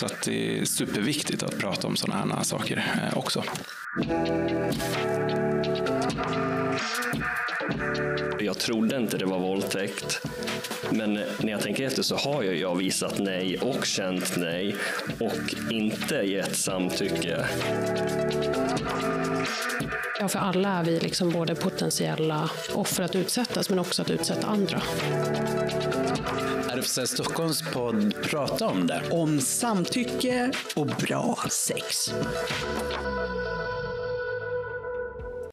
Så 0.00 0.06
att 0.06 0.22
det 0.22 0.58
är 0.58 0.64
superviktigt 0.64 1.42
att 1.42 1.58
prata 1.58 1.86
om 1.86 1.96
sådana 1.96 2.34
här 2.34 2.42
saker 2.42 2.84
eh, 3.02 3.18
också. 3.18 3.44
Jag 8.40 8.58
trodde 8.58 8.96
inte 8.96 9.18
det 9.18 9.26
var 9.26 9.38
våldtäkt. 9.38 10.26
Men 10.90 11.14
när 11.14 11.48
jag 11.48 11.60
tänker 11.60 11.86
efter 11.86 12.02
så 12.02 12.16
har 12.16 12.42
jag 12.42 12.76
visat 12.76 13.18
nej 13.18 13.58
och 13.58 13.86
känt 13.86 14.36
nej 14.36 14.76
och 15.20 15.72
inte 15.72 16.14
gett 16.14 16.56
samtycke. 16.56 17.46
Ja, 20.20 20.28
för 20.28 20.38
alla 20.38 20.68
är 20.68 20.84
vi 20.84 21.00
liksom 21.00 21.30
både 21.30 21.54
potentiella 21.54 22.50
offer 22.74 23.02
att 23.02 23.16
utsättas 23.16 23.70
men 23.70 23.78
också 23.78 24.02
att 24.02 24.10
utsätta 24.10 24.46
andra. 24.46 24.82
RFSL 26.86 27.00
eh, 27.00 27.04
Stockholms 27.04 27.62
podd 27.72 28.14
Prata 28.22 28.66
om 28.66 28.86
det. 28.86 29.02
Om 29.10 29.40
samtycke 29.40 30.52
och 30.76 30.86
bra 30.86 31.38
sex. 31.50 32.14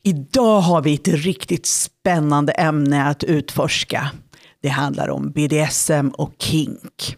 Idag 0.04 0.62
har 0.62 0.82
vi 0.82 0.94
ett 0.94 1.08
riktigt 1.08 1.66
spännande 1.66 2.52
ämne 2.52 3.04
att 3.04 3.24
utforska. 3.24 4.12
Det 4.62 4.70
handlar 4.70 5.10
om 5.10 5.32
BDSM 5.32 6.08
och 6.08 6.34
kink. 6.40 7.18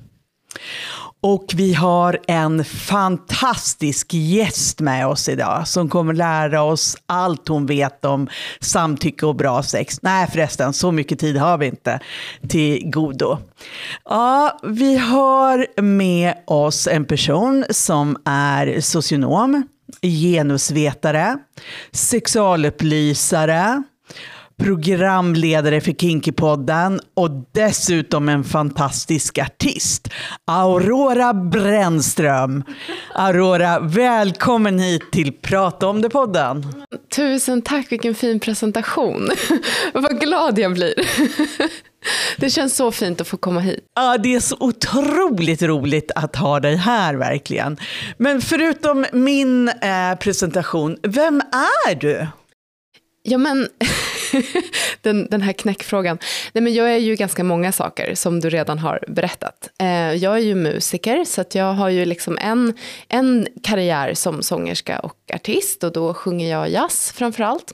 Och 1.28 1.54
vi 1.56 1.74
har 1.74 2.20
en 2.28 2.66
fantastisk 2.66 4.14
gäst 4.14 4.80
med 4.80 5.08
oss 5.08 5.30
idag 5.30 5.68
som 5.68 5.90
kommer 5.90 6.14
lära 6.14 6.64
oss 6.64 6.98
allt 7.06 7.48
hon 7.48 7.66
vet 7.66 8.06
om 8.06 8.28
samtycke 8.60 9.26
och 9.26 9.36
bra 9.36 9.64
sex. 9.64 10.02
Nej 10.02 10.28
förresten, 10.32 10.74
så 10.74 10.92
mycket 10.92 11.20
tid 11.20 11.38
har 11.38 11.58
vi 11.58 11.66
inte 11.66 12.00
till 12.48 12.90
godo. 12.90 13.38
Ja, 14.04 14.60
vi 14.64 14.98
har 14.98 15.82
med 15.82 16.34
oss 16.46 16.88
en 16.88 17.06
person 17.06 17.66
som 17.70 18.18
är 18.26 18.82
socionom, 18.82 19.68
genusvetare, 20.02 21.38
sexualupplysare, 21.92 23.84
programledare 24.58 25.82
för 25.82 25.92
Kinkypodden 25.92 27.00
och 27.14 27.30
dessutom 27.52 28.30
en 28.30 28.44
fantastisk 28.44 29.38
artist, 29.38 30.10
Aurora 30.46 31.34
Brännström. 31.34 32.64
Aurora, 33.14 33.80
välkommen 33.80 34.80
hit 34.80 35.12
till 35.12 35.34
Prata 35.34 35.88
om 35.88 36.02
det-podden. 36.02 36.66
Tusen 37.16 37.62
tack, 37.62 37.92
vilken 37.92 38.16
fin 38.16 38.40
presentation. 38.40 39.30
Vad 39.94 40.20
glad 40.20 40.60
jag 40.60 40.74
blir. 40.74 40.94
Det 42.38 42.50
känns 42.50 42.76
så 42.76 42.92
fint 42.92 43.22
att 43.22 43.28
få 43.28 43.38
komma 43.38 43.60
hit. 43.60 43.80
Ja, 43.96 44.18
det 44.18 44.36
är 44.36 44.40
så 44.40 44.56
otroligt 44.60 45.62
roligt 45.62 46.12
att 46.16 46.36
ha 46.36 46.60
dig 46.60 46.76
här 46.76 47.16
verkligen. 47.16 47.78
Men 48.18 48.42
förutom 48.42 49.06
min 49.14 49.70
eh, 49.70 50.16
presentation, 50.20 50.98
vem 51.04 51.42
är 51.88 51.96
du? 51.96 52.28
Ja, 53.24 53.38
men 53.38 53.68
den, 55.02 55.28
den 55.30 55.42
här 55.42 55.54
knäckfrågan. 55.54 56.18
Nej, 56.54 56.62
men 56.62 56.74
jag 56.74 56.94
är 56.94 56.98
ju 56.98 57.16
ganska 57.16 57.44
många 57.44 57.72
saker 57.72 58.16
som 58.16 58.40
du 58.40 58.50
redan 58.50 58.80
har 58.80 59.04
berättat. 59.08 59.70
Eh, 59.80 60.14
jag 60.14 60.36
är 60.36 60.42
ju 60.42 60.56
musiker, 60.56 61.26
så 61.26 61.42
att 61.42 61.56
jag 61.56 61.74
har 61.74 61.90
ju 61.90 62.06
liksom 62.06 62.38
en, 62.42 62.74
en 63.08 63.48
karriär 63.64 64.14
som 64.14 64.44
sångerska 64.44 65.00
och 65.00 65.18
artist 65.34 65.84
och 65.84 65.92
då 65.92 66.14
sjunger 66.14 66.52
jag 66.52 66.70
jazz 66.70 67.12
framför 67.12 67.44
allt. 67.44 67.74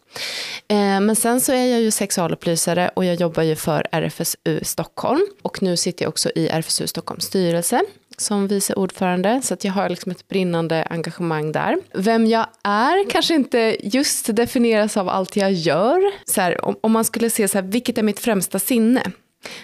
Eh, 0.68 0.76
men 0.78 1.16
sen 1.16 1.42
så 1.42 1.52
är 1.52 1.66
jag 1.66 1.82
ju 1.82 1.92
sexualupplysare 1.92 2.92
och 2.96 3.06
jag 3.06 3.16
jobbar 3.16 3.44
ju 3.44 3.56
för 3.56 3.88
RFSU 3.92 4.60
Stockholm 4.62 5.22
och 5.42 5.62
nu 5.64 5.78
sitter 5.78 6.06
jag 6.06 6.10
också 6.10 6.30
i 6.36 6.48
RFSU 6.48 6.88
Stockholms 6.88 7.26
styrelse 7.26 7.82
som 8.22 8.48
vice 8.48 8.74
ordförande, 8.74 9.42
så 9.44 9.54
att 9.54 9.64
jag 9.64 9.74
har 9.74 9.90
liksom 9.90 10.12
ett 10.12 10.28
brinnande 10.28 10.84
engagemang 10.90 11.52
där. 11.52 11.78
Vem 11.94 12.26
jag 12.26 12.48
är 12.64 13.10
kanske 13.10 13.34
inte 13.34 13.78
just 13.84 14.36
definieras 14.36 14.98
av 14.98 15.10
allt 15.10 15.36
jag 15.36 15.52
gör. 15.52 16.02
Så 16.26 16.42
här, 16.42 16.66
om, 16.66 16.76
om, 16.82 16.92
man 16.92 17.06
skulle 17.06 17.30
se 17.30 17.48
så 17.48 17.58
här, 17.58 17.66
vilket 17.66 17.98
är 17.98 18.04
mitt 18.04 18.20
främsta 18.20 18.60
sinne? 18.60 19.12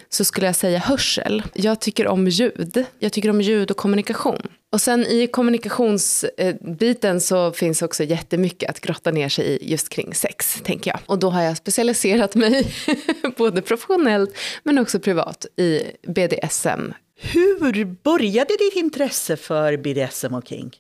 så 0.10 0.26
skulle 0.26 0.46
jag 0.46 0.56
säga 0.56 0.80
hörsel. 0.80 1.44
Jag 1.54 1.82
tycker 1.82 2.08
om 2.08 2.28
ljud. 2.28 2.86
Jag 3.00 3.12
tycker 3.14 3.30
om 3.30 3.42
ljud 3.42 3.72
och 3.72 3.78
kommunikation. 3.78 4.42
Och 4.72 4.82
sen 4.82 5.06
i 5.06 5.28
kommunikationsbiten 5.28 7.22
så 7.22 7.52
finns 7.52 7.82
också 7.82 8.04
jättemycket 8.04 8.70
att 8.70 8.80
grotta 8.80 9.12
ner 9.12 9.30
sig 9.30 9.46
i 9.46 9.72
just 9.72 9.90
kring 9.90 10.14
sex, 10.14 10.62
tänker 10.64 10.92
jag. 10.92 11.00
Och 11.06 11.20
då 11.20 11.30
har 11.30 11.42
jag 11.42 11.58
specialiserat 11.58 12.36
mig, 12.36 12.74
både 13.38 13.62
professionellt 13.62 14.38
men 14.64 14.78
också 14.78 15.00
privat, 15.00 15.46
i 15.58 15.82
BDSM 16.08 16.94
hur 17.18 17.86
började 17.86 18.58
ditt 18.60 18.76
intresse 18.76 19.38
för 19.38 19.78
BDSM 19.78 20.34
och 20.34 20.48
kink? 20.48 20.80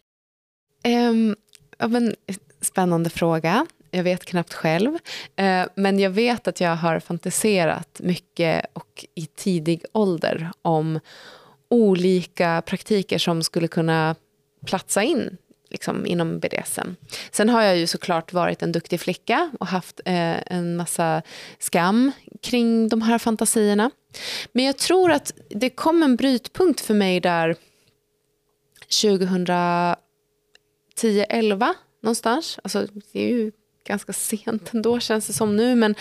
Um, 0.86 0.94
ehm, 0.94 1.36
ja, 1.78 1.88
men, 1.88 2.16
spännande 2.62 3.09
fråga. 3.09 3.66
Jag 3.92 4.03
vet 4.03 4.25
knappt 4.25 4.53
själv. 4.53 4.94
Uh, 4.94 5.66
men 5.75 6.00
jag 6.00 6.09
vet 6.09 6.48
att 6.48 6.62
jag 6.62 6.75
har 6.75 7.00
fantiserat 7.00 8.00
mycket 8.03 8.66
och 8.74 9.06
i 9.16 9.25
tidig 9.25 9.86
ålder 9.92 10.52
om 10.62 11.00
olika 11.70 12.64
praktiker 12.66 13.18
som 13.18 13.44
skulle 13.44 13.68
kunna 13.68 14.16
platsa 14.66 15.04
in 15.04 15.38
liksom, 15.69 16.05
inom 16.05 16.39
BDSM. 16.39 16.95
Sen 17.31 17.50
har 17.50 17.61
jag 17.61 17.78
ju 17.78 17.88
såklart 17.88 18.33
varit 18.33 18.63
en 18.63 18.72
duktig 18.72 19.00
flicka 19.00 19.51
och 19.59 19.67
haft 19.67 20.01
eh, 20.05 20.53
en 20.53 20.75
massa 20.75 21.22
skam 21.59 22.11
kring 22.41 22.88
de 22.88 23.01
här 23.01 23.17
fantasierna. 23.17 23.91
Men 24.51 24.66
jag 24.66 24.77
tror 24.77 25.11
att 25.11 25.31
det 25.50 25.69
kom 25.69 26.03
en 26.03 26.16
brytpunkt 26.16 26.81
för 26.81 26.94
mig 26.94 27.19
där 27.19 27.56
2010, 29.01 29.97
11 31.29 31.73
någonstans. 32.03 32.59
Alltså, 32.63 32.88
det 33.11 33.19
är 33.19 33.29
ju 33.29 33.51
ganska 33.88 34.13
sent 34.13 34.73
ändå 34.73 35.00
känns 35.00 35.27
det 35.27 35.33
som 35.33 35.56
nu. 35.56 35.75
Men, 35.75 35.95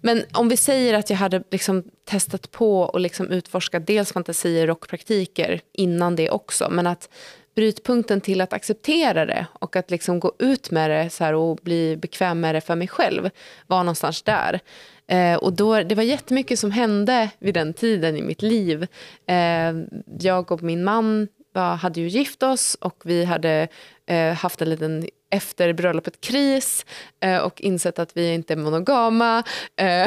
men 0.00 0.24
om 0.32 0.48
vi 0.48 0.56
säger 0.56 0.94
att 0.94 1.10
jag 1.10 1.16
hade 1.16 1.42
liksom 1.50 1.84
testat 2.04 2.50
på 2.50 2.80
och 2.80 3.00
liksom 3.00 3.30
utforskat 3.30 3.86
dels 3.86 4.12
fantasier 4.12 4.70
och 4.70 4.88
praktiker 4.88 5.60
innan 5.72 6.16
det 6.16 6.30
också. 6.30 6.68
Men 6.70 6.86
att 6.86 7.08
brytpunkten 7.54 8.20
till 8.20 8.40
att 8.40 8.52
acceptera 8.52 9.26
det 9.26 9.46
och 9.52 9.76
att 9.76 9.90
liksom 9.90 10.20
gå 10.20 10.32
ut 10.38 10.70
med 10.70 10.90
det 10.90 11.10
så 11.10 11.36
och 11.36 11.56
bli 11.62 11.96
bekväm 11.96 12.40
med 12.40 12.54
det 12.54 12.60
för 12.60 12.74
mig 12.74 12.88
själv 12.88 13.30
var 13.66 13.78
någonstans 13.78 14.22
där. 14.22 14.60
Eh, 15.06 15.34
och 15.34 15.52
då, 15.52 15.82
det 15.82 15.94
var 15.94 16.02
jättemycket 16.02 16.58
som 16.58 16.70
hände 16.70 17.30
vid 17.38 17.54
den 17.54 17.74
tiden 17.74 18.16
i 18.16 18.22
mitt 18.22 18.42
liv. 18.42 18.86
Eh, 19.26 19.72
jag 20.20 20.52
och 20.52 20.62
min 20.62 20.84
man 20.84 21.28
var, 21.52 21.76
hade 21.76 22.00
ju 22.00 22.08
gift 22.08 22.42
oss 22.42 22.74
och 22.80 23.02
vi 23.04 23.24
hade 23.24 23.68
eh, 24.06 24.32
haft 24.32 24.62
en 24.62 24.70
liten 24.70 25.06
efter 25.30 25.72
bröllopet 25.72 26.20
kris 26.20 26.86
eh, 27.20 27.38
och 27.38 27.60
insett 27.60 27.98
att 27.98 28.16
vi 28.16 28.34
inte 28.34 28.52
är 28.52 28.56
monogama. 28.56 29.42
Eh, 29.76 30.06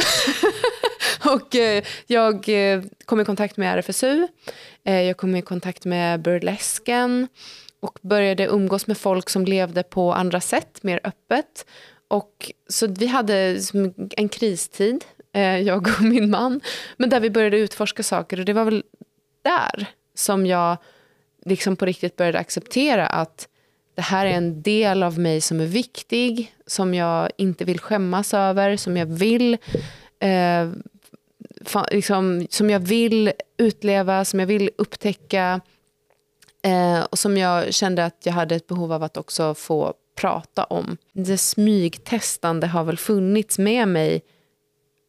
och 1.34 1.56
eh, 1.56 1.84
jag 2.08 2.50
eh, 2.50 2.82
kom 3.06 3.22
i 3.22 3.26
kontakt 3.26 3.58
med 3.58 3.80
RFSU, 3.80 4.28
Eh, 4.86 5.02
jag 5.02 5.18
kom 5.18 5.36
i 5.36 5.42
kontakt 5.42 5.86
med 5.86 6.22
burlesken 6.22 7.28
och 7.80 8.00
började 8.02 8.46
umgås 8.46 8.88
med 8.88 8.98
folk 8.98 9.30
som 9.30 9.46
levde 9.46 9.84
på 9.84 10.14
andra 10.14 10.42
sätt, 10.42 10.84
mer 10.84 11.00
öppet. 11.04 11.66
Och, 12.08 12.52
så 12.70 12.88
vi 12.88 13.08
hade 13.08 13.60
en 14.18 14.30
kristid, 14.30 15.06
eh, 15.34 15.58
jag 15.62 15.88
och 15.88 16.04
min 16.04 16.30
man, 16.30 16.62
men 16.98 17.10
där 17.10 17.20
vi 17.20 17.30
började 17.30 17.58
utforska 17.58 18.04
saker 18.04 18.40
och 18.40 18.46
det 18.46 18.54
var 18.54 18.66
väl 18.66 18.84
där 19.42 19.86
som 20.16 20.46
jag 20.46 20.78
liksom 21.46 21.76
på 21.76 21.86
riktigt 21.86 22.16
började 22.16 22.40
acceptera 22.40 23.08
att 23.08 23.48
det 23.96 24.02
här 24.02 24.26
är 24.26 24.32
en 24.32 24.62
del 24.62 25.04
av 25.04 25.20
mig 25.20 25.42
som 25.42 25.60
är 25.60 25.66
viktig, 25.66 26.56
som 26.66 26.94
jag 26.94 27.30
inte 27.38 27.66
vill 27.66 27.80
skämmas 27.80 28.34
över, 28.34 28.78
som 28.78 28.98
jag 28.98 29.06
vill 29.06 29.58
eh, 30.20 30.70
liksom, 31.92 32.48
som 32.50 32.70
jag 32.70 32.80
vill 32.80 33.32
utleva, 33.58 34.26
som 34.26 34.40
jag 34.40 34.48
vill 34.48 34.70
upptäcka 34.78 35.62
eh, 36.64 37.04
och 37.04 37.20
som 37.20 37.38
jag 37.38 37.74
kände 37.74 38.06
att 38.06 38.22
jag 38.24 38.34
hade 38.34 38.56
ett 38.56 38.68
behov 38.68 38.94
av 38.94 39.04
att 39.04 39.18
också 39.18 39.54
få 39.54 39.94
prata 40.16 40.64
om. 40.64 40.98
Det 41.14 41.38
smygtestande 41.38 42.68
har 42.68 42.84
väl 42.84 42.98
funnits 42.98 43.58
med 43.58 43.88
mig 43.88 44.22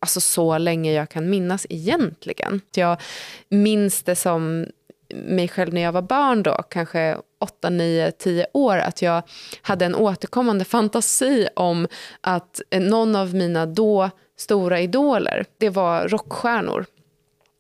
alltså 0.01 0.21
så 0.21 0.59
länge 0.59 0.93
jag 0.93 1.09
kan 1.09 1.31
minnas 1.31 1.67
egentligen. 1.71 2.61
Jag 2.75 3.01
minns 3.49 4.03
det 4.03 4.17
som 4.17 4.67
mig 5.15 5.49
själv 5.49 5.75
när 5.75 5.81
jag 5.81 5.93
var 5.93 6.03
barn 6.03 6.43
då, 6.43 6.63
kanske 6.71 7.17
8, 7.41 7.71
9, 7.71 8.11
10 8.11 8.47
år, 8.53 8.77
att 8.79 9.03
jag 9.03 9.23
hade 9.63 9.85
en 9.85 9.95
återkommande 9.95 10.65
fantasi 10.65 11.49
om 11.57 11.89
att 12.21 12.61
eh, 12.71 12.83
någon 12.83 13.17
av 13.17 13.35
mina 13.35 13.67
då 13.67 14.11
stora 14.37 14.81
idoler, 14.81 15.45
det 15.59 15.71
var 15.71 16.09
rockstjärnor. 16.09 16.87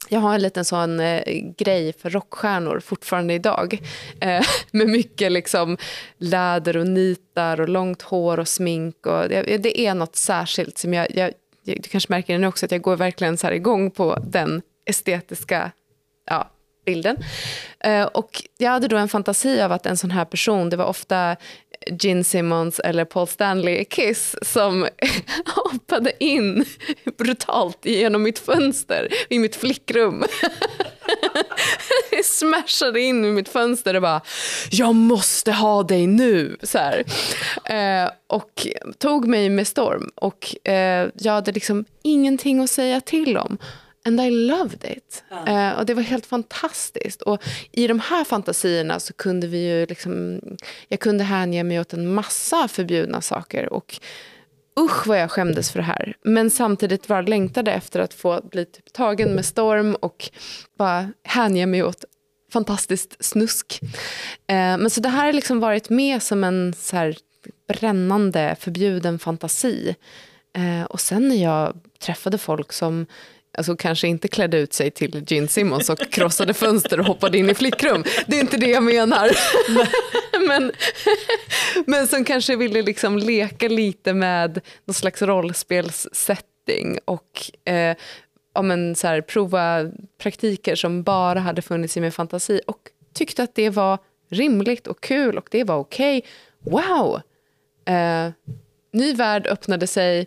Jag 0.08 0.20
har 0.20 0.34
en 0.34 0.42
liten 0.42 0.64
sån 0.64 1.00
eh, 1.00 1.22
grej 1.56 1.92
för 1.92 2.10
rockstjärnor 2.10 2.80
fortfarande 2.80 3.34
idag. 3.34 3.82
Eh, 4.20 4.44
med 4.70 4.88
mycket 4.88 5.32
liksom 5.32 5.76
läder 6.18 6.76
och 6.76 6.86
nitar 6.86 7.60
och 7.60 7.68
långt 7.68 8.02
hår 8.02 8.40
och 8.40 8.48
smink. 8.48 9.06
Och 9.06 9.28
det, 9.28 9.58
det 9.58 9.80
är 9.80 9.94
något 9.94 10.16
särskilt 10.16 10.78
som 10.78 10.94
jag, 10.94 11.06
jag, 11.16 11.32
du 11.64 11.88
kanske 11.90 12.12
märker 12.12 12.32
det 12.32 12.38
nu 12.38 12.46
också, 12.46 12.66
att 12.66 12.72
jag 12.72 12.82
går 12.82 12.96
verkligen 12.96 13.36
så 13.36 13.46
här 13.46 13.54
igång 13.54 13.90
på 13.90 14.18
den 14.26 14.62
estetiska 14.86 15.70
ja, 16.26 16.50
bilden. 16.84 17.16
Eh, 17.81 18.04
och 18.04 18.42
jag 18.58 18.70
hade 18.70 18.88
då 18.88 18.96
en 18.96 19.08
fantasi 19.08 19.60
av 19.60 19.72
att 19.72 19.86
en 19.86 19.96
sån 19.96 20.10
här 20.10 20.25
person, 20.25 20.70
det 20.70 20.76
var 20.76 20.84
ofta 20.84 21.36
Gene 22.00 22.25
Simmons 22.25 22.81
eller 22.81 23.04
Paul 23.04 23.26
Stanley 23.26 23.78
i 23.78 23.84
Kiss 23.84 24.36
som 24.42 24.88
hoppade 25.46 26.25
in 26.25 26.64
brutalt 27.19 27.78
genom 27.86 28.22
mitt 28.22 28.38
fönster 28.38 29.08
i 29.28 29.38
mitt 29.38 29.56
flickrum. 29.56 30.25
smashade 32.25 33.00
in 33.00 33.25
i 33.25 33.31
mitt 33.31 33.48
fönster 33.48 33.94
och 33.94 34.02
bara 34.02 34.20
“jag 34.70 34.94
måste 34.94 35.52
ha 35.52 35.82
dig 35.82 36.06
nu” 36.06 36.56
så 36.62 36.78
eh, 37.72 38.10
och 38.26 38.66
tog 38.98 39.26
mig 39.26 39.48
med 39.48 39.66
storm. 39.66 40.10
Och 40.14 40.69
eh, 40.69 41.08
jag 41.14 41.32
hade 41.32 41.52
liksom 41.52 41.84
ingenting 42.02 42.60
att 42.60 42.70
säga 42.70 43.00
till 43.00 43.36
om. 43.36 43.58
And 44.06 44.20
I 44.20 44.30
loved 44.30 44.84
it. 44.84 45.24
Ja. 45.28 45.46
Eh, 45.46 45.78
och 45.78 45.86
det 45.86 45.94
var 45.94 46.02
helt 46.02 46.26
fantastiskt. 46.26 47.22
Och 47.22 47.42
i 47.72 47.86
de 47.86 48.00
här 48.00 48.24
fantasierna 48.24 49.00
så 49.00 49.12
kunde 49.12 49.46
vi 49.46 49.68
ju 49.68 49.86
liksom, 49.86 50.40
jag 50.88 51.00
kunde 51.00 51.24
hänge 51.24 51.64
mig 51.64 51.80
åt 51.80 51.92
en 51.92 52.14
massa 52.14 52.68
förbjudna 52.68 53.20
saker. 53.20 53.72
Och 53.72 54.00
usch 54.80 55.06
vad 55.06 55.20
jag 55.20 55.30
skämdes 55.30 55.70
för 55.70 55.78
det 55.78 55.84
här. 55.84 56.16
Men 56.22 56.50
samtidigt 56.50 57.08
var 57.08 57.22
längtade 57.22 57.72
efter 57.72 58.00
att 58.00 58.14
få 58.14 58.40
bli 58.50 58.64
typ 58.64 58.92
tagen 58.92 59.34
med 59.34 59.44
storm 59.44 59.94
och 59.94 60.30
bara 60.78 61.12
hänge 61.24 61.66
mig 61.66 61.82
åt 61.82 62.04
fantastiskt 62.52 63.24
snusk. 63.24 63.80
Eh, 64.46 64.56
men 64.78 64.90
så 64.90 65.00
det 65.00 65.08
här 65.08 65.26
har 65.26 65.32
liksom 65.32 65.60
varit 65.60 65.90
med 65.90 66.22
som 66.22 66.44
en 66.44 66.74
så 66.78 66.96
här 66.96 67.16
brännande 67.68 68.56
förbjuden 68.60 69.18
fantasi. 69.18 69.96
Eh, 70.56 70.84
och 70.84 71.00
sen 71.00 71.28
när 71.28 71.42
jag 71.42 71.80
träffade 71.98 72.38
folk 72.38 72.72
som 72.72 73.06
alltså 73.54 73.76
kanske 73.76 74.08
inte 74.08 74.28
klädde 74.28 74.58
ut 74.58 74.72
sig 74.72 74.90
till 74.90 75.24
Gene 75.26 75.48
Simmons 75.48 75.90
och 75.90 75.98
krossade 76.10 76.54
fönster 76.54 77.00
och 77.00 77.06
hoppade 77.06 77.38
in 77.38 77.50
i 77.50 77.54
flickrum. 77.54 78.04
Det 78.26 78.36
är 78.36 78.40
inte 78.40 78.56
det 78.56 78.70
jag 78.70 78.82
menar. 78.82 79.30
men, 80.48 80.72
men 81.86 82.06
som 82.06 82.24
kanske 82.24 82.56
ville 82.56 82.82
liksom 82.82 83.18
leka 83.18 83.68
lite 83.68 84.14
med 84.14 84.60
någon 84.84 84.94
slags 84.94 85.22
rollspelssetting 85.22 86.98
och 87.04 87.50
eh, 87.64 87.96
ja, 88.54 88.62
men 88.62 88.94
så 88.94 89.06
här, 89.06 89.20
prova 89.20 89.90
praktiker 90.18 90.74
som 90.74 91.02
bara 91.02 91.40
hade 91.40 91.62
funnits 91.62 91.96
i 91.96 92.00
min 92.00 92.12
fantasi 92.12 92.60
och 92.66 92.78
tyckte 93.12 93.42
att 93.42 93.54
det 93.54 93.70
var 93.70 93.98
rimligt 94.30 94.86
och 94.86 95.00
kul 95.00 95.38
och 95.38 95.48
det 95.50 95.64
var 95.64 95.76
okej. 95.76 96.18
Okay. 96.18 96.30
Wow! 96.72 97.20
Eh, 97.86 98.30
ny 98.92 99.14
värld 99.14 99.46
öppnade 99.46 99.86
sig 99.86 100.26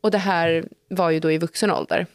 och 0.00 0.10
det 0.10 0.18
här 0.18 0.64
var 0.88 1.10
ju 1.10 1.20
då 1.20 1.32
i 1.32 1.38
vuxen 1.38 1.70
ålder. 1.70 2.06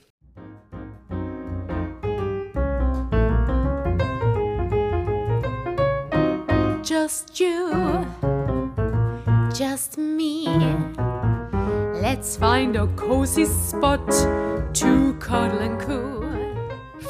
Just 7.09 7.41
you, 7.41 8.05
just 9.59 9.97
me. 9.97 10.45
Let's 12.01 12.37
find 12.37 12.75
a 12.77 12.87
cozy 12.97 13.45
spot 13.45 14.11
to 14.73 15.13
cuddle 15.19 15.59
and 15.59 15.81
cool. 15.81 16.25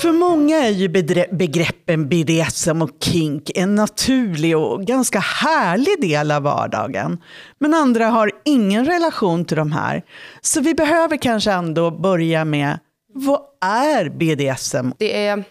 För 0.02 0.12
många 0.12 0.58
är 0.58 0.70
ju 0.70 0.90
begreppen 1.32 2.10
BDSM 2.10 2.82
och 2.82 2.90
kink 3.00 3.52
en 3.56 3.76
naturlig 3.76 4.58
och 4.58 4.86
ganska 4.86 5.20
härlig 5.20 6.02
del 6.02 6.32
av 6.32 6.44
vardagen. 6.44 7.22
Men 7.58 7.74
andra 7.74 8.06
har 8.06 8.32
ingen 8.46 8.86
relation 8.86 9.46
till 9.46 9.58
de 9.58 9.72
här. 9.72 10.04
Så 10.42 10.62
vi 10.62 10.74
behöver 10.74 11.18
kanske 11.18 11.52
ändå 11.52 11.92
börja 11.92 12.46
med, 12.46 12.80
vad 13.14 13.42
är 13.62 14.10
BDSM? 14.10 14.92
Det 14.98 15.26
är 15.28 15.44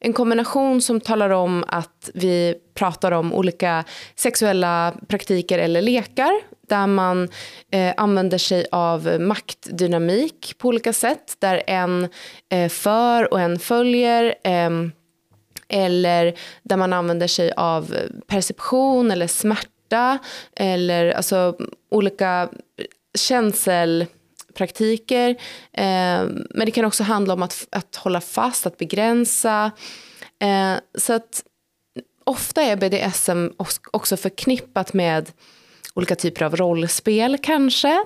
en 0.00 0.12
kombination 0.12 0.82
som 0.82 1.00
talar 1.00 1.30
om 1.30 1.64
att 1.68 2.10
vi 2.14 2.54
pratar 2.76 3.12
om 3.12 3.34
olika 3.34 3.84
sexuella 4.14 4.94
praktiker 5.08 5.58
eller 5.58 5.82
lekar 5.82 6.40
där 6.68 6.86
man 6.86 7.28
eh, 7.70 7.94
använder 7.96 8.38
sig 8.38 8.66
av 8.72 9.20
maktdynamik 9.20 10.54
på 10.58 10.68
olika 10.68 10.92
sätt 10.92 11.36
där 11.38 11.62
en 11.66 12.08
eh, 12.48 12.68
för 12.68 13.32
och 13.32 13.40
en 13.40 13.58
följer 13.58 14.34
eh, 14.44 14.70
eller 15.68 16.34
där 16.62 16.76
man 16.76 16.92
använder 16.92 17.26
sig 17.26 17.52
av 17.56 17.96
perception 18.26 19.10
eller 19.10 19.26
smärta 19.26 20.18
eller 20.56 21.10
alltså 21.10 21.56
olika 21.90 22.48
känsel 23.18 24.06
praktiker. 24.54 25.30
Eh, 25.72 26.24
men 26.50 26.66
det 26.66 26.70
kan 26.70 26.84
också 26.84 27.02
handla 27.02 27.34
om 27.34 27.42
att, 27.42 27.66
att 27.70 27.96
hålla 27.96 28.20
fast, 28.20 28.66
att 28.66 28.78
begränsa. 28.78 29.70
Eh, 30.40 30.74
så 30.98 31.12
att 31.12 31.42
ofta 32.26 32.62
är 32.62 32.76
BDSM 32.76 33.46
också 33.90 34.16
förknippat 34.16 34.92
med 34.92 35.30
olika 35.94 36.14
typer 36.14 36.44
av 36.44 36.56
rollspel 36.56 37.38
kanske. 37.42 38.04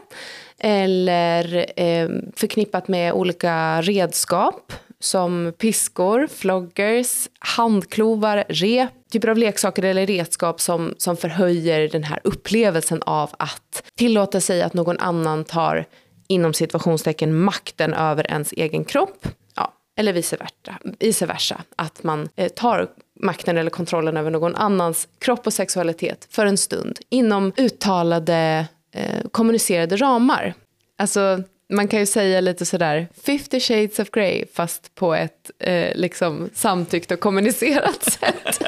Eller 0.58 1.66
eh, 1.76 2.08
förknippat 2.36 2.88
med 2.88 3.12
olika 3.12 3.82
redskap 3.82 4.72
som 5.00 5.52
piskor, 5.58 6.26
floggers, 6.26 7.28
handklovar, 7.38 8.44
rep, 8.48 8.90
typer 9.12 9.28
av 9.28 9.38
leksaker 9.38 9.82
eller 9.82 10.06
redskap 10.06 10.60
som, 10.60 10.94
som 10.98 11.16
förhöjer 11.16 11.88
den 11.88 12.04
här 12.04 12.20
upplevelsen 12.24 13.02
av 13.02 13.30
att 13.38 13.82
tillåta 13.94 14.40
sig 14.40 14.62
att 14.62 14.74
någon 14.74 14.98
annan 14.98 15.44
tar 15.44 15.86
inom 16.28 16.54
situationstecken 16.54 17.40
makten 17.40 17.94
över 17.94 18.30
ens 18.30 18.52
egen 18.52 18.84
kropp. 18.84 19.28
Ja, 19.56 19.72
eller 19.96 20.12
vice 20.12 20.36
versa, 20.36 20.78
vice 20.98 21.26
versa. 21.26 21.62
Att 21.76 22.02
man 22.02 22.28
eh, 22.36 22.48
tar 22.48 22.88
makten 23.22 23.58
eller 23.58 23.70
kontrollen 23.70 24.16
över 24.16 24.30
någon 24.30 24.56
annans 24.56 25.08
kropp 25.18 25.46
och 25.46 25.52
sexualitet 25.52 26.28
för 26.30 26.46
en 26.46 26.56
stund 26.56 26.98
inom 27.08 27.52
uttalade 27.56 28.66
eh, 28.94 29.28
kommunicerade 29.30 29.96
ramar. 29.96 30.54
Alltså 30.98 31.42
man 31.72 31.88
kan 31.88 32.00
ju 32.00 32.06
säga 32.06 32.40
lite 32.40 32.66
sådär 32.66 33.08
50 33.26 33.60
shades 33.60 33.98
of 33.98 34.10
grey 34.10 34.44
fast 34.54 34.94
på 34.94 35.14
ett 35.14 35.50
eh, 35.58 35.94
liksom 35.94 36.50
samtyckt 36.54 37.10
och 37.10 37.20
kommunicerat 37.20 38.02
sätt. 38.20 38.62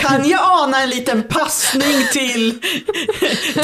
kan 0.00 0.28
jag 0.28 0.40
ana 0.42 0.82
en 0.82 0.90
liten 0.90 1.22
passning 1.22 2.06
till, 2.12 2.60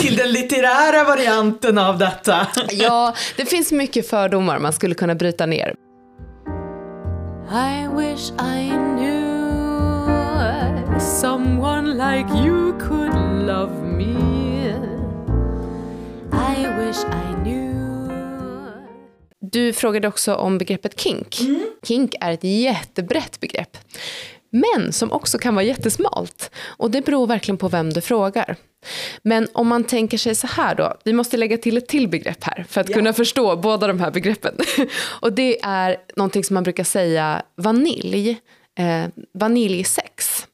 till 0.00 0.16
den 0.16 0.32
litterära 0.32 1.04
varianten 1.04 1.78
av 1.78 1.98
detta? 1.98 2.46
ja, 2.70 3.14
det 3.36 3.46
finns 3.46 3.72
mycket 3.72 4.10
fördomar 4.10 4.58
man 4.58 4.72
skulle 4.72 4.94
kunna 4.94 5.14
bryta 5.14 5.46
ner. 5.46 5.74
I 7.50 7.88
wish 7.88 8.32
I 8.38 8.70
knew 8.70 10.08
someone 10.98 11.96
like 11.96 12.28
you 12.44 12.72
could 12.78 13.14
love 13.46 13.82
me 13.82 14.14
I 16.32 16.66
wish 16.78 17.04
I 17.04 17.34
knew. 17.42 17.74
Du 19.40 19.72
frågade 19.72 20.08
också 20.08 20.34
om 20.34 20.58
begreppet 20.58 21.00
kink. 21.00 21.40
Mm. 21.40 21.66
Kink 21.82 22.14
är 22.20 22.32
ett 22.32 22.44
jättebrett 22.44 23.40
begrepp. 23.40 23.78
Men 24.54 24.92
som 24.92 25.12
också 25.12 25.38
kan 25.38 25.54
vara 25.54 25.64
jättesmalt. 25.64 26.50
Och 26.66 26.90
det 26.90 27.04
beror 27.04 27.26
verkligen 27.26 27.58
på 27.58 27.68
vem 27.68 27.92
du 27.92 28.00
frågar. 28.00 28.56
Men 29.22 29.48
om 29.52 29.68
man 29.68 29.84
tänker 29.84 30.18
sig 30.18 30.34
så 30.34 30.46
här 30.46 30.74
då, 30.74 30.94
vi 31.04 31.12
måste 31.12 31.36
lägga 31.36 31.58
till 31.58 31.76
ett 31.76 31.88
till 31.88 32.08
begrepp 32.08 32.44
här 32.44 32.64
för 32.68 32.80
att 32.80 32.88
ja. 32.88 32.94
kunna 32.94 33.12
förstå 33.12 33.56
båda 33.56 33.86
de 33.86 34.00
här 34.00 34.10
begreppen. 34.10 34.54
Och 35.20 35.32
det 35.32 35.64
är 35.64 35.96
någonting 36.16 36.44
som 36.44 36.54
man 36.54 36.62
brukar 36.62 36.84
säga 36.84 37.42
vanilj, 37.56 38.40
eh, 38.78 39.04
vaniljsex. 39.34 40.46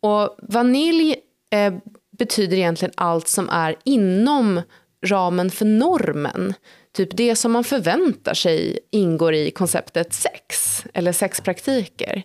Och 0.00 0.36
vanilj 0.42 1.16
eh, 1.50 1.74
betyder 2.18 2.56
egentligen 2.56 2.92
allt 2.96 3.28
som 3.28 3.48
är 3.48 3.76
inom 3.84 4.62
ramen 5.06 5.50
för 5.50 5.64
normen. 5.64 6.54
Typ 6.96 7.16
det 7.16 7.36
som 7.36 7.52
man 7.52 7.64
förväntar 7.64 8.34
sig 8.34 8.78
ingår 8.90 9.34
i 9.34 9.50
konceptet 9.50 10.12
sex 10.12 10.84
eller 10.94 11.12
sexpraktiker. 11.12 12.22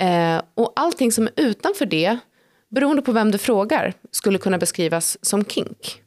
Eh, 0.00 0.42
och 0.54 0.72
allting 0.76 1.12
som 1.12 1.26
är 1.26 1.32
utanför 1.36 1.86
det, 1.86 2.18
beroende 2.70 3.02
på 3.02 3.12
vem 3.12 3.30
du 3.30 3.38
frågar, 3.38 3.94
skulle 4.10 4.38
kunna 4.38 4.58
beskrivas 4.58 5.18
som 5.22 5.44
kink. 5.44 6.02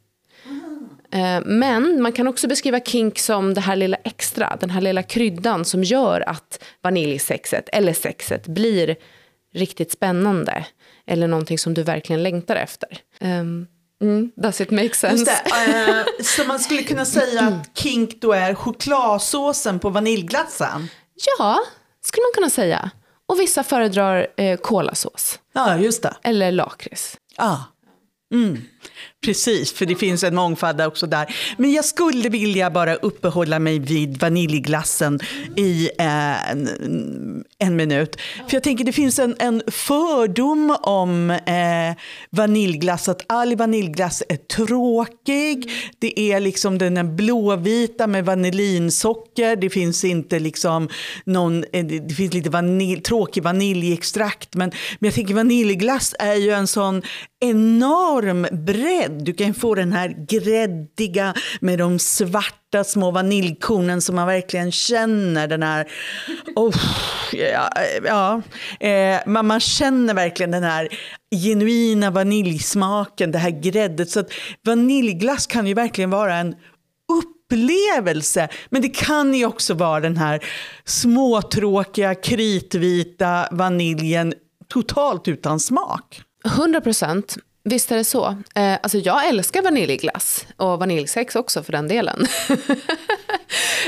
Eh, 1.13 1.41
men 1.45 2.01
man 2.01 2.11
kan 2.11 2.27
också 2.27 2.47
beskriva 2.47 2.79
kink 2.79 3.19
som 3.19 3.53
det 3.53 3.61
här 3.61 3.75
lilla 3.75 3.97
extra, 4.03 4.57
den 4.59 4.69
här 4.69 4.81
lilla 4.81 5.03
kryddan 5.03 5.65
som 5.65 5.83
gör 5.83 6.29
att 6.29 6.63
vaniljsexet 6.81 7.69
eller 7.71 7.93
sexet 7.93 8.47
blir 8.47 8.95
riktigt 9.53 9.91
spännande. 9.91 10.65
Eller 11.05 11.27
någonting 11.27 11.57
som 11.57 11.73
du 11.73 11.83
verkligen 11.83 12.23
längtar 12.23 12.55
efter. 12.55 12.97
Eh, 13.19 13.43
Mm, 14.01 14.31
does 14.35 14.61
it 14.61 14.71
make 14.71 14.93
sense? 14.93 15.31
Uh, 15.31 16.23
så 16.23 16.43
man 16.43 16.59
skulle 16.59 16.83
kunna 16.83 17.05
säga 17.05 17.41
att 17.41 17.77
kink 17.77 18.21
då 18.21 18.31
är 18.31 18.55
chokladsåsen 18.55 19.79
på 19.79 19.89
vaniljglassen? 19.89 20.87
Ja, 21.37 21.59
skulle 22.01 22.23
man 22.23 22.33
kunna 22.35 22.49
säga. 22.49 22.91
Och 23.25 23.39
vissa 23.39 23.63
föredrar 23.63 24.27
eh, 24.37 24.57
kolasås. 24.57 25.39
Ja, 25.53 25.77
just 25.77 26.03
det. 26.03 26.15
Eller 26.23 26.51
lakrits. 26.51 27.17
Ja. 27.37 27.63
Mm. 28.33 28.61
Precis, 29.25 29.73
för 29.73 29.85
det 29.85 29.95
finns 29.95 30.23
en 30.23 30.35
mångfald 30.35 30.81
också 30.81 31.07
där. 31.07 31.35
Men 31.57 31.71
jag 31.71 31.85
skulle 31.85 32.29
vilja 32.29 32.69
bara 32.69 32.95
uppehålla 32.95 33.59
mig 33.59 33.79
vid 33.79 34.19
vaniljglassen 34.19 35.19
i 35.57 35.89
eh, 35.99 36.55
en, 37.61 37.75
minut. 37.75 38.15
För 38.47 38.55
jag 38.55 38.63
tänker 38.63 38.85
det 38.85 38.91
finns 38.91 39.19
en, 39.19 39.35
en 39.39 39.61
fördom 39.67 40.77
om 40.81 41.29
eh, 41.29 41.95
vaniljglass, 42.29 43.09
att 43.09 43.25
all 43.27 43.55
vaniljglass 43.55 44.23
är 44.29 44.35
tråkig. 44.35 45.71
Det 45.99 46.19
är 46.19 46.39
liksom 46.39 46.77
den 46.77 46.97
är 46.97 47.03
blåvita 47.03 48.07
med 48.07 48.25
vanillinsocker. 48.25 49.55
Det 49.55 49.69
finns 49.69 50.03
inte 50.03 50.39
liksom 50.39 50.89
någon, 51.25 51.63
eh, 51.73 51.85
det 51.85 52.13
finns 52.13 52.33
lite 52.33 52.49
vanilj, 52.49 53.01
tråkig 53.01 53.43
vaniljextrakt. 53.43 54.55
Men, 54.55 54.69
men 54.99 55.07
jag 55.07 55.13
tänker 55.13 55.33
vaniljglass 55.33 56.15
är 56.19 56.35
ju 56.35 56.51
en 56.51 56.67
sån 56.67 57.01
enorm 57.39 58.47
bredd. 58.65 59.23
Du 59.23 59.33
kan 59.33 59.53
få 59.53 59.75
den 59.75 59.91
här 59.91 60.15
gräddiga 60.27 61.33
med 61.59 61.79
de 61.79 61.99
svarta 61.99 62.60
svarta 62.71 62.83
små 62.83 63.11
vaniljkornen 63.11 64.01
som 64.01 64.15
man 64.15 64.27
verkligen 64.27 64.71
känner. 64.71 65.47
Den 65.47 65.63
här... 65.63 65.87
Oh, 66.55 66.75
ja, 67.33 67.69
ja. 68.03 68.41
Eh, 68.87 69.19
man, 69.25 69.47
man 69.47 69.59
känner 69.59 70.13
verkligen 70.13 70.51
den 70.51 70.63
här 70.63 70.89
genuina 71.35 72.11
vaniljsmaken, 72.11 73.31
det 73.31 73.39
här 73.39 73.61
gräddet. 73.61 74.09
Så 74.09 74.19
att 74.19 74.31
vaniljglass 74.65 75.47
kan 75.47 75.67
ju 75.67 75.73
verkligen 75.73 76.09
vara 76.09 76.35
en 76.35 76.55
upplevelse. 77.11 78.49
Men 78.69 78.81
det 78.81 78.89
kan 78.89 79.33
ju 79.33 79.45
också 79.45 79.73
vara 79.73 79.99
den 79.99 80.17
här 80.17 80.39
småtråkiga, 80.85 82.15
kritvita 82.15 83.47
vaniljen 83.51 84.33
totalt 84.67 85.27
utan 85.27 85.59
smak. 85.59 86.21
100 86.45 86.81
procent. 86.81 87.37
Visst 87.63 87.91
är 87.91 87.95
det 87.95 88.03
så. 88.03 88.25
Eh, 88.55 88.73
alltså 88.73 88.97
jag 88.97 89.27
älskar 89.27 89.61
vaniljglass 89.61 90.45
och 90.57 90.79
vaniljsex 90.79 91.35
också 91.35 91.63
för 91.63 91.71
den 91.71 91.87
delen. 91.87 92.25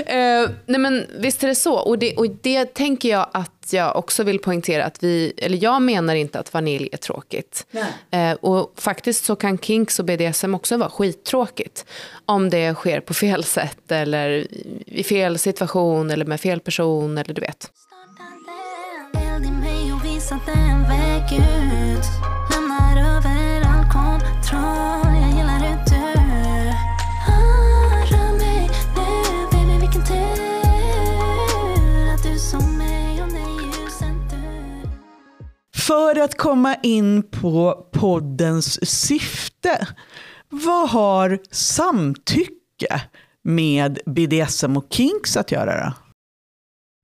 eh, 0.06 0.50
nej 0.66 0.80
men 0.80 1.08
visst 1.18 1.44
är 1.44 1.48
det 1.48 1.56
så. 1.56 1.74
Och 1.74 2.00
det, 2.00 2.16
och 2.16 2.30
det 2.30 2.66
tänker 2.66 3.10
jag 3.10 3.30
att 3.34 3.74
jag 3.74 3.96
också 3.96 4.24
vill 4.24 4.40
poängtera 4.40 4.86
att 4.86 5.04
vi, 5.04 5.34
eller 5.38 5.64
jag 5.64 5.82
menar 5.82 6.16
inte 6.16 6.40
att 6.40 6.54
vanilj 6.54 6.90
är 6.92 6.98
tråkigt. 6.98 7.66
Eh, 8.12 8.32
och 8.32 8.74
faktiskt 8.78 9.26
så 9.26 9.36
kan 9.36 9.58
kinks 9.58 10.00
och 10.00 10.06
BDSM 10.06 10.56
också 10.56 10.78
vara 10.78 10.90
skittråkigt. 10.90 11.86
Om 12.26 12.50
det 12.50 12.74
sker 12.74 13.00
på 13.00 13.14
fel 13.14 13.44
sätt 13.44 13.92
eller 13.92 14.48
i 14.86 15.04
fel 15.04 15.40
situation 15.40 16.12
eller 16.12 16.26
med 16.26 16.42
fel 16.42 16.60
person 16.60 17.18
eller 17.18 17.34
du 17.34 17.42
vet. 17.42 17.72
För 35.88 36.20
att 36.20 36.38
komma 36.38 36.76
in 36.84 37.24
på 37.24 37.88
poddens 37.92 38.90
syfte. 38.90 39.88
Vad 40.50 40.90
har 40.90 41.40
samtycke 41.52 43.02
med 43.44 44.00
BDSM 44.06 44.78
och 44.78 44.86
kinks 44.90 45.38
att 45.38 45.52
göra 45.52 45.86
då? 45.86 45.94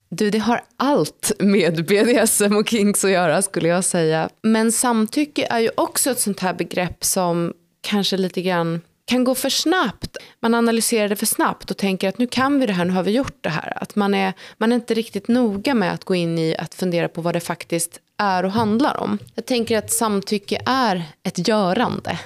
Du, 0.10 0.30
det 0.30 0.40
har 0.40 0.62
allt 0.78 1.32
med 1.40 1.86
BDSM 1.86 2.56
och 2.56 2.70
kinks 2.70 3.06
att 3.06 3.12
göra 3.12 3.42
skulle 3.42 3.68
jag 3.68 3.84
säga. 3.84 4.30
Men 4.42 4.72
samtycke 4.72 5.48
är 5.50 5.60
ju 5.60 5.70
också 5.78 6.12
ett 6.12 6.20
sånt 6.20 6.40
här 6.40 6.54
begrepp 6.54 7.04
som 7.04 7.54
kanske 7.82 8.18
lite 8.18 8.42
grann 8.42 8.82
kan 9.10 9.24
gå 9.24 9.36
för 9.36 9.50
snabbt. 9.50 10.18
Man 10.40 10.54
analyserar 10.54 11.10
det 11.10 11.16
för 11.16 11.26
snabbt 11.26 11.72
och 11.72 11.78
tänker 11.78 12.10
att 12.10 12.18
nu 12.18 12.28
kan 12.28 12.60
vi 12.60 12.66
det 12.66 12.74
här, 12.74 12.86
nu 12.86 12.94
har 12.94 13.04
vi 13.04 13.12
gjort 13.12 13.38
det 13.42 13.50
här. 13.50 13.74
Att 13.76 13.96
man 13.96 14.14
är, 14.14 14.34
man 14.58 14.72
är 14.72 14.76
inte 14.76 14.94
riktigt 14.94 15.28
noga 15.28 15.74
med 15.74 15.94
att 15.94 16.04
gå 16.04 16.16
in 16.16 16.40
i 16.40 16.56
att 16.58 16.76
fundera 16.76 17.10
på 17.10 17.22
vad 17.22 17.36
det 17.36 17.40
faktiskt 17.40 18.00
är 18.18 18.46
och 18.46 18.52
handlar 18.52 18.98
om. 18.98 19.18
Jag 19.36 19.46
tänker 19.46 19.78
att 19.78 19.92
samtycke 19.92 20.62
är 20.66 21.04
ett 21.24 21.48
görande. 21.48 22.20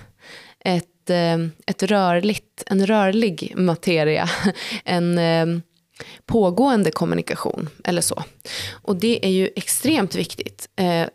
Ett, 0.59 1.09
eh, 1.09 1.37
ett 1.65 1.83
rörligt, 1.83 2.63
en 2.65 2.85
rörlig 2.85 3.53
materia. 3.55 4.29
En 4.83 5.17
eh, 5.17 5.45
pågående 6.25 6.91
kommunikation 6.91 7.69
eller 7.83 8.01
så. 8.01 8.23
Och 8.71 8.95
det 8.95 9.25
är 9.25 9.29
ju 9.29 9.49
extremt 9.55 10.15
viktigt. 10.15 10.69
Eh, 10.75 11.07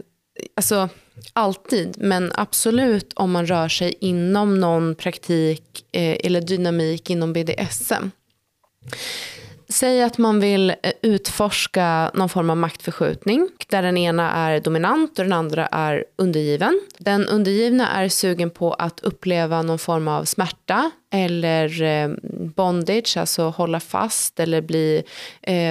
alltså 0.57 0.89
alltid, 1.33 1.95
men 1.99 2.33
absolut 2.35 3.13
om 3.15 3.31
man 3.31 3.47
rör 3.47 3.69
sig 3.69 3.95
inom 4.01 4.61
någon 4.61 4.95
praktik 4.95 5.85
eh, 5.93 6.17
eller 6.25 6.41
dynamik 6.41 7.11
inom 7.11 7.33
BDSM. 7.33 8.11
Säg 9.71 10.03
att 10.03 10.19
man 10.19 10.41
vill 10.41 10.71
eh, 10.71 10.93
utforska 11.03 12.11
någon 12.15 12.29
form 12.29 12.51
av 12.51 12.57
maktförskjutning 12.57 13.49
där 13.69 13.83
den 13.83 13.97
ena 13.97 14.33
är 14.33 14.61
dominant 14.61 15.19
och 15.19 15.25
den 15.25 15.33
andra 15.33 15.67
är 15.67 16.05
undergiven. 16.17 16.81
Den 16.99 17.27
undergivna 17.27 17.89
är 17.93 18.09
sugen 18.09 18.51
på 18.51 18.73
att 18.73 19.01
uppleva 19.01 19.63
någon 19.63 19.79
form 19.79 20.09
av 20.09 20.25
smärta 20.25 20.91
eller 21.11 21.83
eh, 21.83 22.11
bondage, 22.55 23.17
alltså 23.17 23.49
hålla 23.49 23.81
fast 23.81 24.41
eller 24.41 24.61
bli 24.61 25.03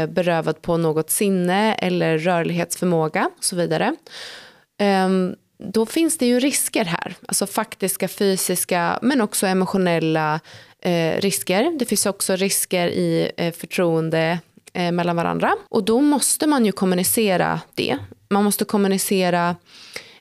berövad 0.10 0.62
på 0.62 0.77
något 0.77 1.10
sinne 1.10 1.74
eller 1.74 2.18
rörlighetsförmåga 2.18 3.30
och 3.38 3.44
så 3.44 3.56
vidare. 3.56 3.96
Ehm, 4.77 5.36
då 5.60 5.86
finns 5.86 6.17
det 6.17 6.25
ju 6.25 6.39
risker 6.39 6.86
här, 6.86 7.15
alltså 7.27 7.48
faktiska 7.48 8.07
fysiska 8.07 9.00
men 9.01 9.22
också 9.22 9.48
emotionella 9.48 10.39
eh, 10.81 11.22
risker. 11.22 11.77
Det 11.79 11.86
finns 11.86 12.05
också 12.05 12.36
risker 12.36 12.88
i 12.88 13.31
eh, 13.38 13.53
förtroende 13.53 14.39
eh, 14.74 14.91
mellan 14.91 15.15
varandra. 15.15 15.55
Och 15.69 15.84
då 15.84 16.01
måste 16.01 16.48
man 16.48 16.65
ju 16.65 16.72
kommunicera 16.72 17.62
det. 17.75 17.98
Man 18.29 18.43
måste 18.43 18.65
kommunicera 18.65 19.55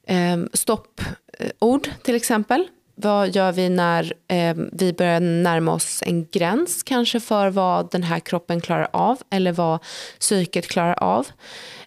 eh, 0.06 0.36
stoppord 0.52 1.88
till 2.02 2.14
exempel. 2.14 2.66
Vad 2.98 3.34
gör 3.34 3.52
vi 3.52 3.68
när 3.68 4.12
eh, 4.28 4.56
vi 4.72 4.92
börjar 4.92 5.20
närma 5.20 5.72
oss 5.72 6.02
en 6.06 6.26
gräns 6.26 6.82
kanske 6.82 7.20
för 7.20 7.50
vad 7.50 7.90
den 7.90 8.02
här 8.02 8.20
kroppen 8.20 8.60
klarar 8.60 8.88
av 8.92 9.18
eller 9.30 9.52
vad 9.52 9.78
psyket 10.20 10.68
klarar 10.68 11.02
av. 11.02 11.26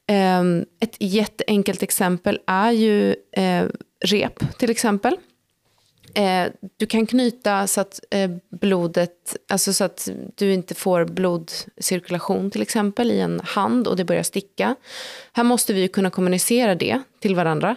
Eh, 0.09 0.43
ett 0.79 0.95
jätteenkelt 0.99 1.83
exempel 1.83 2.39
är 2.47 2.71
ju 2.71 3.15
eh, 3.31 3.65
rep 4.05 4.57
till 4.57 4.69
exempel. 4.69 5.17
Eh, 6.13 6.47
du 6.77 6.85
kan 6.85 7.05
knyta 7.05 7.67
så 7.67 7.81
att 7.81 7.99
eh, 8.11 8.31
blodet, 8.49 9.37
alltså 9.49 9.73
så 9.73 9.83
att 9.83 10.09
du 10.35 10.53
inte 10.53 10.75
får 10.75 11.05
blodcirkulation 11.05 12.51
till 12.51 12.61
exempel 12.61 13.11
i 13.11 13.19
en 13.19 13.39
hand 13.43 13.87
och 13.87 13.95
det 13.95 14.05
börjar 14.05 14.23
sticka. 14.23 14.75
Här 15.33 15.43
måste 15.43 15.73
vi 15.73 15.81
ju 15.81 15.87
kunna 15.87 16.09
kommunicera 16.09 16.75
det 16.75 17.01
till 17.19 17.35
varandra. 17.35 17.75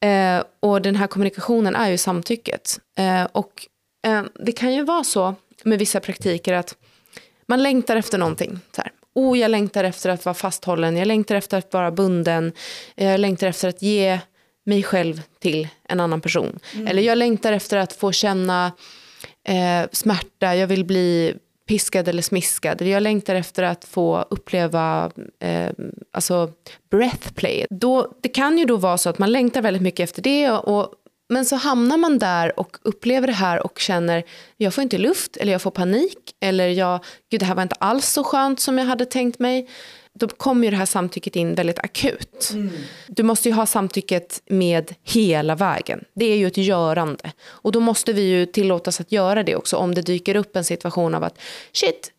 Eh, 0.00 0.42
och 0.60 0.82
den 0.82 0.96
här 0.96 1.06
kommunikationen 1.06 1.76
är 1.76 1.90
ju 1.90 1.98
samtycket. 1.98 2.78
Eh, 2.98 3.24
och 3.32 3.66
eh, 4.06 4.22
det 4.34 4.52
kan 4.52 4.74
ju 4.74 4.84
vara 4.84 5.04
så 5.04 5.34
med 5.64 5.78
vissa 5.78 6.00
praktiker 6.00 6.52
att 6.52 6.76
man 7.46 7.62
längtar 7.62 7.96
efter 7.96 8.18
någonting. 8.18 8.60
Så 8.76 8.82
här. 8.82 8.92
Oh, 9.14 9.38
jag 9.38 9.50
längtar 9.50 9.84
efter 9.84 10.10
att 10.10 10.24
vara 10.24 10.34
fasthållen, 10.34 10.96
jag 10.96 11.06
längtar 11.06 11.34
efter 11.34 11.58
att 11.58 11.72
vara 11.72 11.90
bunden, 11.90 12.52
jag 12.94 13.20
längtar 13.20 13.46
efter 13.46 13.68
att 13.68 13.82
ge 13.82 14.20
mig 14.66 14.82
själv 14.82 15.22
till 15.38 15.68
en 15.88 16.00
annan 16.00 16.20
person. 16.20 16.58
Mm. 16.74 16.86
Eller 16.86 17.02
jag 17.02 17.18
längtar 17.18 17.52
efter 17.52 17.76
att 17.76 17.92
få 17.92 18.12
känna 18.12 18.72
eh, 19.48 19.88
smärta, 19.92 20.56
jag 20.56 20.66
vill 20.66 20.84
bli 20.84 21.34
piskad 21.70 22.08
eller 22.08 22.22
smiskad. 22.22 22.82
Eller 22.82 22.92
jag 22.92 23.02
längtar 23.02 23.34
efter 23.34 23.62
att 23.62 23.84
få 23.84 24.24
uppleva 24.30 25.10
eh, 25.40 25.70
alltså 26.12 26.50
breathplay. 26.90 27.66
Då, 27.70 28.12
det 28.20 28.28
kan 28.28 28.58
ju 28.58 28.64
då 28.64 28.76
vara 28.76 28.98
så 28.98 29.10
att 29.10 29.18
man 29.18 29.32
längtar 29.32 29.62
väldigt 29.62 29.82
mycket 29.82 30.04
efter 30.04 30.22
det. 30.22 30.50
Och, 30.50 30.94
men 31.30 31.44
så 31.44 31.56
hamnar 31.56 31.96
man 31.96 32.18
där 32.18 32.60
och 32.60 32.76
upplever 32.82 33.26
det 33.26 33.32
här 33.32 33.66
och 33.66 33.78
känner 33.78 34.24
jag 34.56 34.74
får 34.74 34.82
inte 34.82 34.98
luft 34.98 35.36
eller 35.36 35.52
jag 35.52 35.62
får 35.62 35.70
panik. 35.70 36.18
Eller 36.40 36.68
jag, 36.68 37.04
gud 37.30 37.40
det 37.40 37.46
här 37.46 37.54
var 37.54 37.62
inte 37.62 37.74
alls 37.74 38.08
så 38.08 38.24
skönt 38.24 38.60
som 38.60 38.78
jag 38.78 38.84
hade 38.86 39.06
tänkt 39.06 39.38
mig 39.38 39.68
då 40.12 40.28
kommer 40.28 40.64
ju 40.64 40.70
det 40.70 40.76
här 40.76 40.86
samtycket 40.86 41.36
in 41.36 41.54
väldigt 41.54 41.78
akut. 41.78 42.50
Mm. 42.52 42.70
Du 43.06 43.22
måste 43.22 43.48
ju 43.48 43.54
ha 43.54 43.66
samtycket 43.66 44.42
med 44.46 44.94
hela 45.02 45.54
vägen. 45.54 46.04
Det 46.14 46.24
är 46.24 46.36
ju 46.36 46.46
ett 46.46 46.56
görande. 46.56 47.32
Och 47.46 47.72
då 47.72 47.80
måste 47.80 48.12
vi 48.12 48.22
ju 48.22 48.46
tillåtas 48.46 49.00
att 49.00 49.12
göra 49.12 49.42
det 49.42 49.56
också 49.56 49.76
om 49.76 49.94
det 49.94 50.02
dyker 50.02 50.36
upp 50.36 50.56
en 50.56 50.64
situation 50.64 51.14
av 51.14 51.24
att 51.24 51.38
shit, 51.72 52.12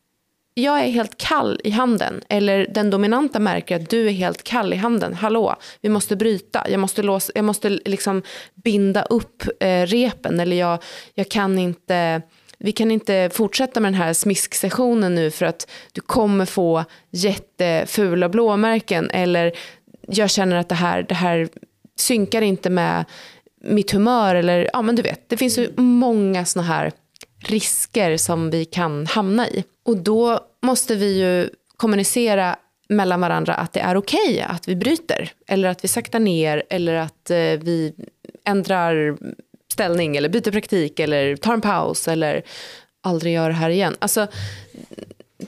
jag 0.54 0.80
är 0.80 0.88
helt 0.88 1.18
kall 1.18 1.62
i 1.64 1.70
handen. 1.70 2.22
Eller 2.30 2.68
den 2.70 2.90
dominanta 2.90 3.40
märker 3.40 3.76
att 3.76 3.90
du 3.90 4.08
är 4.08 4.12
helt 4.12 4.44
kall 4.44 4.74
i 4.74 4.76
handen. 4.76 5.14
Hallå, 5.14 5.56
vi 5.82 5.90
måste 5.90 6.16
bryta. 6.16 6.70
Jag 6.70 6.80
måste, 6.80 7.04
låsa, 7.04 7.32
jag 7.36 7.46
måste 7.46 7.70
liksom 7.70 8.22
binda 8.56 9.04
upp 9.04 9.44
eh, 9.60 9.86
repen. 9.86 10.40
Eller 10.40 10.58
jag, 10.58 10.84
jag 11.14 11.30
kan 11.30 11.60
inte 11.60 12.22
vi 12.64 12.72
kan 12.72 12.92
inte 12.92 13.30
fortsätta 13.34 13.80
med 13.80 13.94
den 13.94 14.02
här 14.02 14.14
smisksessionen 14.14 15.16
nu 15.16 15.32
för 15.32 15.46
att 15.46 15.70
du 15.92 16.02
kommer 16.02 16.46
få 16.46 16.84
jättefula 17.12 18.30
blåmärken 18.30 19.10
eller 19.10 19.52
jag 20.08 20.30
känner 20.30 20.56
att 20.56 20.70
det 20.70 20.76
här, 20.76 21.04
det 21.04 21.16
här 21.16 21.50
synkar 21.96 22.42
inte 22.42 22.70
med 22.70 23.06
mitt 23.64 23.92
humör 23.92 24.36
eller 24.36 24.70
ja 24.74 24.82
men 24.82 24.96
du 24.96 25.02
vet, 25.02 25.30
det 25.30 25.38
finns 25.38 25.58
ju 25.58 25.72
många 25.78 26.46
sådana 26.46 26.68
här 26.68 26.92
risker 27.42 28.18
som 28.18 28.50
vi 28.50 28.66
kan 28.66 29.06
hamna 29.06 29.50
i. 29.50 29.64
Och 29.86 29.98
då 29.98 30.40
måste 30.62 30.96
vi 30.96 31.20
ju 31.20 31.50
kommunicera 31.78 32.56
mellan 32.90 33.22
varandra 33.22 33.54
att 33.54 33.74
det 33.74 33.80
är 33.80 33.98
okej 33.98 34.20
okay 34.34 34.42
att 34.42 34.68
vi 34.68 34.76
bryter 34.76 35.32
eller 35.48 35.70
att 35.70 35.84
vi 35.84 35.88
saktar 35.88 36.20
ner 36.20 36.64
eller 36.70 36.94
att 36.94 37.30
eh, 37.30 37.38
vi 37.38 37.94
ändrar 38.46 39.18
ställning 39.74 40.18
eller 40.18 40.30
byter 40.30 40.52
praktik 40.52 41.00
eller 41.00 41.36
tar 41.36 41.54
en 41.54 41.62
paus 41.62 42.08
eller 42.08 42.44
aldrig 43.04 43.34
gör 43.34 43.50
det 43.50 43.56
här 43.56 43.70
igen. 43.70 43.96
Alltså, 44.00 44.28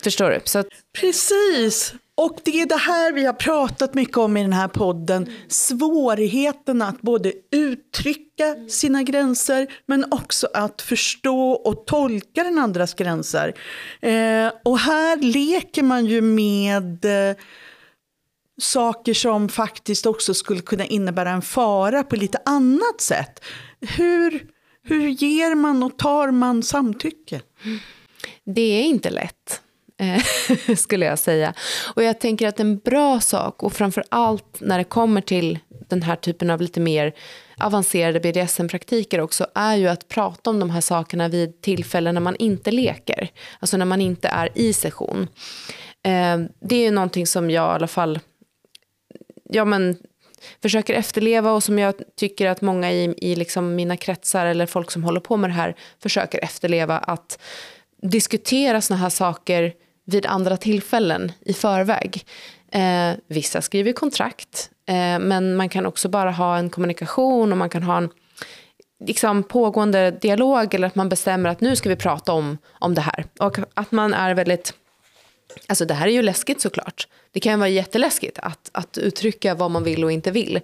förstår 0.04 0.30
du? 0.30 0.40
Så 0.44 0.60
att... 0.60 0.68
Precis. 1.00 1.94
Och 2.16 2.40
det 2.44 2.62
är 2.62 2.66
det 2.66 2.76
här 2.76 3.14
vi 3.14 3.26
har 3.26 3.34
pratat 3.34 3.94
mycket 3.94 4.18
om 4.18 4.38
i 4.38 4.42
den 4.42 4.54
här 4.54 4.68
podden. 4.68 5.30
Svårigheten 5.48 6.82
att 6.82 7.02
både 7.02 7.34
uttrycka 7.52 8.56
sina 8.70 9.04
gränser 9.04 9.68
men 9.86 10.06
också 10.12 10.48
att 10.54 10.82
förstå 10.82 11.52
och 11.52 11.86
tolka 11.86 12.44
den 12.44 12.60
andras 12.60 12.94
gränser. 12.94 13.54
Eh, 14.02 14.52
och 14.64 14.80
här 14.80 15.18
leker 15.18 15.84
man 15.84 16.06
ju 16.06 16.22
med 16.22 17.06
eh, 17.06 17.36
saker 18.62 19.14
som 19.14 19.50
faktiskt 19.50 20.06
också 20.06 20.34
skulle 20.34 20.62
kunna 20.62 20.86
innebära 20.86 21.30
en 21.30 21.42
fara 21.42 22.04
på 22.04 22.16
lite 22.16 22.38
annat 22.46 23.02
sätt. 23.02 23.44
Hur, 23.82 24.48
hur 24.84 25.10
ger 25.10 25.56
man 25.56 25.84
och 25.84 25.98
tar 25.98 26.32
man 26.32 26.64
samtycke? 26.64 27.42
Det 28.46 28.62
är 28.62 28.84
inte 28.84 29.10
lätt. 29.10 29.63
Skulle 30.78 31.06
jag 31.06 31.20
säga. 31.20 31.54
Och 31.96 32.04
jag 32.04 32.20
tänker 32.20 32.48
att 32.48 32.60
en 32.60 32.78
bra 32.78 33.20
sak, 33.20 33.64
och 33.64 33.74
framför 33.74 34.04
allt 34.10 34.58
när 34.60 34.78
det 34.78 34.84
kommer 34.84 35.22
till 35.22 35.60
den 35.90 36.02
här 36.02 36.16
typen 36.16 36.50
av 36.50 36.62
lite 36.62 36.80
mer 36.80 37.14
avancerade 37.58 38.20
BDSM-praktiker 38.20 39.20
också, 39.20 39.48
är 39.56 39.76
ju 39.76 39.88
att 39.88 40.08
prata 40.08 40.50
om 40.50 40.60
de 40.60 40.70
här 40.70 40.82
sakerna 40.82 41.28
vid 41.28 41.62
tillfällen 41.62 42.14
när 42.14 42.22
man 42.22 42.36
inte 42.36 42.72
leker. 42.72 43.30
Alltså 43.60 43.78
när 43.78 43.86
man 43.86 44.02
inte 44.02 44.28
är 44.28 44.50
i 44.56 44.74
session. 44.74 45.28
Eh, 46.04 46.38
det 46.62 46.76
är 46.76 46.84
ju 46.84 46.92
någonting 46.92 47.28
som 47.28 47.52
jag 47.52 47.72
i 47.72 47.76
alla 47.76 47.88
fall 47.88 48.20
ja, 49.50 49.66
men, 49.66 49.98
försöker 50.62 50.94
efterleva 50.94 51.52
och 51.52 51.64
som 51.64 51.80
jag 51.80 51.96
tycker 52.16 52.48
att 52.48 52.62
många 52.62 52.92
i, 52.92 53.14
i 53.18 53.36
liksom 53.36 53.76
mina 53.76 53.98
kretsar 53.98 54.46
eller 54.46 54.66
folk 54.66 54.92
som 54.92 55.04
håller 55.04 55.20
på 55.20 55.38
med 55.38 55.50
det 55.50 55.54
här 55.54 55.76
försöker 56.02 56.44
efterleva. 56.44 56.98
Att 56.98 57.40
diskutera 58.02 58.82
sådana 58.82 59.02
här 59.02 59.10
saker 59.10 59.74
vid 60.06 60.26
andra 60.26 60.58
tillfällen 60.58 61.32
i 61.46 61.54
förväg. 61.54 62.26
Eh, 62.72 63.12
vissa 63.28 63.62
skriver 63.62 63.94
kontrakt, 63.94 64.70
eh, 64.86 65.20
men 65.20 65.56
man 65.56 65.70
kan 65.70 65.86
också 65.86 66.10
bara 66.10 66.32
ha 66.32 66.58
en 66.58 66.70
kommunikation 66.70 67.52
och 67.52 67.58
man 67.58 67.70
kan 67.70 67.84
ha 67.84 67.98
en 67.98 68.10
liksom, 69.06 69.44
pågående 69.44 70.12
dialog 70.12 70.74
eller 70.74 70.88
att 70.88 70.96
man 70.96 71.10
bestämmer 71.10 71.50
att 71.50 71.62
nu 71.62 71.76
ska 71.76 71.90
vi 71.90 71.96
prata 71.96 72.34
om, 72.34 72.58
om 72.72 72.96
det 72.96 73.02
här. 73.02 73.26
Och 73.40 73.58
att 73.74 73.92
man 73.92 74.14
är 74.14 74.34
väldigt 74.34 74.74
Alltså 75.68 75.86
det 75.86 75.94
här 75.94 76.08
är 76.08 76.12
ju 76.12 76.22
läskigt 76.22 76.62
såklart. 76.62 77.08
Det 77.32 77.40
kan 77.40 77.60
vara 77.60 77.70
jätteläskigt 77.70 78.40
att, 78.40 78.70
att 78.72 78.98
uttrycka 78.98 79.56
vad 79.56 79.72
man 79.72 79.84
vill 79.84 80.04
och 80.04 80.12
inte 80.12 80.32
vill. 80.32 80.60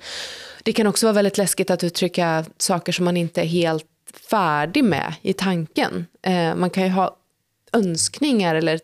Det 0.63 0.73
kan 0.73 0.87
också 0.87 1.05
vara 1.05 1.13
väldigt 1.13 1.37
läskigt 1.37 1.69
att 1.69 1.83
uttrycka 1.83 2.45
saker 2.57 2.91
som 2.91 3.05
man 3.05 3.17
inte 3.17 3.41
är 3.41 3.45
helt 3.45 3.85
färdig 4.29 4.83
med 4.83 5.13
i 5.21 5.33
tanken. 5.33 6.05
Eh, 6.21 6.55
man 6.55 6.69
kan 6.69 6.83
ju 6.83 6.89
ha 6.89 7.15
önskningar 7.73 8.55
eller 8.55 8.79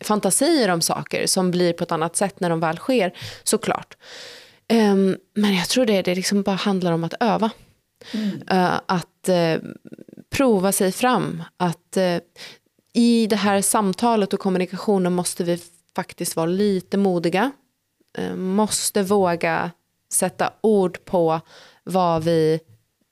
fantasier 0.00 0.68
om 0.68 0.80
saker 0.80 1.26
som 1.26 1.50
blir 1.50 1.72
på 1.72 1.84
ett 1.84 1.92
annat 1.92 2.16
sätt 2.16 2.40
när 2.40 2.50
de 2.50 2.60
väl 2.60 2.76
sker, 2.76 3.12
såklart. 3.42 3.96
Um, 4.72 5.16
men 5.34 5.54
jag 5.56 5.68
tror 5.68 5.86
det, 5.86 6.02
det 6.02 6.14
liksom 6.14 6.42
bara 6.42 6.56
handlar 6.56 6.92
om 6.92 7.04
att 7.04 7.14
öva. 7.20 7.50
Mm. 8.12 8.42
Uh, 8.52 8.80
att 8.86 9.28
uh, 9.28 9.70
prova 10.30 10.72
sig 10.72 10.92
fram. 10.92 11.42
Att 11.56 11.96
uh, 11.96 12.18
i 12.92 13.26
det 13.26 13.36
här 13.36 13.62
samtalet 13.62 14.32
och 14.32 14.40
kommunikationen 14.40 15.12
måste 15.12 15.44
vi 15.44 15.58
faktiskt 15.96 16.36
vara 16.36 16.46
lite 16.46 16.96
modiga. 16.96 17.50
måste 18.36 19.02
våga 19.02 19.70
sätta 20.12 20.52
ord 20.60 21.04
på 21.04 21.40
vad 21.84 22.24
vi 22.24 22.60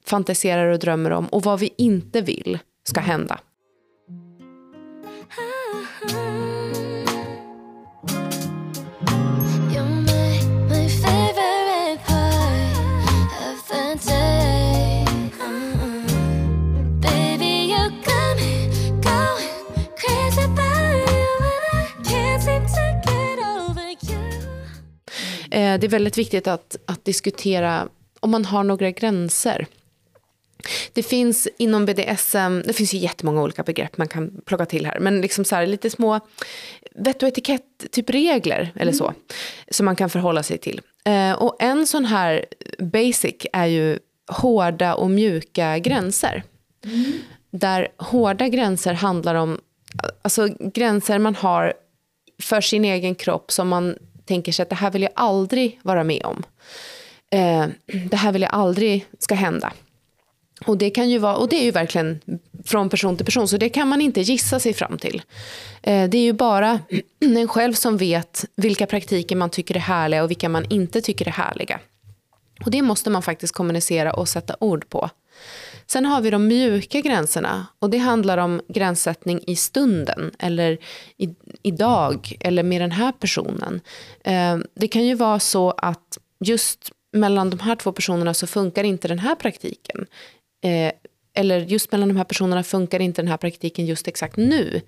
fantiserar 0.06 0.66
och 0.66 0.78
drömmer 0.78 1.10
om 1.10 1.26
och 1.26 1.42
vad 1.42 1.60
vi 1.60 1.74
inte 1.76 2.20
vill 2.20 2.58
ska 2.84 3.00
hända. 3.00 3.40
Eh, 6.12 6.39
det 25.50 25.84
är 25.84 25.88
väldigt 25.88 26.18
viktigt 26.18 26.46
att, 26.46 26.76
att 26.86 27.04
diskutera 27.04 27.88
om 28.20 28.30
man 28.30 28.44
har 28.44 28.64
några 28.64 28.90
gränser. 28.90 29.66
Det 30.92 31.02
finns 31.02 31.48
inom 31.58 31.86
BDSM, 31.86 32.62
det 32.64 32.72
finns 32.72 32.94
ju 32.94 32.98
jättemånga 32.98 33.42
olika 33.42 33.62
begrepp 33.62 33.98
man 33.98 34.08
kan 34.08 34.40
plocka 34.44 34.66
till 34.66 34.86
här, 34.86 34.98
men 35.00 35.20
liksom 35.20 35.44
så 35.44 35.56
här, 35.56 35.66
lite 35.66 35.90
små 35.90 36.20
vett 36.94 37.22
och 37.22 37.28
etikett, 37.28 37.62
typ 37.90 38.10
regler 38.10 38.72
eller 38.76 38.92
så, 38.92 39.04
mm. 39.04 39.16
som 39.70 39.86
man 39.86 39.96
kan 39.96 40.10
förhålla 40.10 40.42
sig 40.42 40.58
till. 40.58 40.80
Eh, 41.04 41.32
och 41.32 41.56
en 41.62 41.86
sån 41.86 42.04
här 42.04 42.46
basic 42.78 43.34
är 43.52 43.66
ju 43.66 43.98
hårda 44.30 44.94
och 44.94 45.10
mjuka 45.10 45.78
gränser. 45.78 46.42
Mm. 46.84 47.12
Där 47.50 47.88
hårda 47.96 48.48
gränser 48.48 48.92
handlar 48.92 49.34
om 49.34 49.60
alltså, 50.22 50.48
gränser 50.58 51.18
man 51.18 51.34
har 51.34 51.74
för 52.42 52.60
sin 52.60 52.84
egen 52.84 53.14
kropp 53.14 53.52
som 53.52 53.68
man 53.68 53.96
tänker 54.30 54.52
sig 54.52 54.62
att 54.62 54.68
det 54.68 54.76
här 54.76 54.90
vill 54.90 55.02
jag 55.02 55.12
aldrig 55.14 55.78
vara 55.82 56.04
med 56.04 56.24
om. 56.24 56.42
Eh, 57.30 57.66
det 58.10 58.16
här 58.16 58.32
vill 58.32 58.42
jag 58.42 58.54
aldrig 58.54 59.06
ska 59.18 59.34
hända. 59.34 59.72
Och 60.66 60.78
det, 60.78 60.90
kan 60.90 61.10
ju 61.10 61.18
vara, 61.18 61.36
och 61.36 61.48
det 61.48 61.56
är 61.56 61.64
ju 61.64 61.70
verkligen 61.70 62.20
från 62.64 62.88
person 62.88 63.16
till 63.16 63.26
person, 63.26 63.48
så 63.48 63.56
det 63.56 63.68
kan 63.68 63.88
man 63.88 64.00
inte 64.00 64.20
gissa 64.20 64.60
sig 64.60 64.74
fram 64.74 64.98
till. 64.98 65.22
Eh, 65.82 66.08
det 66.08 66.18
är 66.18 66.22
ju 66.22 66.32
bara 66.32 66.80
en 67.20 67.48
själv 67.48 67.72
som 67.72 67.96
vet 67.96 68.44
vilka 68.56 68.86
praktiker 68.86 69.36
man 69.36 69.50
tycker 69.50 69.76
är 69.76 69.80
härliga 69.80 70.22
och 70.22 70.30
vilka 70.30 70.48
man 70.48 70.66
inte 70.70 71.00
tycker 71.00 71.28
är 71.28 71.32
härliga. 71.32 71.80
Och 72.64 72.70
det 72.70 72.82
måste 72.82 73.10
man 73.10 73.22
faktiskt 73.22 73.54
kommunicera 73.54 74.12
och 74.12 74.28
sätta 74.28 74.56
ord 74.60 74.88
på. 74.88 75.10
Sen 75.90 76.06
har 76.06 76.20
vi 76.20 76.30
de 76.30 76.46
mjuka 76.46 77.00
gränserna 77.00 77.66
och 77.78 77.90
det 77.90 77.98
handlar 77.98 78.38
om 78.38 78.60
gränssättning 78.68 79.40
i 79.46 79.56
stunden 79.56 80.30
eller 80.38 80.78
i, 81.16 81.34
idag 81.62 82.36
eller 82.40 82.62
med 82.62 82.80
den 82.80 82.90
här 82.90 83.12
personen. 83.12 83.80
Eh, 84.24 84.58
det 84.74 84.88
kan 84.88 85.04
ju 85.04 85.14
vara 85.14 85.38
så 85.38 85.70
att 85.70 86.18
just 86.44 86.90
mellan 87.12 87.50
de 87.50 87.60
här 87.60 87.76
två 87.76 87.92
personerna 87.92 88.34
så 88.34 88.46
funkar 88.46 88.84
inte 88.84 89.08
den 89.08 89.18
här 89.18 89.34
praktiken. 89.34 90.06
Eh, 90.64 90.92
eller 91.34 91.60
just 91.60 91.92
mellan 91.92 92.08
de 92.08 92.16
här 92.16 92.24
personerna 92.24 92.62
funkar 92.62 93.00
inte 93.00 93.22
den 93.22 93.28
här 93.30 93.36
praktiken 93.36 93.86
just 93.86 94.08
exakt 94.08 94.36
nu, 94.36 94.80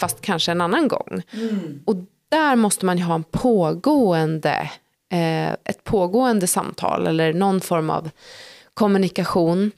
fast 0.00 0.20
kanske 0.20 0.52
en 0.52 0.60
annan 0.60 0.88
gång. 0.88 1.22
Mm. 1.32 1.82
Och 1.86 1.96
där 2.28 2.56
måste 2.56 2.86
man 2.86 2.98
ju 2.98 3.04
ha 3.04 3.14
en 3.14 3.24
pågående, 3.24 4.70
eh, 5.12 5.52
ett 5.52 5.84
pågående 5.84 6.46
samtal 6.46 7.06
eller 7.06 7.32
någon 7.32 7.60
form 7.60 7.90
av 7.90 8.10
kommunikation. 8.78 9.70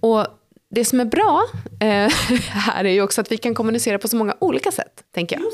Och 0.00 0.26
det 0.70 0.84
som 0.84 1.00
är 1.00 1.04
bra 1.04 1.44
eh, 1.80 2.10
här 2.50 2.84
är 2.84 2.90
ju 2.90 3.02
också 3.02 3.20
att 3.20 3.32
vi 3.32 3.36
kan 3.36 3.54
kommunicera 3.54 3.98
på 3.98 4.08
så 4.08 4.16
många 4.16 4.36
olika 4.40 4.72
sätt. 4.72 5.04
tänker 5.14 5.36
jag. 5.36 5.44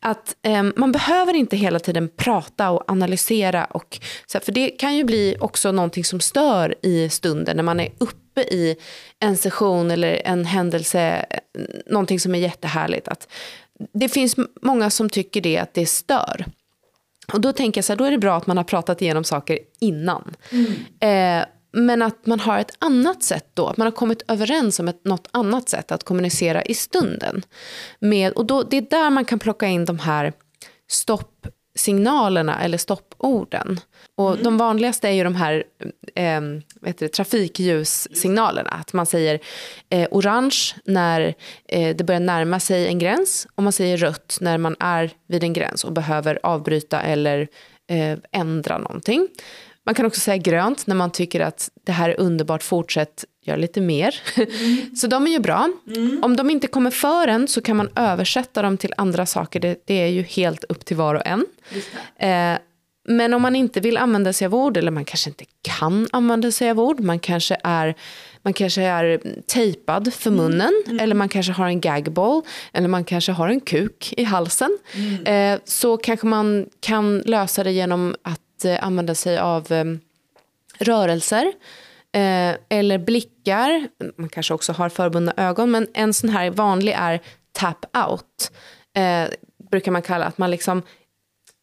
Att 0.00 0.36
eh, 0.42 0.62
Man 0.76 0.92
behöver 0.92 1.34
inte 1.34 1.56
hela 1.56 1.78
tiden 1.78 2.10
prata 2.16 2.70
och 2.70 2.90
analysera. 2.90 3.64
Och, 3.64 4.00
så 4.26 4.38
här, 4.38 4.44
för 4.44 4.52
det 4.52 4.70
kan 4.70 4.96
ju 4.96 5.04
bli 5.04 5.36
också 5.40 5.72
någonting 5.72 6.04
som 6.04 6.20
stör 6.20 6.74
i 6.82 7.08
stunden 7.08 7.56
när 7.56 7.62
man 7.62 7.80
är 7.80 7.92
uppe 7.98 8.40
i 8.40 8.76
en 9.20 9.36
session 9.36 9.90
eller 9.90 10.22
en 10.24 10.44
händelse, 10.44 11.26
någonting 11.86 12.20
som 12.20 12.34
är 12.34 12.38
jättehärligt. 12.38 13.08
Att 13.08 13.28
det 13.92 14.08
finns 14.08 14.36
många 14.62 14.90
som 14.90 15.10
tycker 15.10 15.40
det, 15.40 15.58
att 15.58 15.74
det 15.74 15.86
stör. 15.86 16.46
Och 17.32 17.40
då 17.40 17.52
tänker 17.52 17.78
jag 17.78 17.84
så 17.84 17.92
här, 17.92 17.98
då 17.98 18.04
är 18.04 18.10
det 18.10 18.18
bra 18.18 18.36
att 18.36 18.46
man 18.46 18.56
har 18.56 18.64
pratat 18.64 19.02
igenom 19.02 19.24
saker 19.24 19.58
innan. 19.80 20.34
Mm. 20.50 21.40
Eh, 21.40 21.46
men 21.74 22.02
att 22.02 22.26
man 22.26 22.40
har 22.40 22.58
ett 22.58 22.76
annat 22.78 23.22
sätt 23.22 23.46
då, 23.54 23.66
att 23.66 23.76
man 23.76 23.86
har 23.86 23.92
kommit 23.92 24.22
överens 24.28 24.80
om 24.80 24.88
ett, 24.88 25.04
något 25.04 25.28
annat 25.30 25.68
sätt 25.68 25.92
att 25.92 26.04
kommunicera 26.04 26.62
i 26.62 26.74
stunden. 26.74 27.42
Med, 27.98 28.32
och 28.32 28.46
då, 28.46 28.62
det 28.62 28.76
är 28.76 28.86
där 28.90 29.10
man 29.10 29.24
kan 29.24 29.38
plocka 29.38 29.66
in 29.66 29.84
de 29.84 29.98
här 29.98 30.32
stoppsignalerna 30.90 32.62
eller 32.62 32.78
stopporden. 32.78 33.80
Och 34.16 34.30
mm. 34.30 34.42
De 34.44 34.58
vanligaste 34.58 35.08
är 35.08 35.12
ju 35.12 35.24
de 35.24 35.34
här 35.34 35.64
eh, 36.14 36.40
vet 36.80 36.98
du, 36.98 37.08
trafikljussignalerna. 37.08 38.70
Att 38.70 38.92
man 38.92 39.06
säger 39.06 39.40
eh, 39.90 40.08
orange 40.10 40.74
när 40.84 41.34
eh, 41.68 41.96
det 41.96 42.04
börjar 42.04 42.20
närma 42.20 42.60
sig 42.60 42.86
en 42.86 42.98
gräns 42.98 43.46
och 43.54 43.62
man 43.62 43.72
säger 43.72 43.96
rött 43.96 44.38
när 44.40 44.58
man 44.58 44.76
är 44.80 45.10
vid 45.26 45.44
en 45.44 45.52
gräns 45.52 45.84
och 45.84 45.92
behöver 45.92 46.38
avbryta 46.42 47.00
eller 47.02 47.48
eh, 47.90 48.18
ändra 48.32 48.78
någonting. 48.78 49.28
Man 49.86 49.94
kan 49.94 50.06
också 50.06 50.20
säga 50.20 50.36
grönt 50.36 50.86
när 50.86 50.94
man 50.94 51.10
tycker 51.10 51.40
att 51.40 51.70
det 51.84 51.92
här 51.92 52.10
är 52.10 52.20
underbart, 52.20 52.62
fortsätt, 52.62 53.24
gör 53.42 53.56
lite 53.56 53.80
mer. 53.80 54.20
Mm. 54.36 54.96
så 54.96 55.06
de 55.06 55.26
är 55.26 55.30
ju 55.30 55.38
bra. 55.38 55.68
Mm. 55.86 56.20
Om 56.24 56.36
de 56.36 56.50
inte 56.50 56.66
kommer 56.66 56.90
för 56.90 57.28
en 57.28 57.48
så 57.48 57.60
kan 57.60 57.76
man 57.76 57.88
översätta 57.96 58.62
dem 58.62 58.76
till 58.76 58.94
andra 58.96 59.26
saker. 59.26 59.60
Det, 59.60 59.82
det 59.84 59.94
är 59.94 60.08
ju 60.08 60.22
helt 60.22 60.64
upp 60.64 60.84
till 60.84 60.96
var 60.96 61.14
och 61.14 61.26
en. 61.26 61.46
Eh, 62.18 62.58
men 63.08 63.34
om 63.34 63.42
man 63.42 63.56
inte 63.56 63.80
vill 63.80 63.96
använda 63.96 64.32
sig 64.32 64.46
av 64.46 64.54
ord, 64.54 64.76
eller 64.76 64.90
man 64.90 65.04
kanske 65.04 65.30
inte 65.30 65.44
kan 65.62 66.08
använda 66.12 66.52
sig 66.52 66.70
av 66.70 66.80
ord, 66.80 67.00
man 67.00 67.18
kanske 67.18 67.56
är, 67.64 67.94
man 68.42 68.52
kanske 68.52 68.82
är 68.82 69.20
tejpad 69.46 70.14
för 70.14 70.30
mm. 70.30 70.44
munnen, 70.44 70.72
mm. 70.86 71.00
eller 71.00 71.14
man 71.14 71.28
kanske 71.28 71.52
har 71.52 71.66
en 71.66 71.80
gagball, 71.80 72.42
eller 72.72 72.88
man 72.88 73.04
kanske 73.04 73.32
har 73.32 73.48
en 73.48 73.60
kuk 73.60 74.14
i 74.16 74.24
halsen, 74.24 74.78
mm. 74.94 75.54
eh, 75.54 75.60
så 75.64 75.96
kanske 75.96 76.26
man 76.26 76.66
kan 76.80 77.18
lösa 77.18 77.64
det 77.64 77.72
genom 77.72 78.14
att 78.22 78.40
Eh, 78.64 78.84
använda 78.84 79.14
sig 79.14 79.38
av 79.38 79.72
eh, 79.72 79.84
rörelser, 80.78 81.52
eh, 82.12 82.56
eller 82.68 82.98
blickar, 82.98 83.88
man 84.16 84.28
kanske 84.28 84.54
också 84.54 84.72
har 84.72 84.88
förbundna 84.88 85.34
ögon, 85.36 85.70
men 85.70 85.86
en 85.94 86.14
sån 86.14 86.30
här 86.30 86.50
vanlig 86.50 86.92
är 86.92 87.20
tap 87.52 87.96
out, 88.08 88.52
eh, 88.96 89.28
brukar 89.70 89.92
man 89.92 90.02
kalla 90.02 90.24
att 90.24 90.38
man 90.38 90.50
liksom 90.50 90.82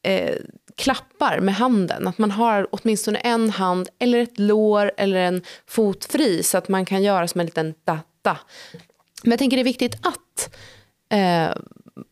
eh, 0.04 0.36
klappar 0.76 1.40
med 1.40 1.56
handen. 1.56 2.08
Att 2.08 2.18
man 2.18 2.32
har 2.32 2.68
åtminstone 2.72 3.20
en 3.20 3.50
hand 3.50 3.90
eller 4.00 4.20
ett 4.20 4.40
lår 4.40 4.92
eller 4.98 5.18
en 5.18 5.42
fot 5.68 6.06
fri 6.06 6.44
så 6.44 6.58
att 6.58 6.68
man 6.68 6.86
kan 6.86 7.04
göra 7.04 7.28
som 7.28 7.40
en 7.40 7.46
liten 7.46 7.74
datta. 7.86 8.38
Men 9.24 9.32
jag 9.32 9.40
tänker 9.40 9.58
det 9.58 9.62
är 9.62 9.64
viktigt 9.64 9.96
att 10.02 10.56
eh, 11.10 11.56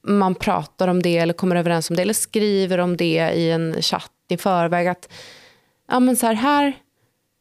man 0.03 0.35
pratar 0.35 0.87
om 0.87 1.01
det 1.01 1.17
eller 1.17 1.33
kommer 1.33 1.55
överens 1.55 1.89
om 1.89 1.95
det 1.95 2.01
eller 2.01 2.13
skriver 2.13 2.77
om 2.77 2.97
det 2.97 3.31
i 3.35 3.51
en 3.51 3.81
chatt 3.81 4.11
i 4.29 4.37
förväg. 4.37 4.87
Att, 4.87 5.09
ja, 5.87 5.99
men 5.99 6.15
så 6.15 6.25
här, 6.25 6.33
här, 6.33 6.73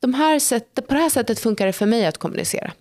de 0.00 0.14
här 0.14 0.38
sätt, 0.38 0.74
på 0.88 0.94
det 0.94 1.00
här 1.00 1.10
sättet 1.10 1.40
funkar 1.40 1.66
det 1.66 1.72
för 1.72 1.86
mig 1.86 2.06
att 2.06 2.18
kommunicera. 2.18 2.72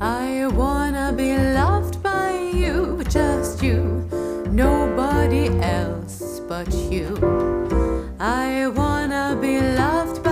I 0.00 0.44
wanna 0.44 1.12
be 1.12 1.54
loved 1.54 2.02
by 2.02 2.60
you, 2.60 3.02
just 3.02 3.64
you 3.64 4.02
nobody 4.52 5.48
else 5.62 6.40
but 6.40 6.68
you. 6.92 7.16
I 8.20 8.66
wanna 8.66 9.38
be 9.40 9.60
loved 9.60 10.22
by 10.22 10.31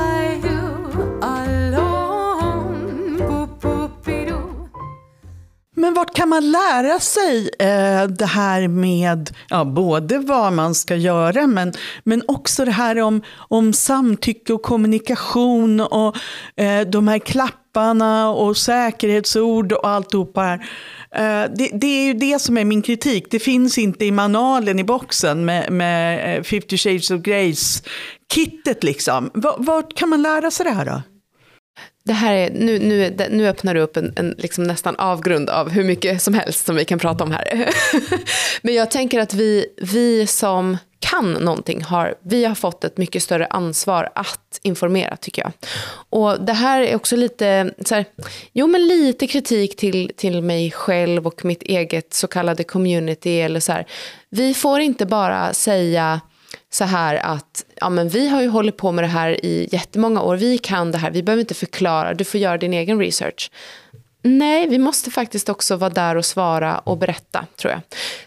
Men 5.80 5.94
vart 5.94 6.14
kan 6.14 6.28
man 6.28 6.50
lära 6.50 7.00
sig 7.00 7.50
eh, 7.58 8.04
det 8.08 8.26
här 8.26 8.68
med 8.68 9.30
ja, 9.48 9.64
både 9.64 10.18
vad 10.18 10.52
man 10.52 10.74
ska 10.74 10.96
göra 10.96 11.46
men, 11.46 11.72
men 12.04 12.22
också 12.28 12.64
det 12.64 12.70
här 12.70 13.00
om, 13.00 13.22
om 13.36 13.72
samtycke 13.72 14.52
och 14.52 14.62
kommunikation 14.62 15.80
och 15.80 16.16
eh, 16.56 16.80
de 16.80 17.08
här 17.08 17.18
klapparna 17.18 18.30
och 18.30 18.56
säkerhetsord 18.56 19.72
och 19.72 19.88
alltihopa 19.88 20.40
här. 20.40 20.58
Eh, 21.14 21.50
det, 21.56 21.70
det, 21.72 21.86
är 21.86 22.06
ju 22.06 22.14
det 22.14 22.38
som 22.38 22.58
är 22.58 22.64
min 22.64 22.82
kritik. 22.82 23.26
Det 23.30 23.38
finns 23.38 23.78
inte 23.78 24.04
i 24.04 24.10
manualen 24.10 24.78
i 24.78 24.84
boxen 24.84 25.44
med, 25.44 25.72
med 25.72 26.36
eh, 26.36 26.42
50 26.42 26.76
shades 26.76 27.10
of 27.10 27.20
Grace-kittet. 27.20 28.84
Liksom. 28.84 29.30
Vart 29.58 29.94
kan 29.94 30.08
man 30.08 30.22
lära 30.22 30.50
sig 30.50 30.64
det 30.64 30.72
här 30.72 30.84
då? 30.84 31.02
Det 32.10 32.14
här 32.14 32.34
är, 32.34 32.50
nu, 32.50 32.78
nu, 32.78 33.16
nu 33.30 33.48
öppnar 33.48 33.74
du 33.74 33.80
upp 33.80 33.96
en, 33.96 34.12
en 34.16 34.34
liksom 34.38 34.64
nästan 34.64 34.96
avgrund 34.96 35.50
av 35.50 35.70
hur 35.70 35.84
mycket 35.84 36.22
som 36.22 36.34
helst 36.34 36.66
som 36.66 36.76
vi 36.76 36.84
kan 36.84 36.98
prata 36.98 37.24
om 37.24 37.32
här. 37.32 37.68
Men 38.62 38.74
jag 38.74 38.90
tänker 38.90 39.20
att 39.20 39.34
vi, 39.34 39.66
vi 39.76 40.26
som 40.26 40.76
kan 40.98 41.32
någonting 41.32 41.82
har, 41.82 42.14
vi 42.22 42.44
har 42.44 42.54
fått 42.54 42.84
ett 42.84 42.96
mycket 42.96 43.22
större 43.22 43.46
ansvar 43.46 44.10
att 44.14 44.60
informera 44.62 45.16
tycker 45.16 45.42
jag. 45.42 45.52
Och 46.10 46.40
det 46.40 46.52
här 46.52 46.80
är 46.80 46.96
också 46.96 47.16
lite, 47.16 47.74
så 47.84 47.94
här, 47.94 48.04
jo 48.52 48.66
men 48.66 48.88
lite 48.88 49.26
kritik 49.26 49.76
till, 49.76 50.12
till 50.16 50.42
mig 50.42 50.70
själv 50.70 51.26
och 51.26 51.44
mitt 51.44 51.62
eget 51.62 52.14
så 52.14 52.26
kallade 52.26 52.64
community 52.64 53.40
eller 53.40 53.60
så 53.60 53.72
här. 53.72 53.86
Vi 54.30 54.54
får 54.54 54.80
inte 54.80 55.06
bara 55.06 55.52
säga 55.52 56.20
så 56.70 56.84
här 56.84 57.14
att 57.14 57.64
ja, 57.76 57.88
men 57.88 58.08
vi 58.08 58.28
har 58.28 58.42
ju 58.42 58.48
hållit 58.48 58.76
på 58.76 58.92
med 58.92 59.04
det 59.04 59.08
här 59.08 59.44
i 59.44 59.68
jättemånga 59.72 60.22
år, 60.22 60.36
vi 60.36 60.58
kan 60.58 60.92
det 60.92 60.98
här, 60.98 61.10
vi 61.10 61.22
behöver 61.22 61.40
inte 61.40 61.54
förklara, 61.54 62.14
du 62.14 62.24
får 62.24 62.40
göra 62.40 62.58
din 62.58 62.74
egen 62.74 62.98
research. 62.98 63.50
Nej, 64.22 64.68
vi 64.68 64.78
måste 64.78 65.10
faktiskt 65.10 65.48
också 65.48 65.76
vara 65.76 65.90
där 65.90 66.16
och 66.16 66.24
svara 66.24 66.78
och 66.78 66.98
berätta, 66.98 67.46
tror 67.56 67.72
jag. 67.72 67.80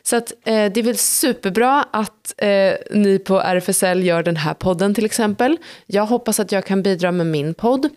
Så 0.04 0.16
att, 0.16 0.32
eh, 0.32 0.72
det 0.72 0.78
är 0.78 0.84
väl 0.84 0.98
superbra 0.98 1.86
att 1.92 2.34
eh, 2.38 2.74
ni 2.92 3.20
på 3.20 3.42
RFSL 3.42 4.04
gör 4.04 4.24
den 4.24 4.36
här 4.36 4.54
podden 4.54 4.96
till 4.96 5.06
exempel. 5.06 5.58
Jag 5.86 6.06
hoppas 6.06 6.40
att 6.40 6.52
jag 6.52 6.66
kan 6.66 6.84
bidra 6.84 7.12
med 7.12 7.28
min 7.28 7.54
podd. 7.54 7.90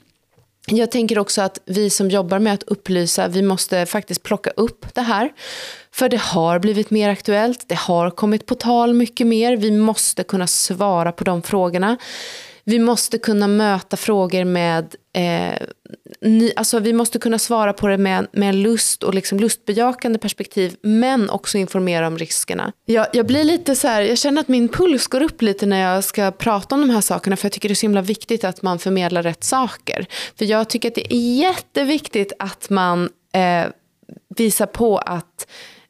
Jag 0.68 0.90
tänker 0.90 1.18
också 1.18 1.42
att 1.42 1.59
vi 1.64 1.90
som 1.90 2.11
jobbar 2.11 2.38
med 2.38 2.55
att 2.55 2.62
upplysa, 2.62 3.29
vi 3.29 3.42
måste 3.42 3.87
faktiskt 3.87 4.22
plocka 4.22 4.50
upp 4.50 4.94
det 4.94 5.00
här. 5.00 5.33
För 5.92 6.09
det 6.09 6.20
har 6.20 6.59
blivit 6.59 6.90
mer 6.90 7.09
aktuellt, 7.09 7.64
det 7.66 7.79
har 7.79 8.11
kommit 8.11 8.46
på 8.46 8.55
tal 8.55 8.94
mycket 8.94 9.26
mer. 9.26 9.57
Vi 9.57 9.70
måste 9.70 10.22
kunna 10.22 10.46
svara 10.46 11.12
på 11.12 11.24
de 11.24 11.42
frågorna. 11.42 11.96
Vi 12.68 12.79
måste 12.79 13.18
kunna 13.18 13.48
möta 13.48 13.96
frågor 13.96 14.44
med, 14.44 14.94
eh, 15.12 15.66
ny, 16.20 16.52
alltså 16.57 16.79
vi 16.79 16.92
måste 16.92 17.18
kunna 17.18 17.38
svara 17.38 17.72
på 17.72 17.87
det 17.87 17.98
med, 17.98 18.26
med 18.33 18.55
lust 18.55 19.02
och 19.02 19.14
liksom 19.14 19.40
lustbejakande 19.40 20.18
perspektiv, 20.18 20.76
men 20.83 21.31
också 21.31 21.59
informera 21.59 22.07
om 22.07 22.18
riskerna. 22.18 22.72
Jag, 22.85 23.07
jag 23.12 23.26
blir 23.26 23.44
lite 23.44 23.76
så 23.76 23.88
här, 23.88 24.02
jag 24.02 24.18
känner 24.18 24.40
att 24.40 24.48
min 24.48 24.68
puls 24.68 25.07
går 25.07 25.22
upp 25.22 25.42
lite 25.42 25.66
när 25.66 25.92
jag 25.92 26.05
ska 26.05 26.31
prata 26.31 26.74
om 26.74 26.81
de 26.81 26.90
här 26.90 27.00
sakerna, 27.00 27.37
för 27.37 27.44
jag 27.44 27.52
tycker 27.52 27.68
det 27.68 27.72
är 27.72 27.76
så 27.76 27.87
himla 27.87 28.02
viktigt 28.02 28.44
att 28.44 28.62
man 28.62 28.79
förmedlar 28.79 29.22
rätt 29.22 29.44
saker. 29.44 30.07
För 30.38 30.44
jag 30.44 30.68
tycker 30.68 30.88
att 30.88 30.94
det 30.94 31.14
är 31.14 31.38
jätteviktigt 31.38 32.33
att 32.38 32.70
man 32.70 33.11
eh, 33.33 33.66
visar 34.37 34.66
på 34.66 34.98
att 34.98 35.46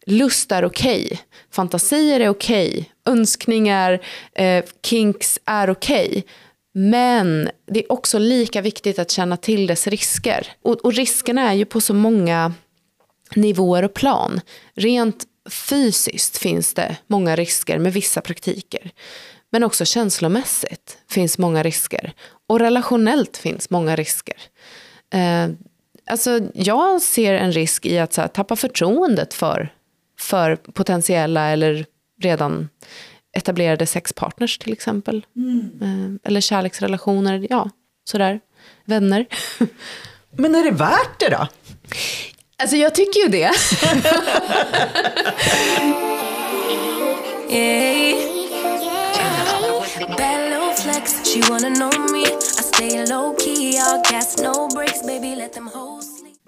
lust 0.06 0.52
är 0.52 0.64
okej, 0.64 1.04
okay. 1.04 1.18
fantasier 1.50 2.20
är 2.20 2.28
okej, 2.28 2.68
okay. 2.68 3.14
önskningar, 3.14 4.00
eh, 4.34 4.64
kinks 4.82 5.38
är 5.44 5.70
okej. 5.70 6.08
Okay. 6.08 6.22
Men 6.78 7.50
det 7.66 7.84
är 7.84 7.92
också 7.92 8.18
lika 8.18 8.60
viktigt 8.60 8.98
att 8.98 9.10
känna 9.10 9.36
till 9.36 9.66
dess 9.66 9.86
risker. 9.86 10.52
Och, 10.62 10.84
och 10.84 10.92
riskerna 10.92 11.50
är 11.50 11.54
ju 11.54 11.64
på 11.64 11.80
så 11.80 11.94
många 11.94 12.52
nivåer 13.34 13.82
och 13.82 13.94
plan. 13.94 14.40
Rent 14.74 15.24
fysiskt 15.50 16.36
finns 16.36 16.74
det 16.74 16.96
många 17.06 17.36
risker 17.36 17.78
med 17.78 17.92
vissa 17.92 18.20
praktiker. 18.20 18.90
Men 19.50 19.64
också 19.64 19.84
känslomässigt 19.84 20.98
finns 21.10 21.38
många 21.38 21.62
risker. 21.62 22.12
Och 22.46 22.60
relationellt 22.60 23.36
finns 23.36 23.70
många 23.70 23.96
risker. 23.96 24.36
Eh, 25.12 25.48
alltså, 26.10 26.40
jag 26.54 27.02
ser 27.02 27.34
en 27.34 27.52
risk 27.52 27.86
i 27.86 27.98
att 27.98 28.16
här, 28.16 28.28
tappa 28.28 28.56
förtroendet 28.56 29.34
för, 29.34 29.72
för 30.20 30.56
potentiella 30.56 31.48
eller 31.48 31.86
redan 32.22 32.68
etablerade 33.36 33.86
sexpartners 33.86 34.58
till 34.58 34.72
exempel. 34.72 35.26
Mm. 35.36 35.70
Eh, 35.82 36.28
eller 36.28 36.40
kärleksrelationer, 36.40 37.46
ja, 37.50 37.70
sådär. 38.04 38.40
Vänner. 38.84 39.26
Men 40.36 40.54
är 40.54 40.64
det 40.64 40.70
värt 40.70 41.20
det 41.20 41.28
då? 41.28 41.48
Alltså 42.58 42.76
jag 42.76 42.94
tycker 42.94 43.20
ju 43.20 43.28
det. 43.28 43.52
She 51.36 51.42
wanna 51.50 51.74
know 51.74 51.92
me. 52.12 52.22
I 52.22 52.40
stay 52.40 53.04
low 53.06 53.34
key, 53.38 53.78
all 53.78 54.02
gas, 54.10 54.38
no 54.38 54.68
breaks, 54.68 55.02
baby, 55.02 55.34
let 55.34 55.52
them 55.52 55.66
host. 55.66 55.95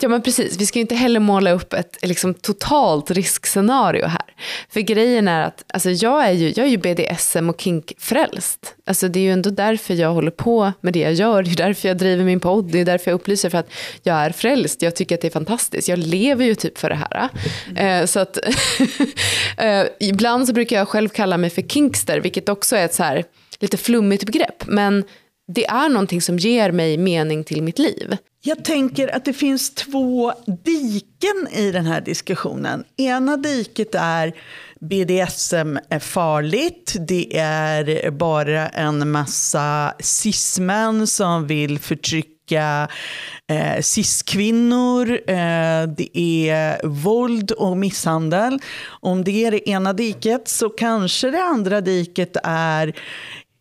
Ja 0.00 0.08
men 0.08 0.22
precis, 0.22 0.61
vi 0.61 0.66
ska 0.66 0.78
ju 0.78 0.80
inte 0.80 0.94
heller 0.94 1.20
måla 1.20 1.50
upp 1.50 1.72
ett 1.72 1.98
liksom, 2.02 2.34
totalt 2.34 3.11
riskscenario 3.11 4.06
här. 4.06 4.22
För 4.68 4.80
grejen 4.80 5.28
är 5.28 5.42
att 5.42 5.64
alltså, 5.68 5.90
jag, 5.90 6.24
är 6.26 6.32
ju, 6.32 6.48
jag 6.48 6.66
är 6.66 6.70
ju 6.70 6.76
BDSM 6.76 7.50
och 7.50 7.61
kink-frälst. 7.61 8.74
Alltså, 8.87 9.08
det 9.08 9.18
är 9.20 9.22
ju 9.22 9.32
ändå 9.32 9.50
därför 9.50 9.94
jag 9.94 10.12
håller 10.12 10.30
på 10.30 10.72
med 10.80 10.92
det 10.92 10.98
jag 10.98 11.12
gör. 11.12 11.42
Det 11.42 11.50
är 11.50 11.56
därför 11.56 11.88
jag 11.88 11.98
driver 11.98 12.24
min 12.24 12.40
podd, 12.40 12.72
det 12.72 12.80
är 12.80 12.84
därför 12.84 13.11
jag 13.11 13.14
upplyser 13.14 13.50
för 13.50 13.58
att 13.58 13.70
jag 14.02 14.16
är 14.16 14.30
frälst. 14.30 14.82
Jag 14.82 14.96
tycker 14.96 15.14
att 15.14 15.20
det 15.20 15.28
är 15.28 15.32
fantastiskt. 15.32 15.88
Jag 15.88 15.98
lever 15.98 16.44
ju 16.44 16.54
typ 16.54 16.78
för 16.78 16.88
det 16.90 16.96
här. 16.96 17.28
Mm. 17.76 18.06
så 18.06 18.20
att, 18.20 18.38
eh, 19.56 19.84
ibland 20.00 20.46
så 20.46 20.52
brukar 20.52 20.76
jag 20.76 20.88
själv 20.88 21.08
kalla 21.08 21.37
mig 21.37 21.50
för 21.50 21.62
kinkster, 21.62 22.20
vilket 22.20 22.48
också 22.48 22.76
är 22.76 22.84
ett 22.84 22.94
så 22.94 23.02
här, 23.02 23.24
lite 23.61 23.76
flummigt 23.76 24.24
begrepp. 24.24 24.66
Men 24.66 25.04
det 25.52 25.66
är 25.66 25.88
någonting 25.88 26.22
som 26.22 26.38
ger 26.38 26.72
mig 26.72 26.96
mening 26.96 27.44
till 27.44 27.62
mitt 27.62 27.78
liv. 27.78 28.16
Jag 28.48 28.64
tänker 28.64 29.16
att 29.16 29.24
det 29.24 29.32
finns 29.32 29.74
två 29.74 30.32
diken 30.64 31.48
i 31.52 31.70
den 31.72 31.87
här 31.87 32.00
diskussionen. 32.00 32.84
Ena 32.96 33.37
diket 33.37 33.94
är 33.94 34.32
BDSM 34.80 35.78
är 35.88 35.98
farligt. 35.98 36.96
Det 37.08 37.38
är 37.38 38.11
bara 38.11 38.68
en 38.68 39.11
massa 39.11 39.94
cismän 40.00 41.06
som 41.06 41.46
vill 41.46 41.78
förtrycka 41.78 42.88
eh, 43.50 43.80
cis-kvinnor. 43.80 45.11
Eh, 45.11 45.82
det 45.96 46.18
är 46.18 46.87
våld 46.87 47.50
och 47.50 47.76
misshandel. 47.76 48.58
Om 48.87 49.24
det 49.24 49.44
är 49.44 49.50
det 49.50 49.68
ena 49.68 49.92
diket 49.92 50.48
så 50.48 50.68
kanske 50.68 51.30
det 51.30 51.42
andra 51.42 51.80
diket 51.80 52.37
är 52.44 52.94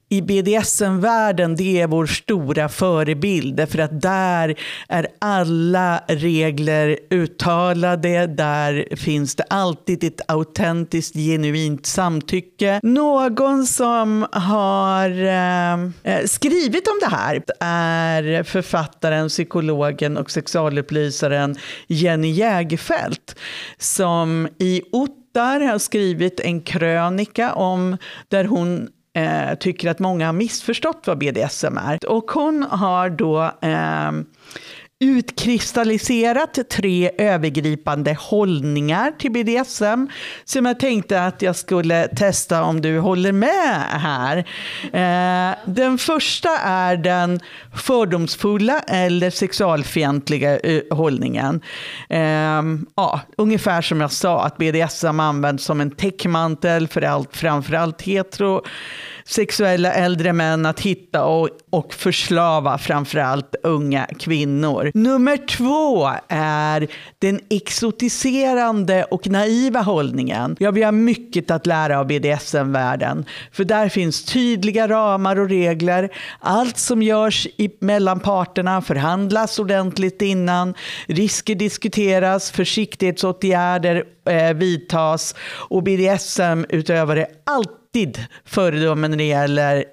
i 0.09 0.21
BDSM-världen, 0.21 1.55
det 1.55 1.81
är 1.81 1.87
vår 1.87 2.05
stora 2.05 2.69
förebild. 2.69 3.69
För 3.69 3.79
att 3.79 4.01
där 4.01 4.59
är 4.87 5.07
alla 5.19 6.03
regler 6.07 6.99
uttalade, 7.09 8.27
där 8.27 8.95
finns 8.95 9.35
det 9.35 9.43
alltid 9.49 10.03
ett 10.03 10.21
autentiskt, 10.27 11.15
genuint 11.15 11.85
samtycke. 11.85 12.79
Någon 12.83 13.65
som 13.65 14.27
har 14.31 15.09
eh, 15.09 15.73
eh 16.03 16.25
skrivit 16.25 16.87
om 16.87 16.99
det 17.01 17.15
här 17.15 17.43
är 17.59 18.43
författaren, 18.43 19.29
psykologen 19.29 20.17
och 20.17 20.31
sexualupplysaren 20.31 21.55
Jenny 21.87 22.31
Jägerfeld 22.31 23.31
som 23.77 24.47
i 24.59 24.81
Ottar 24.91 25.59
har 25.59 25.77
skrivit 25.77 26.39
en 26.39 26.61
krönika 26.61 27.53
om 27.53 27.97
där 28.29 28.45
hon 28.45 28.89
eh, 29.17 29.55
tycker 29.55 29.89
att 29.89 29.99
många 29.99 30.25
har 30.25 30.33
missförstått 30.33 31.03
vad 31.05 31.17
BDSM 31.17 31.77
är. 31.77 32.09
Och 32.09 32.31
hon 32.31 32.63
har 32.63 33.09
då 33.09 33.43
eh, 33.61 34.11
utkristalliserat 34.99 36.59
tre 36.69 37.11
övergripande 37.17 38.17
hållningar 38.19 39.11
till 39.11 39.31
BDSM 39.31 40.07
som 40.45 40.65
jag 40.65 40.79
tänkte 40.79 41.25
att 41.25 41.41
jag 41.41 41.55
skulle 41.55 42.07
testa 42.07 42.63
om 42.63 42.81
du 42.81 42.99
håller 42.99 43.31
med 43.31 43.81
här. 43.89 44.37
Eh, 44.93 45.57
den 45.65 45.97
första 45.97 46.49
är 46.59 46.97
den 46.97 47.39
fördomsfulla 47.75 48.79
eller 48.79 49.29
sexualfientliga 49.29 50.59
eh, 50.59 50.81
hållningen. 50.91 51.61
Eh, 52.09 52.63
ja, 52.95 53.21
ungefär 53.37 53.81
som 53.81 54.01
jag 54.01 54.11
sa, 54.11 54.45
att 54.45 54.57
BDSM 54.57 55.19
används 55.19 55.63
som 55.63 55.81
en 55.81 55.91
täckmantel 55.91 56.87
för 56.87 57.01
allt, 57.01 57.37
framförallt 57.37 58.01
hetero 58.01 58.61
sexuella 59.27 59.93
äldre 59.93 60.33
män 60.33 60.65
att 60.65 60.79
hitta 60.79 61.25
och, 61.25 61.49
och 61.69 61.93
förslava 61.93 62.77
framförallt 62.77 63.55
unga 63.63 64.07
kvinnor. 64.19 64.86
Nummer 64.93 65.37
två 65.37 66.09
är 66.27 66.87
den 67.19 67.39
exotiserande 67.49 69.03
och 69.03 69.27
naiva 69.27 69.81
hållningen. 69.81 70.55
Ja, 70.59 70.71
vi 70.71 70.83
har 70.83 70.91
mycket 70.91 71.51
att 71.51 71.65
lära 71.65 71.99
av 71.99 72.07
BDSM-världen, 72.07 73.25
för 73.51 73.63
där 73.63 73.89
finns 73.89 74.23
tydliga 74.23 74.87
ramar 74.87 75.39
och 75.39 75.49
regler. 75.49 76.09
Allt 76.39 76.77
som 76.77 77.03
görs 77.03 77.47
i, 77.57 77.69
mellan 77.79 78.19
parterna 78.19 78.81
förhandlas 78.81 79.59
ordentligt 79.59 80.21
innan, 80.21 80.73
risker 81.07 81.55
diskuteras, 81.55 82.51
försiktighetsåtgärder 82.51 84.03
eh, 84.29 84.53
vidtas 84.53 85.35
och 85.69 85.83
BDSM-utövare 85.83 87.27
alltid 87.43 88.25
föredömen 88.45 89.11
när 89.11 89.17
det 89.17 89.23
gäller 89.23 89.85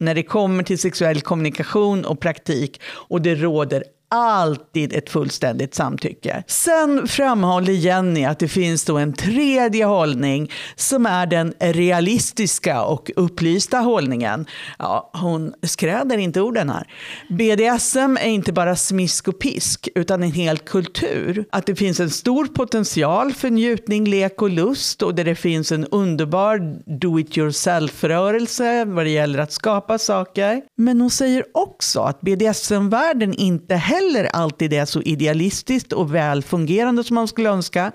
när 0.00 0.14
det 0.14 0.22
kommer 0.22 0.62
till 0.62 0.78
sexuell 0.78 1.20
kommunikation 1.20 2.04
och 2.04 2.20
praktik 2.20 2.80
och 2.84 3.22
det 3.22 3.34
råder 3.34 3.84
alltid 4.10 4.92
ett 4.92 5.10
fullständigt 5.10 5.74
samtycke. 5.74 6.42
Sen 6.46 7.08
framhåller 7.08 7.72
Jenny 7.72 8.24
att 8.24 8.38
det 8.38 8.48
finns 8.48 8.84
då 8.84 8.98
en 8.98 9.12
tredje 9.12 9.84
hållning 9.84 10.50
som 10.76 11.06
är 11.06 11.26
den 11.26 11.54
realistiska 11.60 12.82
och 12.82 13.10
upplysta 13.16 13.78
hållningen. 13.78 14.46
Ja, 14.78 15.10
hon 15.14 15.52
skräder 15.62 16.18
inte 16.18 16.40
orden 16.40 16.70
här. 16.70 16.86
BDSM 17.28 18.16
är 18.16 18.28
inte 18.28 18.52
bara 18.52 18.76
smisk 18.76 19.28
och 19.28 19.38
pisk 19.38 19.88
utan 19.94 20.22
en 20.22 20.32
hel 20.32 20.58
kultur. 20.58 21.44
Att 21.50 21.66
det 21.66 21.74
finns 21.74 22.00
en 22.00 22.10
stor 22.10 22.46
potential 22.46 23.32
för 23.32 23.50
njutning, 23.50 24.04
lek 24.04 24.42
och 24.42 24.50
lust 24.50 25.02
och 25.02 25.14
där 25.14 25.24
det 25.24 25.34
finns 25.34 25.72
en 25.72 25.86
underbar 25.86 26.58
do-it-yourself-rörelse 26.98 28.84
vad 28.84 29.04
det 29.04 29.10
gäller 29.10 29.38
att 29.38 29.52
skapa 29.52 29.98
saker. 29.98 30.62
Men 30.76 31.00
hon 31.00 31.10
säger 31.10 31.44
också 31.54 32.00
att 32.00 32.20
BDSM-världen 32.20 33.34
inte 33.34 33.74
heller 33.74 33.99
heller 34.00 34.24
alltid 34.32 34.72
är 34.72 34.84
så 34.84 35.02
idealistiskt 35.02 35.92
och 35.92 36.14
välfungerande 36.14 37.04
som 37.04 37.14
man 37.14 37.28
skulle 37.28 37.48
önska. 37.48 37.92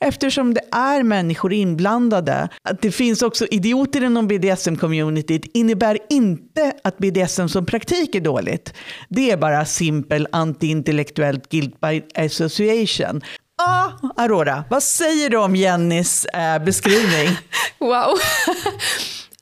Eftersom 0.00 0.54
det 0.54 0.60
är 0.72 1.02
människor 1.02 1.52
inblandade. 1.52 2.48
Att 2.62 2.82
det 2.82 2.90
finns 2.90 3.22
också 3.22 3.46
idioter 3.50 4.04
inom 4.04 4.28
BDSM-communityt 4.28 5.50
innebär 5.54 5.98
inte 6.10 6.72
att 6.84 6.98
BDSM 6.98 7.48
som 7.48 7.66
praktik 7.66 8.14
är 8.14 8.20
dåligt. 8.20 8.74
Det 9.08 9.30
är 9.30 9.36
bara 9.36 9.64
simpel 9.64 10.28
antiintellektuellt 10.32 11.48
guilt 11.48 11.80
by 11.80 12.02
association. 12.14 13.22
Ja, 13.58 13.92
ah, 14.02 14.22
Aurora, 14.22 14.64
vad 14.70 14.82
säger 14.82 15.30
du 15.30 15.36
om 15.36 15.56
Jennys 15.56 16.24
eh, 16.24 16.64
beskrivning? 16.64 17.28
wow. 17.78 18.18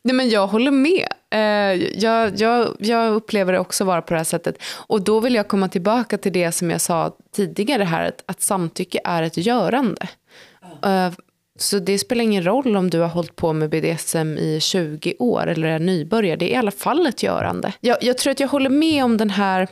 Nej, 0.03 0.15
men 0.15 0.31
jag 0.31 0.47
håller 0.47 0.71
med. 0.71 1.09
Eh, 1.35 1.75
jag, 1.99 2.41
jag, 2.41 2.77
jag, 2.79 3.13
upplever 3.13 3.53
det 3.53 3.59
också 3.59 3.85
vara 3.85 4.03
på 4.03 4.15
det 4.15 4.19
här 4.19 4.25
sättet. 4.25 4.63
Och 4.87 5.03
då 5.03 5.21
vill 5.21 5.35
jag 5.35 5.49
komma 5.49 5.69
tillbaka 5.69 6.19
till 6.19 6.33
det 6.33 6.53
som 6.53 6.71
jag 6.71 6.81
sa 6.81 7.17
tidigare 7.33 7.83
här, 7.83 8.09
att, 8.09 8.25
att 8.27 8.43
samtycke 8.43 9.01
är 9.05 9.23
ett 9.23 9.37
görande. 9.37 10.09
Mm. 10.83 11.13
Så 11.59 11.79
det 11.79 11.99
spelar 11.99 12.25
ingen 12.25 12.47
roll 12.47 12.77
om 12.77 12.91
du 12.91 13.01
har 13.01 13.09
hållit 13.09 13.37
på 13.37 13.53
med 13.53 13.71
BDSM 13.71 14.39
i 14.39 14.59
20 14.61 15.15
år 15.19 15.47
eller 15.47 15.69
är 15.69 15.79
nybörjare, 15.79 16.37
det 16.37 16.51
är 16.51 16.55
i 16.55 16.57
alla 16.57 16.71
fall 16.71 17.07
ett 17.07 17.23
görande. 17.23 17.73
Jag, 17.81 17.97
jag 18.01 18.19
tror 18.19 18.31
att 18.31 18.41
jag 18.41 18.49
håller 18.49 18.71
med 18.71 19.05
om 19.05 19.17
den 19.17 19.31
här 19.31 19.69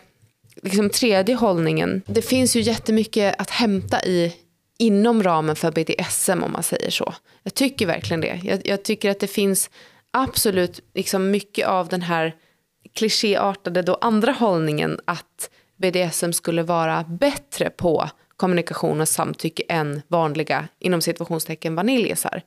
liksom, 0.63 0.91
tredje 0.91 1.35
hållningen. 1.35 2.03
Det 2.07 2.23
finns 2.23 2.57
ju 2.57 2.61
jättemycket 2.61 3.35
att 3.39 3.51
hämta 3.51 4.05
i 4.05 4.33
inom 4.79 5.23
ramen 5.23 5.57
för 5.57 5.73
BDSM 5.73 6.43
om 6.43 6.53
man 6.53 6.63
säger 6.63 6.91
så. 6.91 7.15
Jag 7.43 7.55
tycker 7.55 7.87
verkligen 7.87 8.21
det. 8.21 8.41
Jag, 8.45 8.67
jag 8.67 8.83
tycker 8.83 9.11
att 9.11 9.21
det 9.21 9.27
finns 9.27 9.71
absolut 10.13 10.81
liksom 10.95 11.31
mycket 11.31 11.67
av 11.67 11.89
den 11.89 12.03
här 12.03 12.37
klichéartade 12.95 13.83
då 13.83 13.99
andra 14.01 14.33
hållningen 14.33 15.01
att 15.05 15.51
BDSM 15.77 16.33
skulle 16.33 16.63
vara 16.63 17.05
bättre 17.05 17.71
på 17.71 18.11
kommunikation 18.37 19.01
och 19.01 19.09
samtycke 19.09 19.63
än 19.69 20.03
vanliga, 20.09 20.69
inom 20.79 21.01
situationstecken, 21.01 21.75
vaniljisar. 21.75 22.43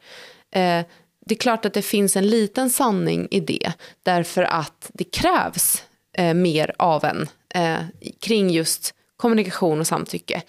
Eh, 0.52 0.86
det 1.26 1.36
är 1.36 1.40
klart 1.40 1.66
att 1.66 1.74
det 1.74 1.82
finns 1.82 2.16
en 2.16 2.28
liten 2.28 2.70
sanning 2.70 3.28
i 3.32 3.40
det, 3.40 3.74
därför 4.04 4.44
att 4.44 4.92
det 4.94 5.04
krävs 5.04 5.84
eh, 6.18 6.34
mer 6.34 6.76
av 6.78 7.06
en 7.06 7.28
eh, 7.50 7.86
kring 8.22 8.50
just 8.50 8.94
kommunikation 9.18 9.80
och 9.80 9.88
samtycke 9.88 10.42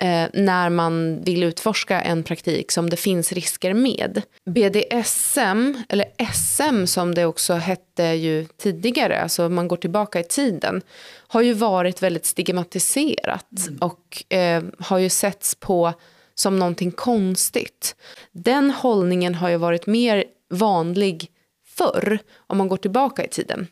eh, 0.00 0.28
när 0.32 0.70
man 0.70 1.22
vill 1.24 1.42
utforska 1.42 2.00
en 2.00 2.22
praktik 2.22 2.72
som 2.72 2.90
det 2.90 2.96
finns 2.96 3.32
risker 3.32 3.74
med. 3.74 4.22
BDSM, 4.46 5.74
eller 5.88 6.06
SM 6.32 6.86
som 6.86 7.14
det 7.14 7.24
också 7.24 7.54
hette 7.54 8.02
ju 8.02 8.46
tidigare, 8.56 9.20
alltså 9.22 9.48
man 9.48 9.68
går 9.68 9.76
tillbaka 9.76 10.20
i 10.20 10.24
tiden, 10.24 10.82
har 11.28 11.42
ju 11.42 11.52
varit 11.52 12.02
väldigt 12.02 12.26
stigmatiserat 12.26 13.68
mm. 13.68 13.78
och 13.80 14.34
eh, 14.34 14.62
har 14.78 14.98
ju 14.98 15.08
setts 15.08 15.54
på 15.54 15.92
som 16.34 16.58
någonting 16.58 16.90
konstigt. 16.90 17.96
Den 18.32 18.70
hållningen 18.70 19.34
har 19.34 19.48
ju 19.48 19.56
varit 19.56 19.86
mer 19.86 20.24
vanlig 20.50 21.30
förr, 21.66 22.18
om 22.46 22.58
man 22.58 22.68
går 22.68 22.76
tillbaka 22.76 23.24
i 23.24 23.28
tiden. 23.28 23.66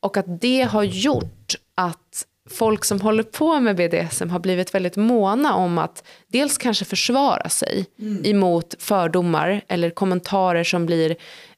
Och 0.00 0.16
att 0.16 0.40
det 0.40 0.62
har 0.62 0.82
gjort 0.82 1.54
att 1.74 2.26
folk 2.50 2.84
som 2.84 3.00
håller 3.00 3.22
på 3.22 3.60
med 3.60 3.76
BDSM 3.76 4.30
har 4.30 4.38
blivit 4.38 4.74
väldigt 4.74 4.96
måna 4.96 5.54
om 5.54 5.78
att 5.78 6.04
dels 6.28 6.58
kanske 6.58 6.84
försvara 6.84 7.48
sig 7.48 7.86
mm. 7.98 8.26
emot 8.26 8.74
fördomar 8.78 9.60
eller 9.68 9.90
kommentarer 9.90 10.64
som 10.64 10.86
blir 10.86 11.16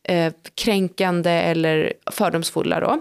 eh, 0.09 0.33
kränkande 0.55 1.31
eller 1.31 1.93
fördomsfulla. 2.11 2.81
Då. 2.81 3.01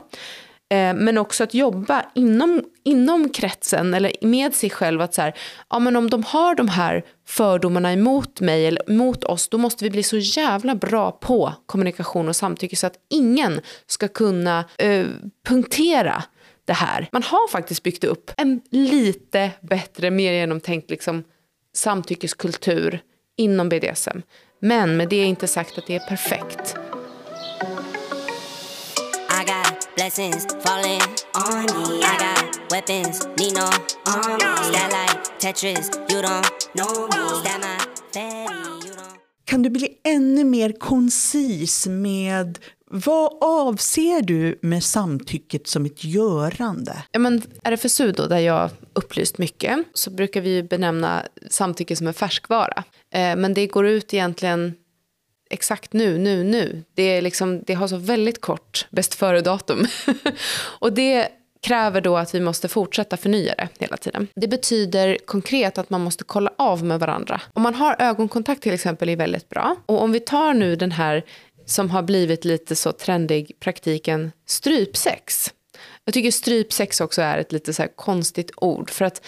Eh, 0.72 0.94
men 0.94 1.18
också 1.18 1.44
att 1.44 1.54
jobba 1.54 2.06
inom, 2.16 2.64
inom 2.84 3.30
kretsen 3.30 3.94
eller 3.94 4.12
med 4.22 4.54
sig 4.54 4.70
själv. 4.70 5.02
att 5.02 5.14
så 5.14 5.22
här, 5.22 5.34
ja, 5.70 5.80
men 5.80 5.96
Om 5.96 6.10
de 6.10 6.24
har 6.24 6.56
de 6.56 6.68
här 6.68 7.04
fördomarna 7.28 7.94
emot 7.94 8.42
mig 8.42 8.68
eller 8.68 8.92
emot 8.92 9.24
oss 9.24 9.50
då 9.50 9.58
måste 9.58 9.84
vi 9.84 9.90
bli 9.90 10.04
så 10.04 10.18
jävla 10.18 10.76
bra 10.76 11.12
på 11.12 11.54
kommunikation 11.66 12.30
och 12.30 12.36
samtycke 12.36 12.76
så 12.76 12.88
att 12.88 12.96
ingen 13.10 13.62
ska 13.88 14.08
kunna 14.08 14.66
eh, 14.78 15.06
punktera 15.48 16.24
det 16.66 16.74
här. 16.74 17.10
Man 17.12 17.24
har 17.24 17.48
faktiskt 17.48 17.84
byggt 17.84 18.04
upp 18.04 18.32
en 18.38 18.62
lite 18.70 19.52
bättre, 19.62 20.12
mer 20.12 20.34
genomtänkt 20.34 20.90
liksom, 20.90 21.24
samtyckeskultur 21.74 23.00
inom 23.38 23.70
BDSM. 23.70 24.22
Men 24.60 24.98
med 24.98 25.10
det 25.10 25.16
är 25.16 25.26
inte 25.26 25.48
sagt 25.48 25.78
att 25.78 25.88
det 25.88 25.96
är 25.96 26.08
perfekt. 26.08 26.78
blessings 30.02 30.46
falling 30.64 31.02
on 31.36 31.66
me. 31.76 32.00
I 32.00 32.18
got 32.18 32.72
weapons, 32.72 33.28
need 33.38 33.54
no 33.54 33.70
army. 34.06 34.40
Stand 34.70 34.94
like 34.94 35.40
Tetris, 35.40 35.90
you 36.10 36.22
don't 36.22 36.50
know 36.74 37.08
me. 37.08 37.24
Stand 37.42 37.64
my 37.64 37.78
fatty, 38.14 38.88
you 38.88 38.94
don't. 38.96 39.18
Kan 39.46 39.62
du 39.62 39.70
bli 39.70 39.90
ännu 40.04 40.44
mer 40.44 40.72
koncis 40.80 41.88
med 41.88 42.60
vad 42.94 43.38
avser 43.42 44.22
du 44.22 44.60
med 44.62 44.84
samtycket 44.84 45.68
som 45.68 45.86
ett 45.86 46.04
görande? 46.04 47.04
Ja, 47.12 47.20
men 47.20 47.42
RFSU 47.64 48.12
då, 48.12 48.28
där 48.28 48.40
jag 48.40 48.70
upplyst 48.94 49.38
mycket, 49.38 49.80
så 49.94 50.10
brukar 50.10 50.42
vi 50.42 50.64
benämna 50.64 51.26
samtycke 51.50 51.96
som 51.96 52.08
en 52.08 52.14
färskvara. 52.14 52.84
Eh, 53.14 53.36
men 53.36 53.54
det 53.54 53.68
går 53.68 53.88
ut 53.88 54.14
egentligen 54.14 54.74
exakt 55.50 55.94
nu, 55.94 56.18
nu, 56.18 56.44
nu. 56.44 56.84
Det, 56.94 57.04
är 57.04 57.22
liksom, 57.22 57.64
det 57.64 57.74
har 57.74 57.88
så 57.88 57.98
väldigt 57.98 58.42
kort 58.42 58.88
bäst 58.90 59.14
före-datum. 59.14 59.88
och 60.80 60.94
det 60.94 61.30
kräver 61.62 62.02
då 62.02 62.18
att 62.18 62.36
vi 62.36 62.40
måste 62.40 62.68
fortsätta 62.68 63.18
förnya 63.18 63.54
det 63.56 63.70
hela 63.80 63.98
tiden. 63.98 64.28
Det 64.36 64.48
betyder 64.48 65.18
konkret 65.26 65.78
att 65.78 65.90
man 65.90 66.02
måste 66.02 66.24
kolla 66.24 66.52
av 66.58 66.84
med 66.84 67.00
varandra. 67.00 67.42
Om 67.54 67.62
man 67.62 67.76
har 67.76 67.96
ögonkontakt 68.00 68.64
till 68.64 68.74
exempel 68.74 69.10
är 69.10 69.16
väldigt 69.16 69.50
bra. 69.50 69.76
Och 69.86 70.02
om 70.02 70.12
vi 70.12 70.20
tar 70.20 70.54
nu 70.54 70.76
den 70.76 70.92
här 70.92 71.24
som 71.66 71.90
har 71.90 72.04
blivit 72.04 72.46
lite 72.46 72.76
så 72.76 72.92
trendig 72.92 73.60
praktiken 73.60 74.32
strypsex. 74.46 75.54
Jag 76.06 76.14
tycker 76.14 76.32
strypsex 76.32 77.02
också 77.02 77.22
är 77.22 77.38
ett 77.38 77.52
lite 77.52 77.74
så 77.74 77.88
konstigt 77.96 78.52
ord 78.56 78.90
för 78.90 79.06
att 79.06 79.26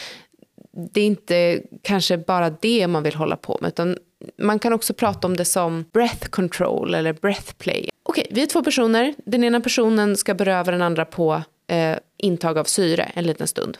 det 0.93 1.01
är 1.01 1.05
inte 1.05 1.61
kanske 1.81 2.17
bara 2.17 2.49
det 2.49 2.87
man 2.87 3.03
vill 3.03 3.15
hålla 3.15 3.37
på 3.37 3.57
med 3.61 3.67
utan 3.67 3.97
man 4.37 4.59
kan 4.59 4.73
också 4.73 4.93
prata 4.93 5.27
om 5.27 5.37
det 5.37 5.45
som 5.45 5.85
breath 5.93 6.27
control 6.27 6.93
eller 6.93 7.13
breath 7.13 7.53
play. 7.53 7.89
Okej, 8.03 8.27
vi 8.31 8.43
är 8.43 8.47
två 8.47 8.63
personer. 8.63 9.13
Den 9.25 9.43
ena 9.43 9.61
personen 9.61 10.17
ska 10.17 10.33
beröva 10.33 10.71
den 10.71 10.81
andra 10.81 11.05
på 11.05 11.41
eh, 11.67 11.97
intag 12.17 12.57
av 12.57 12.63
syre 12.63 13.11
en 13.15 13.23
liten 13.23 13.47
stund. 13.47 13.77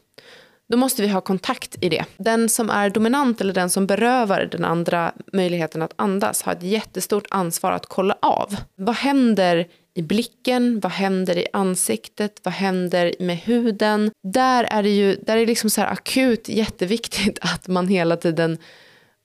Då 0.74 0.78
måste 0.78 1.02
vi 1.02 1.08
ha 1.08 1.22
kontakt 1.22 1.78
i 1.82 1.90
det. 1.90 2.06
Den 2.18 2.50
som 2.50 2.70
är 2.70 2.90
dominant 2.90 3.42
eller 3.42 3.54
den 3.54 3.70
som 3.70 3.88
berövar 3.88 4.50
den 4.52 4.66
andra 4.66 5.12
möjligheten 5.34 5.82
att 5.82 5.94
andas 5.96 6.42
har 6.42 6.54
ett 6.54 6.64
jättestort 6.64 7.26
ansvar 7.30 7.72
att 7.72 7.86
kolla 7.86 8.18
av. 8.22 8.56
Vad 8.76 8.96
händer 8.96 9.68
i 9.94 10.02
blicken? 10.02 10.80
Vad 10.80 10.92
händer 10.92 11.38
i 11.38 11.48
ansiktet? 11.54 12.40
Vad 12.44 12.54
händer 12.54 13.14
med 13.20 13.38
huden? 13.38 14.12
Där 14.24 14.64
är 14.64 14.84
det 14.84 14.90
ju 14.90 15.16
där 15.16 15.36
är 15.36 15.40
det 15.40 15.46
liksom 15.46 15.70
så 15.70 15.82
akut 15.82 16.50
jätteviktigt 16.50 17.40
att 17.54 17.68
man 17.68 17.88
hela 17.88 18.18
tiden 18.18 18.58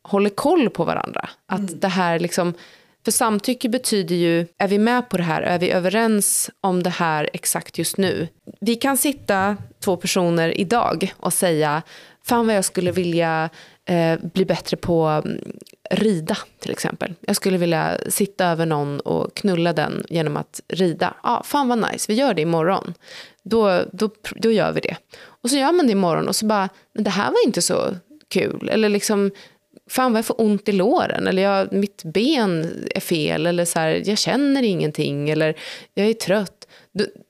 håller 0.02 0.30
koll 0.30 0.70
på 0.70 0.84
varandra. 0.84 1.28
Att 1.46 1.58
mm. 1.58 1.80
det 1.80 1.88
här 1.88 2.18
liksom 2.18 2.54
för 3.08 3.12
samtycke 3.12 3.68
betyder 3.68 4.16
ju, 4.16 4.46
är 4.58 4.68
vi 4.68 4.78
med 4.78 5.08
på 5.08 5.16
det 5.16 5.22
här? 5.22 5.42
Är 5.42 5.58
vi 5.58 5.70
överens 5.70 6.50
om 6.60 6.82
det 6.82 6.90
här 6.90 7.30
exakt 7.32 7.78
just 7.78 7.96
nu? 7.96 8.28
Vi 8.60 8.74
kan 8.74 8.96
sitta 8.96 9.56
två 9.84 9.96
personer 9.96 10.60
idag 10.60 11.14
och 11.16 11.32
säga, 11.32 11.82
fan 12.24 12.46
vad 12.46 12.56
jag 12.56 12.64
skulle 12.64 12.92
vilja 12.92 13.50
eh, 13.84 14.18
bli 14.22 14.44
bättre 14.44 14.76
på 14.76 15.06
mm, 15.06 15.40
rida 15.90 16.36
till 16.58 16.70
exempel. 16.70 17.14
Jag 17.20 17.36
skulle 17.36 17.58
vilja 17.58 17.98
sitta 18.08 18.46
över 18.46 18.66
någon 18.66 19.00
och 19.00 19.34
knulla 19.34 19.72
den 19.72 20.04
genom 20.08 20.36
att 20.36 20.60
rida. 20.68 21.14
Ja, 21.22 21.38
ah, 21.38 21.42
fan 21.42 21.68
vad 21.68 21.92
nice, 21.92 22.12
vi 22.12 22.14
gör 22.14 22.34
det 22.34 22.42
imorgon. 22.42 22.94
Då, 23.42 23.82
då, 23.92 24.10
då 24.36 24.50
gör 24.50 24.72
vi 24.72 24.80
det. 24.80 24.96
Och 25.42 25.50
så 25.50 25.56
gör 25.56 25.72
man 25.72 25.86
det 25.86 25.92
imorgon 25.92 26.28
och 26.28 26.36
så 26.36 26.46
bara, 26.46 26.68
men 26.94 27.04
det 27.04 27.10
här 27.10 27.30
var 27.30 27.46
inte 27.46 27.62
så 27.62 27.96
kul. 28.28 28.68
Eller 28.68 28.88
liksom, 28.88 29.30
fan 29.88 30.12
vad 30.12 30.18
jag 30.18 30.26
får 30.26 30.40
ont 30.40 30.68
i 30.68 30.72
låren, 30.72 31.26
eller 31.26 31.42
jag, 31.42 31.72
mitt 31.72 32.04
ben 32.04 32.84
är 32.94 33.00
fel, 33.00 33.46
eller 33.46 33.64
så 33.64 33.78
här, 33.78 34.02
jag 34.04 34.18
känner 34.18 34.62
ingenting, 34.62 35.30
eller 35.30 35.54
jag 35.94 36.06
är 36.06 36.14
trött. 36.14 36.68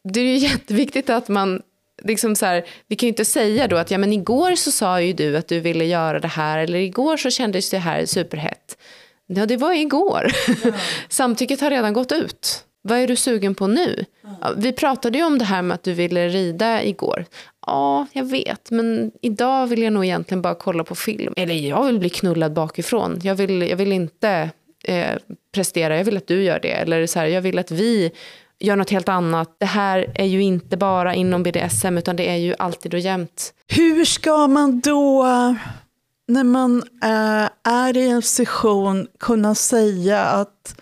Det 0.04 0.20
är 0.20 0.24
ju 0.24 0.36
jätteviktigt 0.48 1.10
att 1.10 1.28
man 1.28 1.62
Liksom 2.02 2.36
så 2.36 2.46
här, 2.46 2.66
vi 2.88 2.96
kan 2.96 3.06
ju 3.06 3.08
inte 3.08 3.24
säga 3.24 3.66
då 3.68 3.76
att 3.76 3.90
ja, 3.90 3.98
men 3.98 4.12
igår 4.12 4.54
så 4.54 4.72
sa 4.72 5.00
ju 5.00 5.12
du 5.12 5.36
att 5.36 5.48
du 5.48 5.60
ville 5.60 5.84
göra 5.84 6.20
det 6.20 6.28
här 6.28 6.58
eller 6.58 6.78
igår 6.78 7.16
så 7.16 7.30
kändes 7.30 7.70
det 7.70 7.78
här 7.78 8.06
superhett. 8.06 8.78
Ja, 9.26 9.46
det 9.46 9.56
var 9.56 9.72
igår. 9.72 10.32
Ja. 10.64 10.72
Samtycket 11.08 11.60
har 11.60 11.70
redan 11.70 11.92
gått 11.92 12.12
ut. 12.12 12.64
Vad 12.88 12.98
är 12.98 13.06
du 13.06 13.16
sugen 13.16 13.54
på 13.54 13.66
nu? 13.66 14.04
Ja. 14.22 14.52
Vi 14.56 14.72
pratade 14.72 15.18
ju 15.18 15.24
om 15.24 15.38
det 15.38 15.44
här 15.44 15.62
med 15.62 15.74
att 15.74 15.82
du 15.82 15.92
ville 15.92 16.28
rida 16.28 16.82
igår. 16.84 17.24
Ja, 17.66 18.06
jag 18.12 18.24
vet, 18.24 18.70
men 18.70 19.12
idag 19.22 19.66
vill 19.66 19.82
jag 19.82 19.92
nog 19.92 20.04
egentligen 20.04 20.42
bara 20.42 20.54
kolla 20.54 20.84
på 20.84 20.94
film. 20.94 21.34
Eller 21.36 21.54
jag 21.54 21.84
vill 21.84 21.98
bli 21.98 22.10
knullad 22.10 22.52
bakifrån. 22.52 23.20
Jag 23.22 23.34
vill, 23.34 23.62
jag 23.62 23.76
vill 23.76 23.92
inte 23.92 24.50
eh, 24.84 25.10
prestera, 25.54 25.96
jag 25.96 26.04
vill 26.04 26.16
att 26.16 26.26
du 26.26 26.42
gör 26.42 26.60
det. 26.60 26.72
Eller 26.72 27.06
så 27.06 27.18
här, 27.18 27.26
jag 27.26 27.42
vill 27.42 27.58
att 27.58 27.70
vi 27.70 28.10
gör 28.58 28.76
något 28.76 28.90
helt 28.90 29.08
annat. 29.08 29.56
Det 29.58 29.66
här 29.66 30.12
är 30.14 30.24
ju 30.24 30.42
inte 30.42 30.76
bara 30.76 31.14
inom 31.14 31.42
BDSM 31.42 31.98
utan 31.98 32.16
det 32.16 32.28
är 32.28 32.36
ju 32.36 32.54
alltid 32.58 32.94
och 32.94 33.00
jämt. 33.00 33.52
Hur 33.66 34.04
ska 34.04 34.46
man 34.46 34.80
då, 34.80 35.24
när 36.28 36.44
man 36.44 36.82
äh, 37.02 37.72
är 37.72 37.96
i 37.96 38.08
en 38.08 38.22
session, 38.22 39.06
kunna 39.18 39.54
säga 39.54 40.22
att 40.22 40.80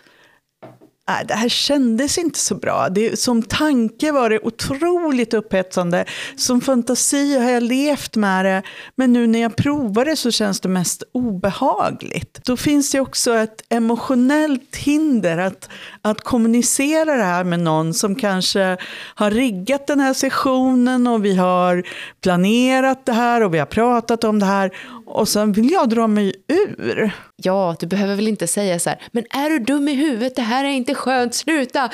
Nej, 1.09 1.25
det 1.29 1.35
här 1.35 1.49
kändes 1.49 2.19
inte 2.19 2.39
så 2.39 2.55
bra. 2.55 2.89
Det, 2.89 3.19
som 3.19 3.43
tanke 3.43 4.13
var 4.13 4.31
det 4.31 4.41
otroligt 4.43 5.35
upphetsande. 5.35 6.05
Som 6.37 6.61
fantasi 6.61 7.39
har 7.39 7.51
jag 7.51 7.63
levt 7.63 8.17
med 8.17 8.45
det, 8.45 8.63
men 8.95 9.13
nu 9.13 9.27
när 9.27 9.39
jag 9.39 9.57
provar 9.57 10.05
det 10.05 10.17
så 10.17 10.31
känns 10.31 10.61
det 10.61 10.69
mest 10.69 11.03
obehagligt. 11.13 12.41
Då 12.45 12.57
finns 12.57 12.91
det 12.91 13.01
också 13.01 13.35
ett 13.35 13.63
emotionellt 13.69 14.77
hinder 14.77 15.39
att, 15.39 15.69
att 16.03 16.21
kommunicera 16.21 17.17
det 17.17 17.25
här 17.25 17.45
med 17.45 17.61
någon 17.61 17.95
som 17.95 18.15
kanske 18.15 18.77
har 19.15 19.31
riggat 19.31 19.87
den 19.87 20.01
här 20.01 20.15
sessionen 20.15 21.07
och 21.07 21.25
vi 21.25 21.37
har 21.37 21.83
planerat 22.23 23.07
det 23.07 23.13
här 23.13 23.43
och 23.43 23.55
vi 23.55 23.59
har 23.59 23.67
pratat 23.67 24.25
om 24.25 24.39
det 24.39 24.47
här 24.47 24.71
och 25.07 25.29
sen 25.29 25.53
vill 25.53 25.71
jag 25.71 25.89
dra 25.89 26.07
mig 26.07 26.33
ur. 26.49 27.11
Ja, 27.37 27.77
du 27.81 27.87
behöver 27.87 28.17
väl 28.17 28.29
inte 28.29 28.47
säga 28.47 28.79
så 28.79 28.91
här, 28.91 29.03
men 29.13 29.25
är 29.31 29.51
du 29.51 29.59
dum 29.59 29.89
i 29.89 29.95
huvudet, 29.95 30.37
det 30.37 30.43
här 30.43 30.65
är 30.65 30.69
inte 30.69 30.95
skönt, 30.95 31.35
sluta. 31.35 31.91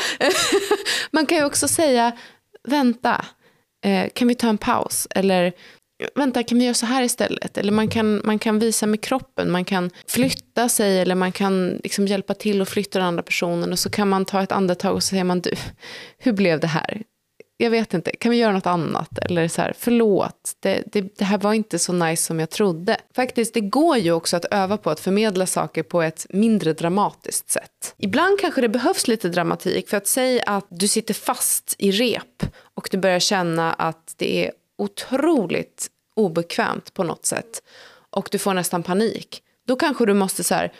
Man 1.11 1.27
kan 1.27 1.38
ju 1.38 1.44
också 1.44 1.68
säga, 1.68 2.12
vänta, 2.68 3.25
eh, 3.85 4.09
kan 4.14 4.29
vi 4.29 4.35
ta 4.35 4.48
en 4.48 4.59
paus? 4.59 5.09
Eller 5.11 5.53
vänta, 6.14 6.42
kan 6.42 6.59
vi 6.59 6.64
göra 6.64 6.75
så 6.75 6.87
här 6.87 7.03
istället? 7.03 7.59
Eller 7.59 7.72
man 7.72 7.88
kan, 7.88 8.20
man 8.25 8.38
kan 8.38 8.59
visa 8.59 8.87
med 8.87 9.01
kroppen, 9.01 9.51
man 9.51 9.64
kan 9.64 9.90
flytta 10.07 10.68
sig 10.68 11.01
eller 11.01 11.14
man 11.14 11.33
kan 11.33 11.81
liksom 11.85 12.07
hjälpa 12.07 12.35
till 12.35 12.62
att 12.62 12.68
flytta 12.68 12.98
den 12.98 13.09
andra 13.09 13.22
personen 13.22 13.72
och 13.72 13.79
så 13.79 13.90
kan 13.90 14.09
man 14.09 14.25
ta 14.25 14.42
ett 14.42 14.53
andetag 14.53 14.94
och 14.94 15.03
så 15.03 15.09
säger 15.09 15.25
man 15.25 15.40
du, 15.40 15.51
hur 16.18 16.33
blev 16.33 16.61
det 16.61 16.66
här? 16.66 17.03
Jag 17.62 17.70
vet 17.70 17.94
inte, 17.94 18.16
kan 18.16 18.31
vi 18.31 18.37
göra 18.37 18.53
något 18.53 18.66
annat? 18.66 19.18
Eller 19.18 19.48
så 19.48 19.62
här, 19.62 19.75
förlåt, 19.79 20.57
det, 20.61 20.83
det, 20.87 21.18
det, 21.18 21.25
här 21.25 21.38
var 21.38 21.53
inte 21.53 21.79
så 21.79 21.92
nice 21.92 22.22
som 22.22 22.40
jag 22.40 22.51
trodde. 22.51 22.96
Faktiskt, 23.14 23.55
det 23.55 23.61
går 23.61 23.96
ju 23.96 24.12
också 24.12 24.37
att 24.37 24.44
öva 24.44 24.77
på 24.77 24.90
att 24.90 25.01
förmedla 25.01 25.46
saker 25.46 25.83
på 25.83 26.03
ett 26.03 26.27
mindre 26.31 26.72
dramatiskt 26.72 27.51
sätt. 27.51 27.94
Ibland 27.98 28.40
kanske 28.40 28.61
det 28.61 28.68
behövs 28.68 29.09
lite 29.09 29.29
dramatik 29.29 29.88
för 29.88 29.96
att 29.96 30.07
säga 30.07 30.42
att 30.46 30.66
du 30.68 30.88
sitter 30.88 31.14
fast 31.14 31.75
i 31.79 31.90
rep 31.90 32.42
och 32.75 32.88
du 32.90 32.98
börjar 32.98 33.18
känna 33.18 33.72
att 33.72 34.14
det 34.16 34.46
är 34.46 34.53
otroligt 34.79 35.88
obekvämt 36.14 36.94
på 36.94 37.05
något 37.05 37.27
sätt 37.27 37.62
och 38.11 38.29
du 38.33 38.38
får 38.38 38.55
nästan 38.55 38.83
panik. 38.83 39.42
Då 39.66 39.77
kanske 39.77 40.07
du 40.07 40.14
måste 40.14 40.44
så 40.44 40.55
här, 40.55 40.72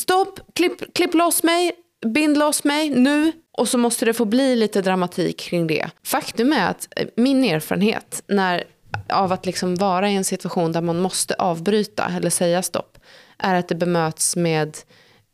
stopp, 0.00 0.40
klipp, 0.54 0.94
klipp 0.94 1.14
loss 1.14 1.42
mig, 1.42 1.72
bind 2.06 2.38
loss 2.38 2.64
mig 2.64 2.90
nu 2.90 3.32
och 3.58 3.68
så 3.68 3.78
måste 3.78 4.04
det 4.04 4.14
få 4.14 4.24
bli 4.24 4.56
lite 4.56 4.82
dramatik 4.82 5.38
kring 5.38 5.66
det. 5.66 5.90
Faktum 6.04 6.52
är 6.52 6.70
att 6.70 6.88
eh, 6.96 7.06
min 7.16 7.44
erfarenhet 7.44 8.22
när, 8.26 8.64
av 9.08 9.32
att 9.32 9.46
liksom 9.46 9.74
vara 9.74 10.10
i 10.10 10.16
en 10.16 10.24
situation 10.24 10.72
där 10.72 10.80
man 10.80 11.00
måste 11.00 11.34
avbryta 11.34 12.12
eller 12.16 12.30
säga 12.30 12.62
stopp 12.62 12.98
är 13.38 13.54
att 13.54 13.68
det 13.68 13.74
bemöts 13.74 14.36
med 14.36 14.76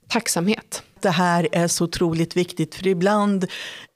tacksamhet. 0.08 0.82
Det 1.00 1.10
här 1.10 1.48
är 1.52 1.68
så 1.68 1.84
otroligt 1.84 2.36
viktigt 2.36 2.74
för 2.74 2.86
ibland 2.86 3.46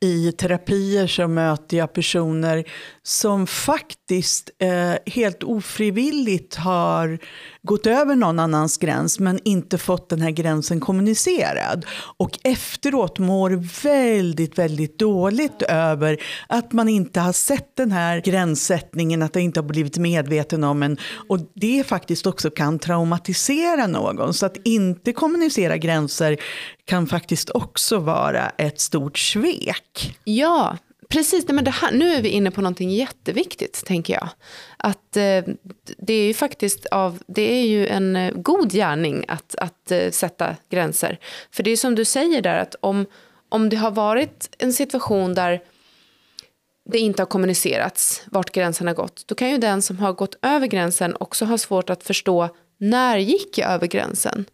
i 0.01 0.33
terapier 0.33 1.07
så 1.07 1.29
möter 1.29 1.77
jag 1.77 1.93
personer 1.93 2.65
som 3.09 3.47
faktiskt 3.47 4.51
eh, 4.59 5.13
helt 5.13 5.43
ofrivilligt 5.43 6.55
har 6.55 7.19
gått 7.63 7.87
över 7.87 8.15
någon 8.15 8.39
annans 8.39 8.77
gräns 8.77 9.19
men 9.19 9.41
inte 9.45 9.79
fått 9.79 10.09
den 10.09 10.21
här 10.21 10.31
gränsen 10.31 10.81
kommunicerad. 10.81 11.87
Och 12.17 12.39
efteråt 12.45 13.19
mår 13.19 13.83
väldigt, 13.83 14.59
väldigt 14.59 14.99
dåligt 14.99 15.63
över 15.63 16.19
att 16.47 16.73
man 16.73 16.89
inte 16.89 17.21
har 17.21 17.33
sett 17.33 17.77
den 17.77 17.93
här 17.93 18.21
gränssättningen, 18.21 19.23
att 19.23 19.33
det 19.33 19.41
inte 19.41 19.61
har 19.61 19.69
blivit 19.69 19.99
medveten 19.99 20.65
om 20.65 20.83
en. 20.83 20.99
Och 21.29 21.39
det 21.55 21.85
faktiskt 21.87 22.27
också 22.27 22.51
kan 22.51 22.79
traumatisera 22.79 23.87
någon. 23.87 24.35
Så 24.35 24.47
att 24.47 24.57
inte 24.65 25.13
kommunicera 25.13 25.77
gränser 25.77 26.37
kan 26.85 27.07
faktiskt 27.07 27.51
också 27.51 27.99
vara 27.99 28.49
ett 28.49 28.81
stort 28.81 29.19
svek. 29.19 30.19
Ja, 30.25 30.77
precis. 31.09 31.49
Men 31.49 31.65
det 31.65 31.71
här, 31.71 31.93
nu 31.93 32.15
är 32.15 32.23
vi 32.23 32.29
inne 32.29 32.51
på 32.51 32.61
någonting 32.61 32.91
jätteviktigt, 32.91 33.85
tänker 33.87 34.15
jag. 34.15 34.29
Att 34.77 35.17
eh, 35.17 35.45
det 35.99 36.13
är 36.13 36.27
ju 36.27 36.35
faktiskt 36.35 36.87
av, 36.87 37.23
det 37.27 37.53
är 37.53 37.67
ju 37.67 37.87
en 37.87 38.17
eh, 38.17 38.33
god 38.35 38.73
gärning 38.73 39.25
att, 39.29 39.55
att 39.55 39.91
eh, 39.91 40.11
sätta 40.11 40.57
gränser. 40.69 41.19
För 41.51 41.63
det 41.63 41.71
är 41.71 41.77
som 41.77 41.95
du 41.95 42.05
säger 42.05 42.43
där, 42.43 42.59
att 42.59 42.75
om, 42.81 43.07
om 43.49 43.69
det 43.69 43.77
har 43.77 43.91
varit 43.91 44.55
en 44.59 44.73
situation 44.73 45.35
där 45.35 45.61
det 46.91 46.99
inte 46.99 47.23
har 47.23 47.27
kommunicerats 47.27 48.23
vart 48.27 48.51
gränsen 48.51 48.87
har 48.87 48.95
gått, 48.95 49.25
då 49.27 49.35
kan 49.35 49.51
ju 49.51 49.59
den 49.59 49.83
som 49.83 49.99
har 49.99 50.13
gått 50.13 50.39
över 50.43 50.67
gränsen 50.67 51.17
också 51.21 51.45
ha 51.45 51.59
svårt 51.59 51.91
att 51.91 52.05
förstå 52.05 52.49
när 52.79 53.17
gick 53.17 53.59
jag 53.59 53.71
över 53.71 53.87
gränsen? 53.87 54.45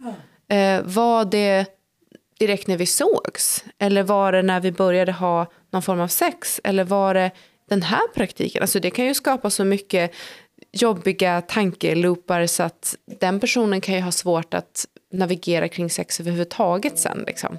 Eh, 0.48 0.82
var 0.84 1.24
det 1.24 1.66
direkt 2.38 2.66
när 2.66 2.76
vi 2.76 2.86
sågs? 2.86 3.64
Eller 3.78 4.02
var 4.02 4.32
det 4.32 4.42
när 4.42 4.60
vi 4.60 4.72
började 4.72 5.12
ha 5.12 5.46
någon 5.74 5.82
form 5.82 6.00
av 6.00 6.08
sex? 6.08 6.60
Eller 6.64 6.84
var 6.84 7.14
det 7.14 7.30
den 7.68 7.82
här 7.82 8.08
praktiken? 8.14 8.62
Alltså 8.62 8.80
det 8.80 8.90
kan 8.90 9.04
ju 9.04 9.14
skapa 9.14 9.50
så 9.50 9.64
mycket 9.64 10.14
jobbiga 10.72 11.40
tankeloopar 11.40 12.46
så 12.46 12.62
att 12.62 12.96
den 13.20 13.40
personen 13.40 13.80
kan 13.80 13.94
ju 13.94 14.00
ha 14.00 14.12
svårt 14.12 14.54
att 14.54 14.86
navigera 15.12 15.68
kring 15.68 15.90
sex 15.90 16.20
överhuvudtaget 16.20 16.98
sen. 16.98 17.24
Liksom. 17.26 17.58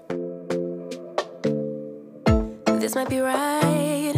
This 2.81 2.95
might 2.95 3.09
be 3.09 3.21
right 3.21 4.15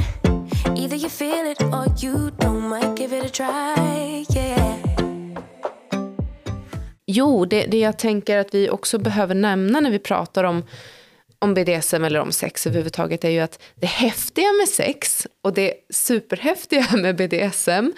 Either 0.77 0.97
you 0.97 1.09
feel 1.09 1.51
it 1.51 1.61
or 1.61 1.85
you 2.03 2.31
don't 2.31 2.69
might 2.69 2.99
give 2.99 3.17
it 3.17 3.25
a 3.25 3.29
try 3.29 4.25
yeah. 4.37 4.77
Jo, 7.05 7.45
det, 7.45 7.65
det 7.65 7.79
jag 7.79 7.99
tänker 7.99 8.37
att 8.37 8.53
vi 8.53 8.69
också 8.69 8.97
behöver 8.97 9.35
nämna 9.35 9.79
när 9.79 9.91
vi 9.91 9.99
pratar 9.99 10.43
om 10.43 10.63
om 11.39 11.53
BDSM 11.53 12.03
eller 12.03 12.19
om 12.19 12.31
sex 12.31 12.67
överhuvudtaget 12.67 13.23
är 13.23 13.29
ju 13.29 13.39
att 13.39 13.61
det 13.75 13.87
häftiga 13.87 14.53
med 14.59 14.69
sex 14.69 15.27
och 15.43 15.53
det 15.53 15.73
superhäftiga 15.89 16.87
med 16.97 17.15
BDSM 17.15 17.91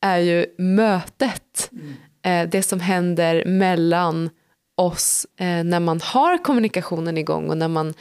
är 0.00 0.18
ju 0.18 0.46
mötet. 0.58 1.70
Mm. 1.72 2.50
Det 2.50 2.62
som 2.62 2.80
händer 2.80 3.44
mellan 3.44 4.30
oss 4.76 5.26
eh, 5.38 5.64
när 5.64 5.80
man 5.80 6.00
har 6.00 6.38
kommunikationen 6.38 7.18
igång 7.18 7.50
och 7.50 7.56
när 7.56 7.68
man 7.68 7.94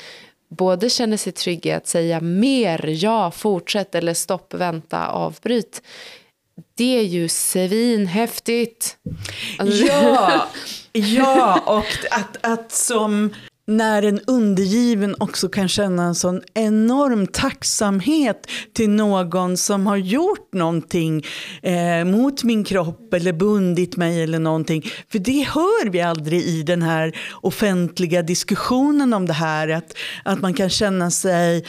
både 0.49 0.89
känner 0.89 1.17
sig 1.17 1.33
trygg 1.33 1.65
i 1.65 1.71
att 1.71 1.87
säga 1.87 2.21
mer, 2.21 2.85
ja, 2.87 3.31
fortsätt 3.31 3.95
eller 3.95 4.13
stopp, 4.13 4.53
vänta, 4.53 5.07
avbryt. 5.07 5.81
Det 6.75 6.99
är 6.99 7.03
ju 7.03 7.29
svinhäftigt. 7.29 8.97
Alltså, 9.57 9.85
ja, 9.85 10.47
ja, 10.93 11.59
och 11.65 12.11
att, 12.11 12.37
att 12.41 12.71
som 12.71 13.33
när 13.67 14.03
en 14.03 14.19
undergiven 14.19 15.15
också 15.19 15.49
kan 15.49 15.67
känna 15.67 16.03
en 16.03 16.15
sån 16.15 16.41
enorm 16.53 17.27
tacksamhet 17.27 18.47
till 18.73 18.89
någon 18.89 19.57
som 19.57 19.87
har 19.87 19.97
gjort 19.97 20.53
någonting 20.53 21.25
eh, 21.61 22.05
mot 22.05 22.43
min 22.43 22.63
kropp 22.63 23.13
eller 23.13 23.33
bundit 23.33 23.97
mig 23.97 24.23
eller 24.23 24.39
någonting. 24.39 24.91
För 25.11 25.19
det 25.19 25.47
hör 25.49 25.89
vi 25.89 26.01
aldrig 26.01 26.41
i 26.41 26.63
den 26.63 26.81
här 26.81 27.17
offentliga 27.41 28.21
diskussionen 28.21 29.13
om 29.13 29.25
det 29.25 29.33
här. 29.33 29.67
Att, 29.67 29.93
att 30.23 30.41
man 30.41 30.53
kan 30.53 30.69
känna 30.69 31.11
sig 31.11 31.65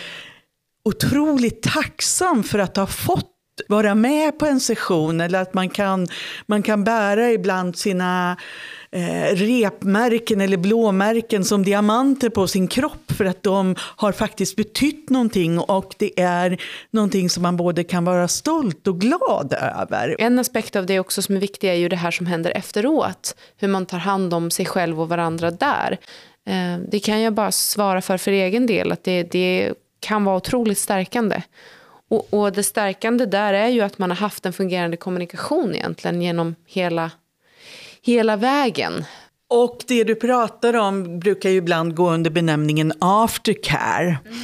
otroligt 0.85 1.63
tacksam 1.63 2.43
för 2.43 2.59
att 2.59 2.77
ha 2.77 2.87
fått 2.87 3.31
vara 3.69 3.95
med 3.95 4.39
på 4.39 4.47
en 4.47 4.61
session 4.61 5.21
eller 5.21 5.43
att 5.43 5.55
man 5.55 5.71
kan, 5.71 6.07
man 6.47 6.63
kan 6.63 6.85
bära 6.85 7.33
ibland 7.33 7.77
sina 7.77 8.37
eh, 8.95 9.35
repmärken 9.35 10.41
eller 10.41 10.57
blåmärken 10.57 11.45
som 11.45 11.63
diamanter 11.63 12.29
på 12.29 12.47
sin 12.47 12.69
kropp 12.69 13.13
för 13.13 13.25
att 13.25 13.43
de 13.43 13.75
har 13.79 14.13
faktiskt 14.13 14.57
betytt 14.57 15.11
någonting 15.11 15.59
och 15.59 15.95
det 15.99 16.21
är 16.21 16.61
någonting 16.91 17.31
som 17.31 17.43
man 17.43 17.57
både 17.57 17.85
kan 17.85 18.05
vara 18.05 18.29
stolt 18.29 18.87
och 18.87 19.01
glad 19.01 19.53
över. 19.53 20.17
En 20.19 20.39
aspekt 20.39 20.77
av 20.77 20.87
det 20.87 21.01
också 21.01 21.23
som 21.23 21.37
är 21.37 21.41
viktig 21.41 21.71
är 21.71 21.75
ju 21.75 21.89
det 21.89 21.97
här 21.97 22.11
som 22.11 22.27
händer 22.27 22.51
efteråt. 22.51 23.37
Hur 23.57 23.69
man 23.69 23.87
tar 23.87 23.99
hand 23.99 24.35
om 24.35 24.51
sig 24.51 24.67
själv 24.67 25.01
och 25.01 25.09
varandra 25.09 25.51
där. 25.51 25.99
Eh, 26.47 26.79
det 26.89 26.99
kan 26.99 27.21
jag 27.21 27.33
bara 27.35 27.53
svara 27.53 28.01
för 28.01 28.17
för 28.17 28.31
egen 28.31 28.67
del 28.67 28.93
att 28.93 29.05
det, 29.05 29.23
det 29.23 29.75
kan 30.01 30.25
vara 30.25 30.37
otroligt 30.37 30.79
stärkande. 30.79 31.43
Och, 32.11 32.35
och 32.35 32.53
det 32.53 32.63
stärkande 32.63 33.27
där 33.27 33.55
är 33.55 33.69
ju 33.69 33.81
att 33.81 33.99
man 33.99 34.11
har 34.11 34.17
haft 34.17 34.47
en 34.47 34.53
fungerande 34.53 34.97
kommunikation 34.97 35.75
egentligen 35.75 36.23
genom 36.23 36.55
hela 36.67 37.11
hela 38.05 38.37
vägen. 38.37 39.05
Och 39.51 39.85
det 39.87 40.05
du 40.05 40.15
pratar 40.15 40.77
om 40.77 41.19
brukar 41.19 41.51
ju 41.51 41.57
ibland 41.57 41.95
gå 41.95 42.11
under 42.11 42.31
benämningen 42.31 42.93
aftercare. 42.99 44.19
Mm. 44.27 44.39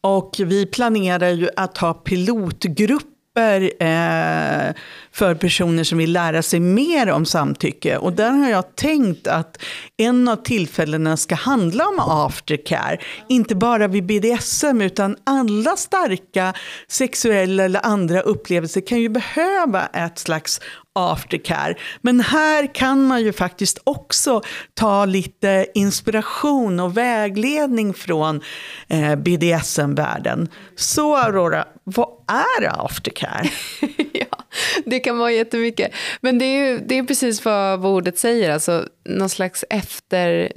Och 0.00 0.36
vi 0.38 0.66
planerar 0.66 1.30
ju 1.30 1.48
att 1.56 1.78
ha 1.78 1.94
pilotgrupper. 1.94 3.72
eh, 3.80 4.74
för 5.14 5.34
personer 5.34 5.84
som 5.84 5.98
vill 5.98 6.12
lära 6.12 6.42
sig 6.42 6.60
mer 6.60 7.10
om 7.10 7.26
samtycke. 7.26 7.96
Och 7.96 8.12
där 8.12 8.30
har 8.30 8.50
jag 8.50 8.76
tänkt 8.76 9.26
att 9.26 9.62
en 9.96 10.28
av 10.28 10.36
tillfällena 10.36 11.16
ska 11.16 11.34
handla 11.34 11.88
om 11.88 11.98
aftercare. 11.98 12.98
Inte 13.28 13.54
bara 13.54 13.88
vid 13.88 14.06
BDSM 14.06 14.80
utan 14.80 15.16
alla 15.24 15.76
starka 15.76 16.54
sexuella 16.88 17.64
eller 17.64 17.86
andra 17.86 18.20
upplevelser 18.20 18.80
kan 18.86 19.00
ju 19.00 19.08
behöva 19.08 19.86
ett 19.86 20.18
slags 20.18 20.60
aftercare. 20.94 21.74
Men 22.00 22.20
här 22.20 22.74
kan 22.74 23.04
man 23.04 23.22
ju 23.22 23.32
faktiskt 23.32 23.78
också 23.84 24.42
ta 24.74 25.04
lite 25.04 25.66
inspiration 25.74 26.80
och 26.80 26.96
vägledning 26.96 27.94
från 27.94 28.40
eh, 28.88 29.16
BDSM-världen. 29.16 30.48
Så 30.76 31.16
Aurora, 31.16 31.64
vad 31.84 32.08
är 32.28 32.84
aftercare? 32.84 33.50
ja, 34.12 34.41
det 34.84 35.00
kan 35.00 35.18
vara 35.18 35.32
jättemycket. 35.32 35.92
Men 36.20 36.38
det 36.38 36.44
är, 36.44 36.66
ju, 36.66 36.78
det 36.78 36.98
är 36.98 37.02
precis 37.02 37.44
vad, 37.44 37.86
ordet 37.86 38.18
säger, 38.18 38.50
alltså 38.50 38.88
någon 39.04 39.28
slags 39.28 39.64
efter 39.70 40.52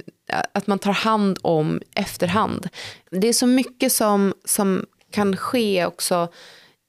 att 0.54 0.66
man 0.66 0.78
tar 0.78 0.92
hand 0.92 1.38
om 1.42 1.80
efterhand. 1.94 2.68
Det 3.10 3.28
är 3.28 3.32
så 3.32 3.46
mycket 3.46 3.92
som, 3.92 4.34
som 4.44 4.86
kan 5.10 5.36
ske 5.36 5.86
också 5.86 6.28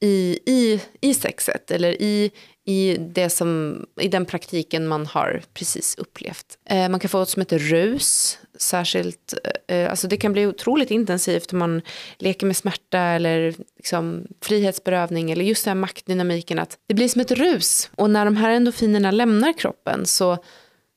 i, 0.01 0.39
i, 0.45 0.81
i 1.01 1.13
sexet 1.13 1.71
eller 1.71 2.01
i, 2.01 2.31
i, 2.65 2.97
det 2.99 3.29
som, 3.29 3.81
i 4.01 4.07
den 4.07 4.25
praktiken 4.25 4.87
man 4.87 5.05
har 5.05 5.41
precis 5.53 5.95
upplevt. 5.97 6.57
Eh, 6.69 6.89
man 6.89 6.99
kan 6.99 7.09
få 7.09 7.19
något 7.19 7.29
som 7.29 7.41
heter 7.41 7.59
rus, 7.59 8.37
särskilt, 8.57 9.33
eh, 9.67 9.77
eh, 9.77 9.89
alltså 9.89 10.07
det 10.07 10.17
kan 10.17 10.33
bli 10.33 10.47
otroligt 10.47 10.91
intensivt 10.91 11.53
om 11.53 11.59
man 11.59 11.81
leker 12.17 12.47
med 12.47 12.57
smärta 12.57 12.99
eller 12.99 13.55
liksom 13.77 14.27
frihetsberövning 14.41 15.31
eller 15.31 15.45
just 15.45 15.65
den 15.65 15.71
här 15.71 15.81
maktdynamiken 15.81 16.59
att 16.59 16.77
det 16.87 16.93
blir 16.93 17.07
som 17.07 17.21
ett 17.21 17.31
rus 17.31 17.89
och 17.95 18.09
när 18.09 18.25
de 18.25 18.37
här 18.37 18.49
endorfinerna 18.49 19.11
lämnar 19.11 19.57
kroppen 19.57 20.05
så, 20.05 20.37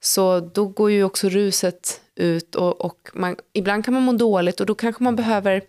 så 0.03 0.41
då 0.41 0.67
går 0.67 0.91
ju 0.91 1.05
också 1.05 1.29
ruset 1.29 2.01
ut 2.17 2.55
och, 2.55 2.81
och 2.81 3.11
man, 3.13 3.37
ibland 3.53 3.85
kan 3.85 3.95
man 3.95 4.03
må 4.03 4.13
dåligt 4.13 4.61
och 4.61 4.67
då 4.67 4.75
kanske 4.75 5.03
man 5.03 5.17
behöver 5.17 5.63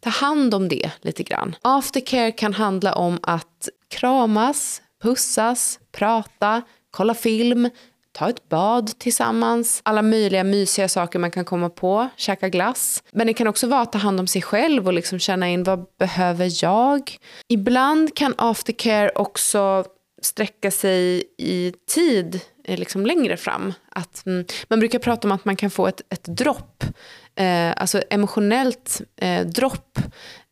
ta 0.00 0.10
hand 0.10 0.54
om 0.54 0.68
det 0.68 0.90
lite 1.00 1.22
grann. 1.22 1.56
Aftercare 1.62 2.32
kan 2.32 2.54
handla 2.54 2.94
om 2.94 3.18
att 3.22 3.68
kramas, 3.88 4.82
pussas, 5.02 5.80
prata, 5.92 6.62
kolla 6.90 7.14
film, 7.14 7.70
ta 8.18 8.30
ett 8.30 8.48
bad 8.48 8.98
tillsammans, 8.98 9.80
alla 9.82 10.02
möjliga 10.02 10.44
mysiga 10.44 10.88
saker 10.88 11.18
man 11.18 11.30
kan 11.30 11.44
komma 11.44 11.70
på, 11.70 12.08
käka 12.16 12.48
glass. 12.48 13.02
Men 13.12 13.26
det 13.26 13.34
kan 13.34 13.46
också 13.46 13.66
vara 13.66 13.80
att 13.80 13.92
ta 13.92 13.98
hand 13.98 14.20
om 14.20 14.26
sig 14.26 14.42
själv 14.42 14.86
och 14.86 14.92
liksom 14.92 15.18
känna 15.18 15.48
in 15.48 15.64
vad 15.64 15.86
behöver 15.98 16.64
jag? 16.64 17.16
Ibland 17.48 18.16
kan 18.16 18.34
aftercare 18.38 19.10
också 19.14 19.84
sträcka 20.22 20.70
sig 20.70 21.22
i 21.38 21.72
tid 21.94 22.40
eh, 22.64 22.78
liksom 22.78 23.06
längre 23.06 23.36
fram. 23.36 23.72
Att, 23.90 24.26
mm, 24.26 24.44
man 24.68 24.78
brukar 24.78 24.98
prata 24.98 25.28
om 25.28 25.32
att 25.32 25.44
man 25.44 25.56
kan 25.56 25.70
få 25.70 25.86
ett, 25.86 26.00
ett 26.12 26.24
dropp, 26.24 26.84
eh, 27.36 27.72
alltså 27.76 28.02
emotionellt 28.10 29.00
eh, 29.20 29.46
dropp, 29.46 29.98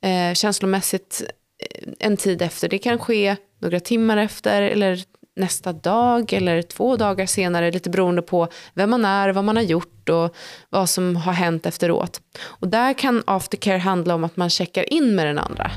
eh, 0.04 0.34
känslomässigt 0.34 1.22
eh, 1.62 1.92
en 1.98 2.16
tid 2.16 2.42
efter. 2.42 2.68
Det 2.68 2.78
kan 2.78 2.98
ske 2.98 3.36
några 3.60 3.80
timmar 3.80 4.16
efter 4.16 4.62
eller 4.62 5.04
nästa 5.36 5.72
dag 5.72 6.32
eller 6.32 6.62
två 6.62 6.96
dagar 6.96 7.26
senare, 7.26 7.70
lite 7.70 7.90
beroende 7.90 8.22
på 8.22 8.48
vem 8.74 8.90
man 8.90 9.04
är, 9.04 9.28
vad 9.28 9.44
man 9.44 9.56
har 9.56 9.62
gjort 9.62 10.08
och 10.08 10.36
vad 10.70 10.88
som 10.88 11.16
har 11.16 11.32
hänt 11.32 11.66
efteråt. 11.66 12.20
Och 12.44 12.68
där 12.68 12.92
kan 12.92 13.22
aftercare 13.26 13.78
handla 13.78 14.14
om 14.14 14.24
att 14.24 14.36
man 14.36 14.50
checkar 14.50 14.92
in 14.92 15.14
med 15.14 15.26
den 15.26 15.38
andra. 15.38 15.70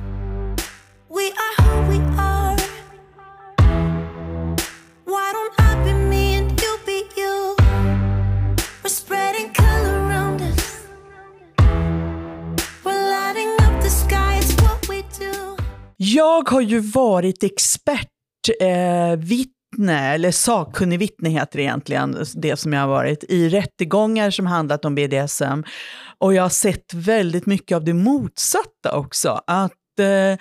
Jag 16.02 16.50
har 16.50 16.62
ju 16.62 16.80
varit 16.80 17.44
expert 17.44 18.19
eh, 18.62 19.18
vittne, 19.18 20.14
eller 20.14 20.32
sakkunnig 20.32 21.00
vittne 21.00 21.30
heter 21.30 21.58
det 21.58 21.64
egentligen, 21.64 22.26
det 22.36 22.56
som 22.56 22.74
jag 22.74 22.82
har 22.82 22.88
varit, 22.88 23.24
i 23.24 23.50
rättegångar 23.50 24.32
som 24.32 24.46
handlat 24.46 24.86
om 24.86 24.96
BDSM. 24.96 25.64
Och 26.18 26.34
jag 26.34 26.44
har 26.44 26.50
sett 26.50 26.94
väldigt 26.94 27.46
mycket 27.46 27.76
av 27.76 27.84
det 27.84 27.94
motsatta 27.94 28.92
också. 28.92 29.42
Att 29.48 30.00
eh, 30.00 30.40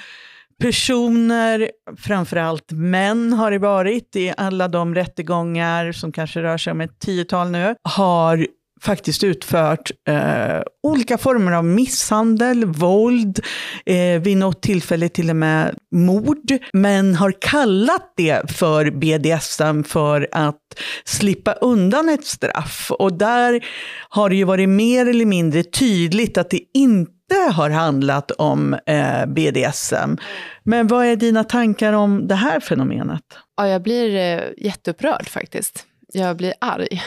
personer, 0.61 1.71
framförallt 1.97 2.73
män 2.73 3.33
har 3.33 3.51
det 3.51 3.59
varit 3.59 4.17
i 4.17 4.35
alla 4.37 4.69
de 4.69 4.95
rättegångar 4.95 5.93
som 5.93 6.13
kanske 6.13 6.43
rör 6.43 6.59
sig 6.59 6.71
om 6.71 6.81
ett 6.81 6.99
tiotal 6.99 7.51
nu, 7.51 7.75
har 7.83 8.47
faktiskt 8.81 9.24
utfört 9.24 9.91
eh, 10.09 10.62
olika 10.83 11.18
former 11.18 11.53
av 11.53 11.64
misshandel, 11.64 12.64
våld, 12.64 13.41
eh, 13.87 14.20
vid 14.20 14.37
något 14.37 14.62
tillfälle 14.62 15.09
till 15.09 15.31
och 15.31 15.37
med 15.37 15.74
mord, 15.93 16.53
men 16.72 17.14
har 17.14 17.35
kallat 17.41 18.12
det 18.16 18.51
för 18.51 18.91
BDSM 18.91 19.85
för 19.85 20.29
att 20.33 20.57
slippa 21.05 21.53
undan 21.53 22.09
ett 22.09 22.24
straff. 22.24 22.91
Och 22.99 23.12
där 23.12 23.64
har 24.09 24.31
det 24.31 24.37
ju 24.37 24.45
varit 24.45 24.68
mer 24.68 25.09
eller 25.09 25.26
mindre 25.26 25.62
tydligt 25.62 26.39
att 26.39 26.51
det 26.51 26.61
inte 26.74 27.09
har 27.53 27.70
handlat 27.70 28.31
om 28.31 28.74
eh, 28.87 29.26
BDSM. 29.26 30.16
Men 30.62 30.87
vad 30.87 31.07
är 31.07 31.16
dina 31.16 31.45
tankar 31.45 31.93
om 31.93 32.29
det 32.29 32.35
här 32.35 32.61
fenomenet? 32.61 33.22
Ja, 33.57 33.68
jag 33.68 33.83
blir 33.83 34.16
eh, 34.16 34.43
jätteupprörd 34.57 35.29
faktiskt. 35.29 35.85
Jag 36.12 36.37
blir 36.37 36.55
arg 36.61 37.03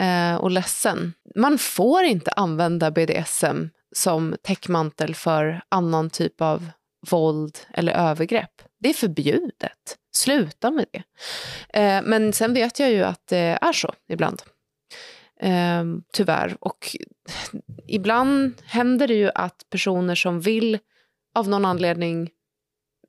eh, 0.00 0.34
och 0.34 0.50
ledsen. 0.50 1.12
Man 1.36 1.58
får 1.58 2.02
inte 2.02 2.30
använda 2.30 2.90
BDSM 2.90 3.68
som 3.96 4.36
täckmantel 4.42 5.14
för 5.14 5.62
annan 5.68 6.10
typ 6.10 6.40
av 6.40 6.70
våld 7.10 7.58
eller 7.74 7.92
övergrepp. 7.92 8.62
Det 8.80 8.88
är 8.88 8.94
förbjudet. 8.94 9.98
Sluta 10.12 10.70
med 10.70 10.86
det. 10.92 11.02
Eh, 11.80 12.02
men 12.02 12.32
sen 12.32 12.54
vet 12.54 12.80
jag 12.80 12.90
ju 12.90 13.02
att 13.02 13.26
det 13.26 13.58
är 13.60 13.72
så 13.72 13.92
ibland. 14.08 14.42
Eh, 15.40 15.84
tyvärr. 16.12 16.56
Och 16.60 16.96
ibland 17.86 18.54
händer 18.64 19.08
det 19.08 19.14
ju 19.14 19.30
att 19.34 19.66
personer 19.70 20.14
som 20.14 20.40
vill 20.40 20.78
av 21.34 21.48
någon 21.48 21.64
anledning 21.64 22.30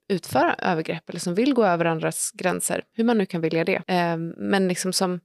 utföra 0.09 0.53
övergrepp 0.53 1.09
eller 1.09 1.19
som 1.19 1.35
vill 1.35 1.53
gå 1.53 1.65
över 1.65 1.85
andras 1.85 2.31
gränser, 2.33 2.83
hur 2.93 3.03
man 3.03 3.17
nu 3.17 3.25
kan 3.25 3.41
vilja 3.41 3.63
det, 3.63 3.81
eh, 3.87 4.17
men 4.37 4.67
liksom 4.67 4.93
som 4.93 5.19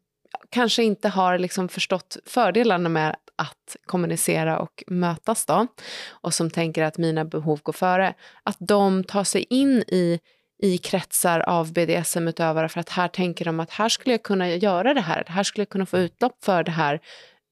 kanske 0.50 0.82
inte 0.82 1.08
har 1.08 1.38
liksom 1.38 1.68
förstått 1.68 2.16
fördelarna 2.26 2.88
med 2.88 3.16
att 3.36 3.76
kommunicera 3.86 4.58
och 4.58 4.84
mötas 4.86 5.46
då, 5.46 5.66
och 6.10 6.34
som 6.34 6.50
tänker 6.50 6.82
att 6.82 6.98
mina 6.98 7.24
behov 7.24 7.60
går 7.62 7.72
före, 7.72 8.14
att 8.42 8.56
de 8.58 9.04
tar 9.04 9.24
sig 9.24 9.46
in 9.50 9.84
i, 9.88 10.20
i 10.62 10.78
kretsar 10.78 11.40
av 11.40 11.72
BDSM-utövare 11.72 12.68
för 12.68 12.80
att 12.80 12.88
här 12.88 13.08
tänker 13.08 13.44
de 13.44 13.60
att 13.60 13.70
här 13.70 13.88
skulle 13.88 14.14
jag 14.14 14.22
kunna 14.22 14.48
göra 14.48 14.94
det 14.94 15.00
här, 15.00 15.24
här 15.26 15.42
skulle 15.42 15.62
jag 15.62 15.68
kunna 15.68 15.86
få 15.86 15.98
utlopp 15.98 16.44
för 16.44 16.62
det 16.62 16.70
här 16.70 17.00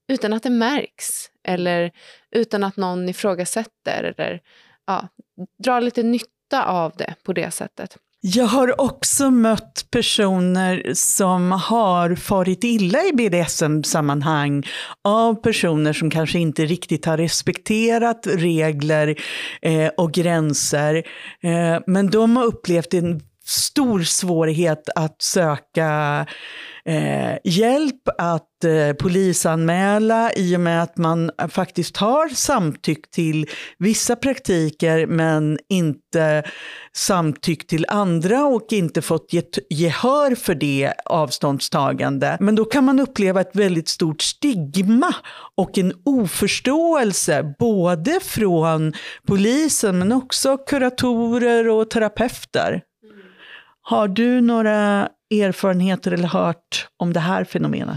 utan 0.08 0.32
att 0.32 0.42
det 0.42 0.50
märks 0.50 1.30
eller 1.44 1.92
utan 2.30 2.64
att 2.64 2.76
någon 2.76 3.08
ifrågasätter 3.08 4.04
eller 4.04 4.40
ja, 4.86 5.08
drar 5.62 5.80
lite 5.80 6.02
nytta 6.02 6.64
av 6.64 6.92
det 6.96 7.14
på 7.22 7.32
det 7.32 7.50
sättet. 7.50 7.98
Jag 8.20 8.44
har 8.44 8.80
också 8.80 9.30
mött 9.30 9.86
personer 9.90 10.94
som 10.94 11.52
har 11.52 12.14
farit 12.14 12.64
illa 12.64 12.98
i 13.04 13.12
BDSM-sammanhang 13.12 14.66
av 15.04 15.34
personer 15.34 15.92
som 15.92 16.10
kanske 16.10 16.38
inte 16.38 16.66
riktigt 16.66 17.04
har 17.04 17.16
respekterat 17.16 18.26
regler 18.26 19.14
eh, 19.62 19.90
och 19.96 20.12
gränser. 20.12 20.94
Eh, 21.42 21.82
men 21.86 22.10
de 22.10 22.36
har 22.36 22.44
upplevt 22.44 22.94
en 22.94 23.20
stor 23.48 24.02
svårighet 24.02 24.88
att 24.94 25.22
söka 25.22 26.26
eh, 26.84 27.38
hjälp, 27.44 28.08
att 28.18 28.64
eh, 28.64 28.92
polisanmäla 28.92 30.32
i 30.36 30.56
och 30.56 30.60
med 30.60 30.82
att 30.82 30.96
man 30.96 31.30
eh, 31.40 31.48
faktiskt 31.48 31.96
har 31.96 32.28
samtyckt 32.28 33.10
till 33.10 33.46
vissa 33.78 34.16
praktiker 34.16 35.06
men 35.06 35.58
inte 35.68 36.42
samtyckt 36.92 37.68
till 37.68 37.86
andra 37.88 38.44
och 38.44 38.66
inte 38.70 39.02
fått 39.02 39.32
get, 39.32 39.58
gehör 39.70 40.34
för 40.34 40.54
det 40.54 40.92
avståndstagande. 41.04 42.36
Men 42.40 42.54
då 42.54 42.64
kan 42.64 42.84
man 42.84 43.00
uppleva 43.00 43.40
ett 43.40 43.56
väldigt 43.56 43.88
stort 43.88 44.22
stigma 44.22 45.14
och 45.56 45.78
en 45.78 45.92
oförståelse 46.04 47.54
både 47.58 48.20
från 48.22 48.92
polisen 49.26 49.98
men 49.98 50.12
också 50.12 50.56
kuratorer 50.56 51.68
och 51.68 51.90
terapeuter. 51.90 52.82
Har 53.88 54.08
du 54.08 54.40
några 54.40 55.08
erfarenheter 55.30 56.12
eller 56.12 56.28
hört 56.28 56.88
om 56.96 57.12
det 57.12 57.20
här 57.20 57.44
fenomenet? 57.44 57.96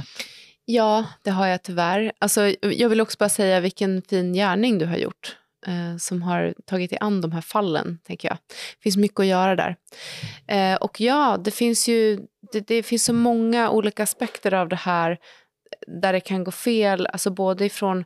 Ja, 0.66 1.06
det 1.24 1.30
har 1.30 1.48
jag 1.48 1.64
tyvärr. 1.64 2.12
Alltså, 2.20 2.54
jag 2.62 2.90
vill 2.90 3.02
också 3.02 3.16
bara 3.20 3.30
säga 3.30 3.60
vilken 3.60 4.02
fin 4.02 4.34
gärning 4.34 4.78
du 4.78 4.86
har 4.86 4.98
gjort 4.98 5.38
eh, 5.68 5.98
som 5.98 6.22
har 6.22 6.54
tagit 6.66 6.90
dig 6.90 6.98
an 7.02 7.22
de 7.22 7.32
här 7.32 7.42
fallen, 7.42 8.00
tänker 8.04 8.28
jag. 8.28 8.38
Det 8.48 8.84
finns 8.84 8.98
mycket 8.98 9.20
att 9.20 9.26
göra 9.26 9.56
där. 9.56 9.76
Eh, 10.48 10.76
och 10.76 11.02
ja, 11.02 11.38
det 11.44 11.52
finns 11.52 11.88
ju 11.88 12.20
det, 12.52 12.68
det, 12.68 12.84
finns 12.84 13.06
så 13.06 13.14
många 13.14 13.70
olika 13.70 14.04
aspekter 14.04 14.54
av 14.54 14.70
det 14.70 14.76
här 14.76 15.18
där 15.88 16.14
det 16.14 16.20
kan 16.20 16.44
gå 16.44 16.52
fel, 16.52 17.08
alltså 17.08 17.30
både 17.30 17.66
ifrån 17.66 18.06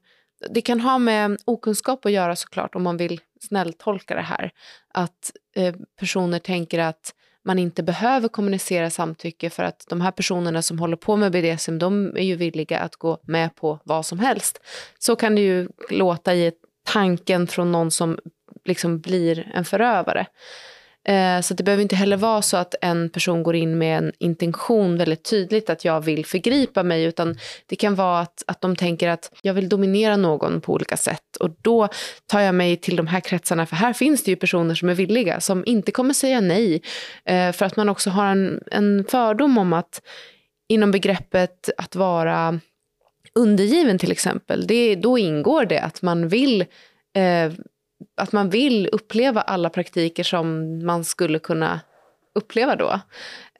det 0.49 0.61
kan 0.61 0.81
ha 0.81 0.97
med 0.97 1.37
okunskap 1.45 2.05
att 2.05 2.11
göra 2.11 2.35
såklart, 2.35 2.75
om 2.75 2.83
man 2.83 2.97
vill 2.97 3.21
snälltolka 3.41 4.15
det 4.15 4.21
här. 4.21 4.51
Att 4.93 5.31
eh, 5.55 5.75
personer 5.99 6.39
tänker 6.39 6.79
att 6.79 7.13
man 7.45 7.59
inte 7.59 7.83
behöver 7.83 8.27
kommunicera 8.27 8.89
samtycke 8.89 9.49
för 9.49 9.63
att 9.63 9.85
de 9.89 10.01
här 10.01 10.11
personerna 10.11 10.61
som 10.61 10.79
håller 10.79 10.97
på 10.97 11.15
med 11.15 11.31
BDSM, 11.31 11.79
de 11.79 12.17
är 12.17 12.23
ju 12.23 12.35
villiga 12.35 12.79
att 12.79 12.95
gå 12.95 13.19
med 13.23 13.55
på 13.55 13.79
vad 13.83 14.05
som 14.05 14.19
helst. 14.19 14.59
Så 14.99 15.15
kan 15.15 15.35
det 15.35 15.41
ju 15.41 15.69
låta 15.89 16.35
i 16.35 16.51
tanken 16.83 17.47
från 17.47 17.71
någon 17.71 17.91
som 17.91 18.19
liksom 18.65 18.99
blir 18.99 19.51
en 19.53 19.65
förövare. 19.65 20.27
Eh, 21.05 21.41
så 21.41 21.53
det 21.53 21.63
behöver 21.63 21.83
inte 21.83 21.95
heller 21.95 22.17
vara 22.17 22.41
så 22.41 22.57
att 22.57 22.75
en 22.81 23.09
person 23.09 23.43
går 23.43 23.55
in 23.55 23.77
med 23.77 23.97
en 23.97 24.11
intention 24.19 24.97
väldigt 24.97 25.29
tydligt 25.29 25.69
att 25.69 25.85
jag 25.85 26.01
vill 26.01 26.25
förgripa 26.25 26.83
mig, 26.83 27.03
utan 27.03 27.37
det 27.65 27.75
kan 27.75 27.95
vara 27.95 28.19
att, 28.19 28.43
att 28.47 28.61
de 28.61 28.75
tänker 28.75 29.09
att 29.09 29.31
jag 29.41 29.53
vill 29.53 29.69
dominera 29.69 30.17
någon 30.17 30.61
på 30.61 30.73
olika 30.73 30.97
sätt. 30.97 31.35
Och 31.39 31.49
då 31.61 31.87
tar 32.25 32.39
jag 32.39 32.55
mig 32.55 32.77
till 32.77 32.95
de 32.95 33.07
här 33.07 33.19
kretsarna, 33.19 33.65
för 33.65 33.75
här 33.75 33.93
finns 33.93 34.23
det 34.23 34.31
ju 34.31 34.35
personer 34.35 34.75
som 34.75 34.89
är 34.89 34.93
villiga, 34.93 35.39
som 35.39 35.63
inte 35.65 35.91
kommer 35.91 36.13
säga 36.13 36.41
nej, 36.41 36.81
eh, 37.25 37.51
för 37.51 37.65
att 37.65 37.75
man 37.75 37.89
också 37.89 38.09
har 38.09 38.25
en, 38.25 38.63
en 38.71 39.05
fördom 39.09 39.57
om 39.57 39.73
att 39.73 40.01
inom 40.69 40.91
begreppet 40.91 41.69
att 41.77 41.95
vara 41.95 42.59
undergiven 43.35 43.97
till 43.97 44.11
exempel, 44.11 44.67
det, 44.67 44.95
då 44.95 45.17
ingår 45.17 45.65
det 45.65 45.79
att 45.79 46.01
man 46.01 46.27
vill 46.27 46.61
eh, 47.15 47.51
att 48.17 48.31
man 48.31 48.49
vill 48.49 48.89
uppleva 48.91 49.41
alla 49.41 49.69
praktiker 49.69 50.23
som 50.23 50.79
man 50.85 51.03
skulle 51.03 51.39
kunna 51.39 51.79
uppleva 52.35 52.75
då. 52.75 52.99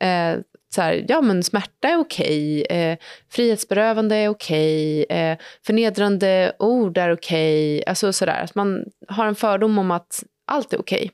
Eh, 0.06 0.38
så 0.76 0.82
här, 0.82 1.06
ja 1.08 1.22
men 1.22 1.44
smärta 1.44 1.88
är 1.88 1.98
okej, 2.00 2.66
eh, 2.66 2.98
frihetsberövande 3.30 4.16
är 4.16 4.30
okej, 4.30 5.04
eh, 5.04 5.38
förnedrande 5.66 6.54
ord 6.60 6.98
är 6.98 7.14
okej. 7.14 7.84
Alltså 7.88 8.14
sådär, 8.14 8.44
att 8.44 8.56
man 8.56 8.86
har 9.08 9.26
en 9.26 9.36
fördom 9.36 9.78
om 9.78 9.92
att 9.92 10.24
allt 10.48 10.74
är 10.74 10.80
okej. 10.80 11.12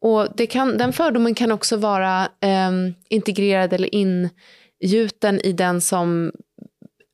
Och 0.00 0.28
det 0.34 0.46
kan, 0.46 0.78
den 0.78 0.92
fördomen 0.92 1.34
kan 1.34 1.52
också 1.52 1.76
vara 1.76 2.28
eh, 2.40 2.70
integrerad 3.08 3.72
eller 3.72 3.90
ingjuten 3.94 5.40
i 5.40 5.52
den 5.52 5.80
som 5.80 6.32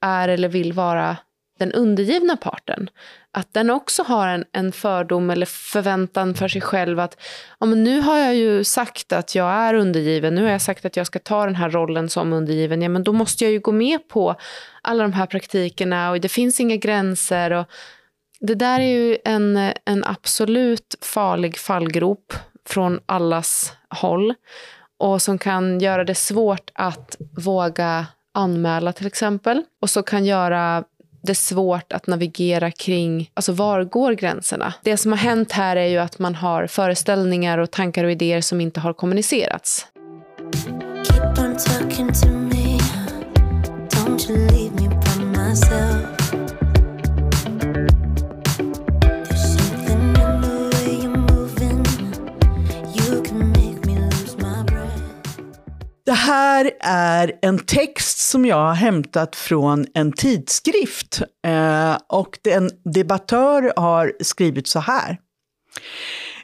är 0.01 0.28
eller 0.28 0.49
vill 0.49 0.72
vara 0.72 1.16
den 1.59 1.72
undergivna 1.72 2.36
parten. 2.36 2.90
Att 3.35 3.55
den 3.55 3.70
också 3.70 4.03
har 4.03 4.28
en, 4.28 4.45
en 4.53 4.72
fördom 4.72 5.30
eller 5.30 5.47
förväntan 5.47 6.35
för 6.35 6.49
sig 6.49 6.61
själv 6.61 7.01
att 7.01 7.22
ja, 7.61 7.66
men 7.66 7.85
nu 7.85 8.01
har 8.01 8.18
jag 8.18 8.35
ju 8.35 8.64
sagt 8.64 9.12
att 9.12 9.35
jag 9.35 9.51
är 9.51 9.74
undergiven, 9.74 10.35
nu 10.35 10.43
har 10.43 10.51
jag 10.51 10.62
sagt 10.62 10.85
att 10.85 10.97
jag 10.97 11.07
ska 11.07 11.18
ta 11.18 11.45
den 11.45 11.55
här 11.55 11.70
rollen 11.70 12.09
som 12.09 12.32
undergiven, 12.32 12.82
ja 12.82 12.89
men 12.89 13.05
då 13.05 13.12
måste 13.12 13.45
jag 13.45 13.53
ju 13.53 13.61
gå 13.61 13.72
med 13.72 14.09
på 14.09 14.35
alla 14.82 15.03
de 15.03 15.12
här 15.12 15.26
praktikerna 15.26 16.11
och 16.11 16.20
det 16.20 16.28
finns 16.28 16.61
inga 16.61 16.76
gränser. 16.76 17.51
Och 17.51 17.66
det 18.41 18.55
där 18.55 18.80
är 18.80 18.99
ju 18.99 19.18
en, 19.24 19.57
en 19.85 20.05
absolut 20.05 20.95
farlig 21.01 21.59
fallgrop 21.59 22.32
från 22.68 23.01
allas 23.07 23.72
håll 23.89 24.35
och 24.99 25.22
som 25.22 25.39
kan 25.39 25.80
göra 25.80 26.05
det 26.05 26.14
svårt 26.14 26.70
att 26.74 27.16
våga 27.45 28.07
anmäla 28.35 28.93
till 28.93 29.07
exempel 29.07 29.62
och 29.80 29.91
så 29.91 30.03
kan 30.03 30.24
göra 30.24 30.85
det 31.25 31.33
är 31.33 31.35
svårt 31.35 31.93
att 31.93 32.07
navigera 32.07 32.70
kring 32.70 33.31
alltså 33.35 33.53
var 33.53 33.85
går 33.85 34.12
gränserna. 34.12 34.75
Det 34.83 34.97
som 34.97 35.12
har 35.12 35.18
hänt 35.18 35.53
här 35.53 35.77
är 35.77 35.87
ju 35.87 35.99
att 35.99 36.18
man 36.18 36.35
har 36.35 36.66
föreställningar 36.66 37.59
och 37.59 37.70
tankar 37.70 38.05
och 38.05 38.11
idéer 38.11 38.41
som 38.41 38.61
inte 38.61 38.81
har 38.81 38.93
kommunicerats. 38.93 39.87
Keep 41.05 41.39
on 41.39 41.57
talking 41.57 42.12
to 42.12 42.29
me. 42.29 42.79
Don't 43.91 44.31
you 44.31 44.39
leave 44.39 44.75
me 44.75 44.89
by 44.89 45.25
myself. 45.25 46.43
Det 56.07 56.12
här 56.12 56.70
är 56.80 57.32
en 57.42 57.59
text 57.59 58.18
som 58.18 58.46
jag 58.46 58.57
har 58.57 58.74
hämtat 58.74 59.36
från 59.36 59.86
en 59.94 60.12
tidskrift. 60.12 61.22
Eh, 61.46 61.98
och 62.09 62.38
en 62.46 62.70
debattör 62.84 63.72
har 63.76 64.12
skrivit 64.20 64.66
så 64.66 64.80
här. 64.80 65.18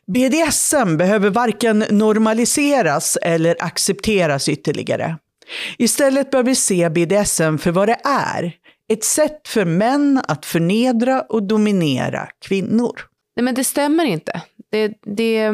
BDSM 0.06 0.96
behöver 0.96 1.30
varken 1.30 1.84
normaliseras 1.90 3.18
eller 3.22 3.56
accepteras 3.61 4.48
ytterligare. 4.48 5.16
Istället 5.78 6.30
bör 6.30 6.42
vi 6.42 6.54
se 6.54 6.90
BDSM 6.90 7.58
för 7.58 7.70
vad 7.70 7.88
det 7.88 7.98
är. 8.04 8.52
Ett 8.88 9.04
sätt 9.04 9.48
för 9.48 9.64
män 9.64 10.22
att 10.28 10.46
förnedra 10.46 11.20
och 11.20 11.42
dominera 11.42 12.28
kvinnor. 12.40 13.00
Nej, 13.36 13.44
men 13.44 13.54
det 13.54 13.64
stämmer 13.64 14.04
inte. 14.04 14.42
Det, 14.70 14.92
det, 15.16 15.50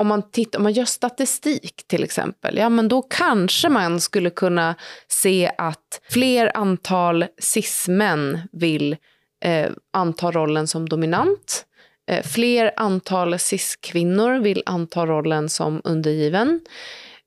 om 0.00 0.06
man, 0.06 0.30
tittar, 0.30 0.58
om 0.58 0.62
man 0.62 0.72
gör 0.72 0.84
statistik 0.84 1.84
till 1.86 2.04
exempel, 2.04 2.56
ja 2.56 2.68
men 2.68 2.88
då 2.88 3.02
kanske 3.02 3.68
man 3.68 4.00
skulle 4.00 4.30
kunna 4.30 4.74
se 5.08 5.50
att 5.58 6.00
fler 6.10 6.56
antal 6.56 7.24
cis-män 7.38 8.40
vill 8.52 8.96
eh, 9.44 9.70
anta 9.92 10.30
rollen 10.30 10.66
som 10.66 10.88
dominant. 10.88 11.66
Eh, 12.10 12.22
fler 12.26 12.72
antal 12.76 13.38
cis-kvinnor 13.38 14.40
vill 14.40 14.62
anta 14.66 15.06
rollen 15.06 15.48
som 15.48 15.80
undergiven. 15.84 16.60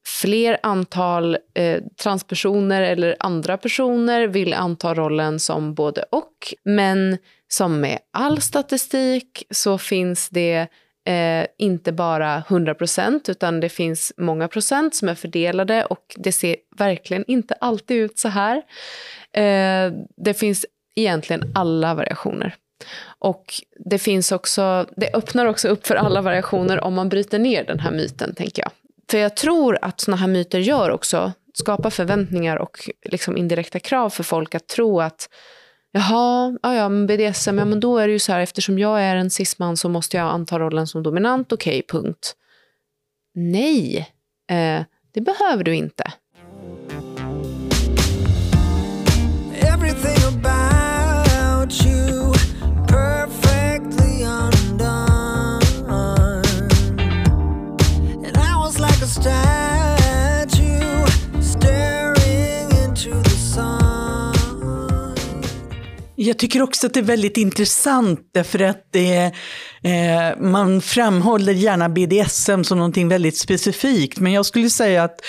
fler 0.06 0.58
antal 0.64 1.38
eh, 1.54 1.82
transpersoner 2.04 2.82
eller 2.82 3.16
andra 3.20 3.58
personer 3.58 4.28
vill 4.28 4.54
anta 4.54 4.94
rollen 4.94 5.40
som 5.40 5.74
både 5.74 6.06
och. 6.12 6.54
Men 6.64 7.18
som 7.48 7.80
med 7.80 8.00
all 8.14 8.42
statistik 8.42 9.44
så 9.50 9.78
finns 9.78 10.30
det 10.30 10.68
eh, 11.06 11.48
inte 11.58 11.92
bara 11.92 12.44
100 12.48 12.76
procent 12.76 13.30
utan 13.30 13.60
det 13.60 13.70
finns 13.70 14.14
många 14.18 14.48
procent 14.48 14.96
som 14.96 15.10
är 15.10 15.16
fördelade 15.16 15.86
och 15.86 16.16
det 16.18 16.32
ser 16.32 16.56
verkligen 16.78 17.24
inte 17.28 17.54
alltid 17.54 17.98
ut 17.98 18.20
så 18.20 18.28
här. 18.28 18.58
Eh, 19.34 19.94
det 20.18 20.34
finns 20.34 20.66
egentligen 20.96 21.52
alla 21.56 21.94
variationer. 21.94 22.56
Och 23.20 23.54
det 23.86 24.00
finns 24.00 24.32
också, 24.32 24.86
det 24.96 25.14
öppnar 25.14 25.46
också 25.46 25.68
upp 25.68 25.88
för 25.88 25.96
alla 25.96 26.22
variationer 26.22 26.80
om 26.84 26.94
man 26.94 27.10
bryter 27.10 27.40
ner 27.40 27.64
den 27.64 27.80
här 27.80 27.92
myten, 27.92 28.36
tänker 28.36 28.62
jag. 28.62 28.72
För 29.12 29.18
jag 29.18 29.36
tror 29.36 29.78
att 29.82 30.02
såna 30.02 30.18
här 30.18 30.28
myter 30.28 30.60
gör 30.60 30.92
också, 30.92 31.32
skapar 31.54 31.90
förväntningar 31.90 32.58
och 32.58 32.90
liksom 33.06 33.38
indirekta 33.38 33.80
krav 33.80 34.10
för 34.10 34.24
folk 34.24 34.56
att 34.56 34.68
tro 34.68 35.02
att 35.02 35.30
Jaha, 35.96 36.58
ja, 36.62 36.76
ja, 36.76 36.90
men 36.90 37.08
BDSM, 37.08 37.58
ja, 37.58 37.66
men 37.66 37.80
då 37.80 37.98
är 37.98 38.08
det 38.08 38.14
ju 38.14 38.20
så 38.20 38.32
här, 38.32 38.40
eftersom 38.40 38.80
jag 38.80 39.02
är 39.02 39.16
en 39.16 39.30
cisman 39.30 39.78
så 39.78 39.90
måste 39.90 40.18
jag 40.18 40.28
anta 40.28 40.60
rollen 40.60 40.88
som 40.88 41.04
dominant, 41.04 41.52
okej, 41.52 41.80
okay, 41.80 42.02
punkt. 42.02 42.36
Nej, 43.36 43.98
eh, 44.50 44.84
det 45.12 45.22
behöver 45.22 45.64
du 45.64 45.76
inte. 45.76 46.04
Jag 66.24 66.38
tycker 66.38 66.62
också 66.62 66.88
att 66.88 66.94
det 66.94 67.00
är 67.00 67.04
väldigt 67.04 67.38
intressant 67.38 68.20
därför 68.34 68.60
att 68.60 68.88
det, 68.92 69.32
eh, 69.84 70.40
man 70.40 70.82
framhåller 70.82 71.54
gärna 71.54 71.90
BDSM 71.90 72.64
som 72.64 72.78
någonting 72.78 73.08
väldigt 73.08 73.38
specifikt. 73.38 74.20
Men 74.20 74.32
jag 74.32 74.46
skulle 74.46 74.70
säga 74.70 75.04
att 75.04 75.22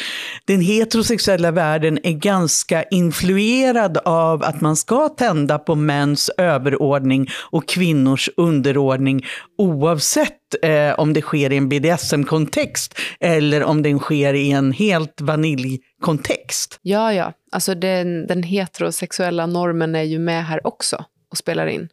den 0.45 0.61
heterosexuella 0.61 1.51
världen 1.51 1.99
är 2.03 2.13
ganska 2.13 2.83
influerad 2.83 3.99
av 4.05 4.43
att 4.43 4.61
man 4.61 4.77
ska 4.77 5.09
tända 5.09 5.59
på 5.59 5.75
mäns 5.75 6.31
överordning 6.39 7.27
och 7.51 7.69
kvinnors 7.69 8.31
underordning 8.37 9.27
oavsett 9.59 10.63
eh, 10.63 10.93
om 10.99 11.13
det 11.13 11.23
sker 11.23 11.53
i 11.53 11.57
en 11.57 11.69
BDSM-kontext 11.69 12.99
eller 13.21 13.65
om 13.65 13.83
den 13.83 13.99
sker 13.99 14.35
i 14.35 14.51
en 14.51 14.73
helt 14.73 15.21
vaniljkontext. 15.21 16.79
Ja, 16.83 17.13
ja. 17.13 17.33
Alltså 17.53 17.75
den, 17.75 18.27
den 18.27 18.43
heterosexuella 18.43 19.47
normen 19.47 19.95
är 19.95 20.03
ju 20.03 20.19
med 20.19 20.47
här 20.47 20.67
också 20.67 21.05
och 21.31 21.39
spelar 21.39 21.67
in 21.67 21.89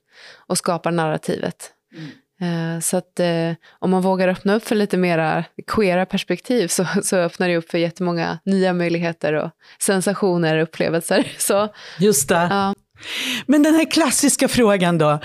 och 0.47 0.57
skapar 0.57 0.91
narrativet. 0.91 1.72
Mm. 1.97 2.12
Eh, 2.42 2.80
så 2.80 2.98
att 2.98 3.20
eh, 3.20 3.54
om 3.80 3.92
man 3.92 4.02
vågar 4.02 4.28
öppna 4.28 4.56
upp 4.56 4.68
för 4.68 4.76
lite 4.76 4.98
mera 4.98 5.44
queera 5.68 6.06
perspektiv 6.06 6.68
så, 6.68 6.86
så 7.04 7.18
öppnar 7.18 7.50
det 7.50 7.58
upp 7.58 7.72
för 7.72 7.78
jättemånga 7.78 8.39
nya 8.46 8.74
möjligheter 8.74 9.34
och 9.34 9.50
sensationer 9.80 10.58
och 10.58 10.64
upplevelser. 10.64 11.32
Så, 11.38 11.68
Just 12.00 12.30
det. 12.30 12.48
Ja. 12.50 12.74
Men 13.46 13.64
den 13.64 13.76
här 13.76 13.92
klassiska 13.92 14.48
frågan 14.48 14.98
då 14.98 15.20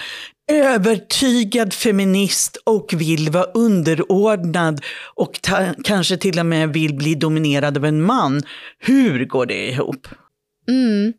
övertygad 0.52 1.72
feminist 1.72 2.56
och 2.64 2.94
vill 2.96 3.30
vara 3.30 3.44
underordnad 3.44 4.80
och 5.14 5.38
ta, 5.42 5.66
kanske 5.84 6.16
till 6.16 6.38
och 6.38 6.46
med 6.46 6.68
vill 6.68 6.94
bli 6.94 7.14
dominerad 7.14 7.76
av 7.76 7.84
en 7.84 8.02
man. 8.02 8.42
Hur 8.78 9.24
går 9.24 9.46
det 9.46 9.70
ihop? 9.70 10.08
Mm. 10.68 11.12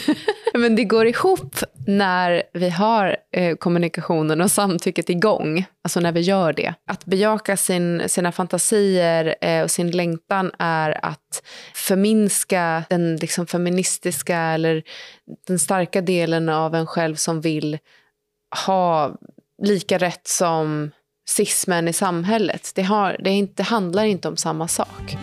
Men 0.54 0.76
det 0.76 0.84
går 0.84 1.06
ihop 1.06 1.56
när 1.86 2.42
vi 2.52 2.70
har 2.70 3.16
eh, 3.32 3.56
kommunikationen 3.56 4.40
och 4.40 4.50
samtycket 4.50 5.10
igång. 5.10 5.64
Alltså 5.84 6.00
när 6.00 6.12
vi 6.12 6.20
gör 6.20 6.52
det. 6.52 6.74
Att 6.86 7.04
bejaka 7.04 7.56
sin, 7.56 8.02
sina 8.08 8.32
fantasier 8.32 9.34
eh, 9.40 9.62
och 9.62 9.70
sin 9.70 9.90
längtan 9.90 10.50
är 10.58 11.04
att 11.06 11.42
förminska 11.74 12.84
den 12.90 13.16
liksom, 13.16 13.46
feministiska 13.46 14.38
eller 14.38 14.82
den 15.46 15.58
starka 15.58 16.00
delen 16.00 16.48
av 16.48 16.74
en 16.74 16.86
själv 16.86 17.14
som 17.14 17.40
vill 17.40 17.78
ha 18.66 19.16
lika 19.62 19.98
rätt 19.98 20.28
som 20.28 20.90
cis 21.28 21.66
i 21.88 21.92
samhället. 21.92 22.72
Det, 22.74 22.82
har, 22.82 23.16
det, 23.24 23.30
inte, 23.30 23.54
det 23.56 23.62
handlar 23.62 24.04
inte 24.04 24.28
om 24.28 24.36
samma 24.36 24.68
sak. 24.68 25.16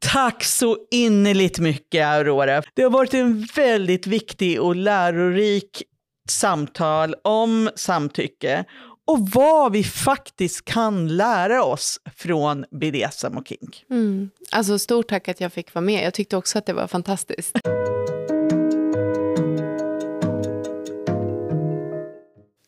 Tack 0.00 0.44
så 0.44 0.76
innerligt 0.90 1.58
mycket 1.58 2.06
Aurora. 2.06 2.62
Det 2.74 2.82
har 2.82 2.90
varit 2.90 3.14
en 3.14 3.46
väldigt 3.56 4.06
viktig 4.06 4.60
och 4.60 4.76
lärorik 4.76 5.82
samtal 6.30 7.14
om 7.24 7.70
samtycke 7.76 8.64
och 9.04 9.28
vad 9.30 9.72
vi 9.72 9.84
faktiskt 9.84 10.64
kan 10.64 11.16
lära 11.16 11.64
oss 11.64 12.00
från 12.16 12.64
BDSM 12.70 13.36
och 13.38 13.48
kink. 13.48 13.84
Mm. 13.90 14.30
Alltså 14.50 14.78
stort 14.78 15.08
tack 15.08 15.28
att 15.28 15.40
jag 15.40 15.52
fick 15.52 15.74
vara 15.74 15.84
med. 15.84 16.04
Jag 16.04 16.14
tyckte 16.14 16.36
också 16.36 16.58
att 16.58 16.66
det 16.66 16.72
var 16.72 16.86
fantastiskt. 16.86 17.58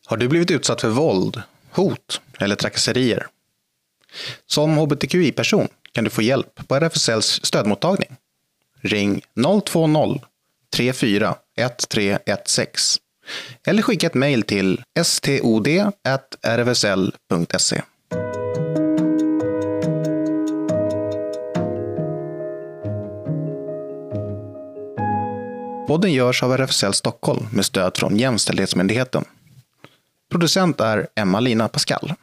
Har 0.05 0.17
du 0.17 0.27
blivit 0.27 0.51
utsatt 0.51 0.81
för 0.81 0.89
våld, 0.89 1.41
hot 1.71 2.21
eller 2.39 2.55
trakasserier? 2.55 3.27
Som 4.45 4.77
hbtqi-person 4.77 5.67
kan 5.91 6.03
du 6.03 6.09
få 6.09 6.21
hjälp 6.21 6.67
på 6.67 6.75
RFSLs 6.75 7.45
stödmottagning. 7.45 8.15
Ring 8.81 9.21
020 9.65 10.19
34 10.75 11.35
1316 11.55 13.06
eller 13.67 13.81
skicka 13.81 14.07
ett 14.07 14.13
mejl 14.13 14.43
till 14.43 14.81
stod.rfsl.se. 15.03 15.81
Podden 25.87 26.13
görs 26.13 26.43
av 26.43 26.53
RFSL 26.53 26.93
Stockholm 26.93 27.47
med 27.51 27.65
stöd 27.65 27.97
från 27.97 28.17
Jämställdhetsmyndigheten. 28.17 29.25
Producent 30.31 30.81
är 30.81 31.07
Emma-Lina 31.15 31.67
Pascal. 31.67 32.13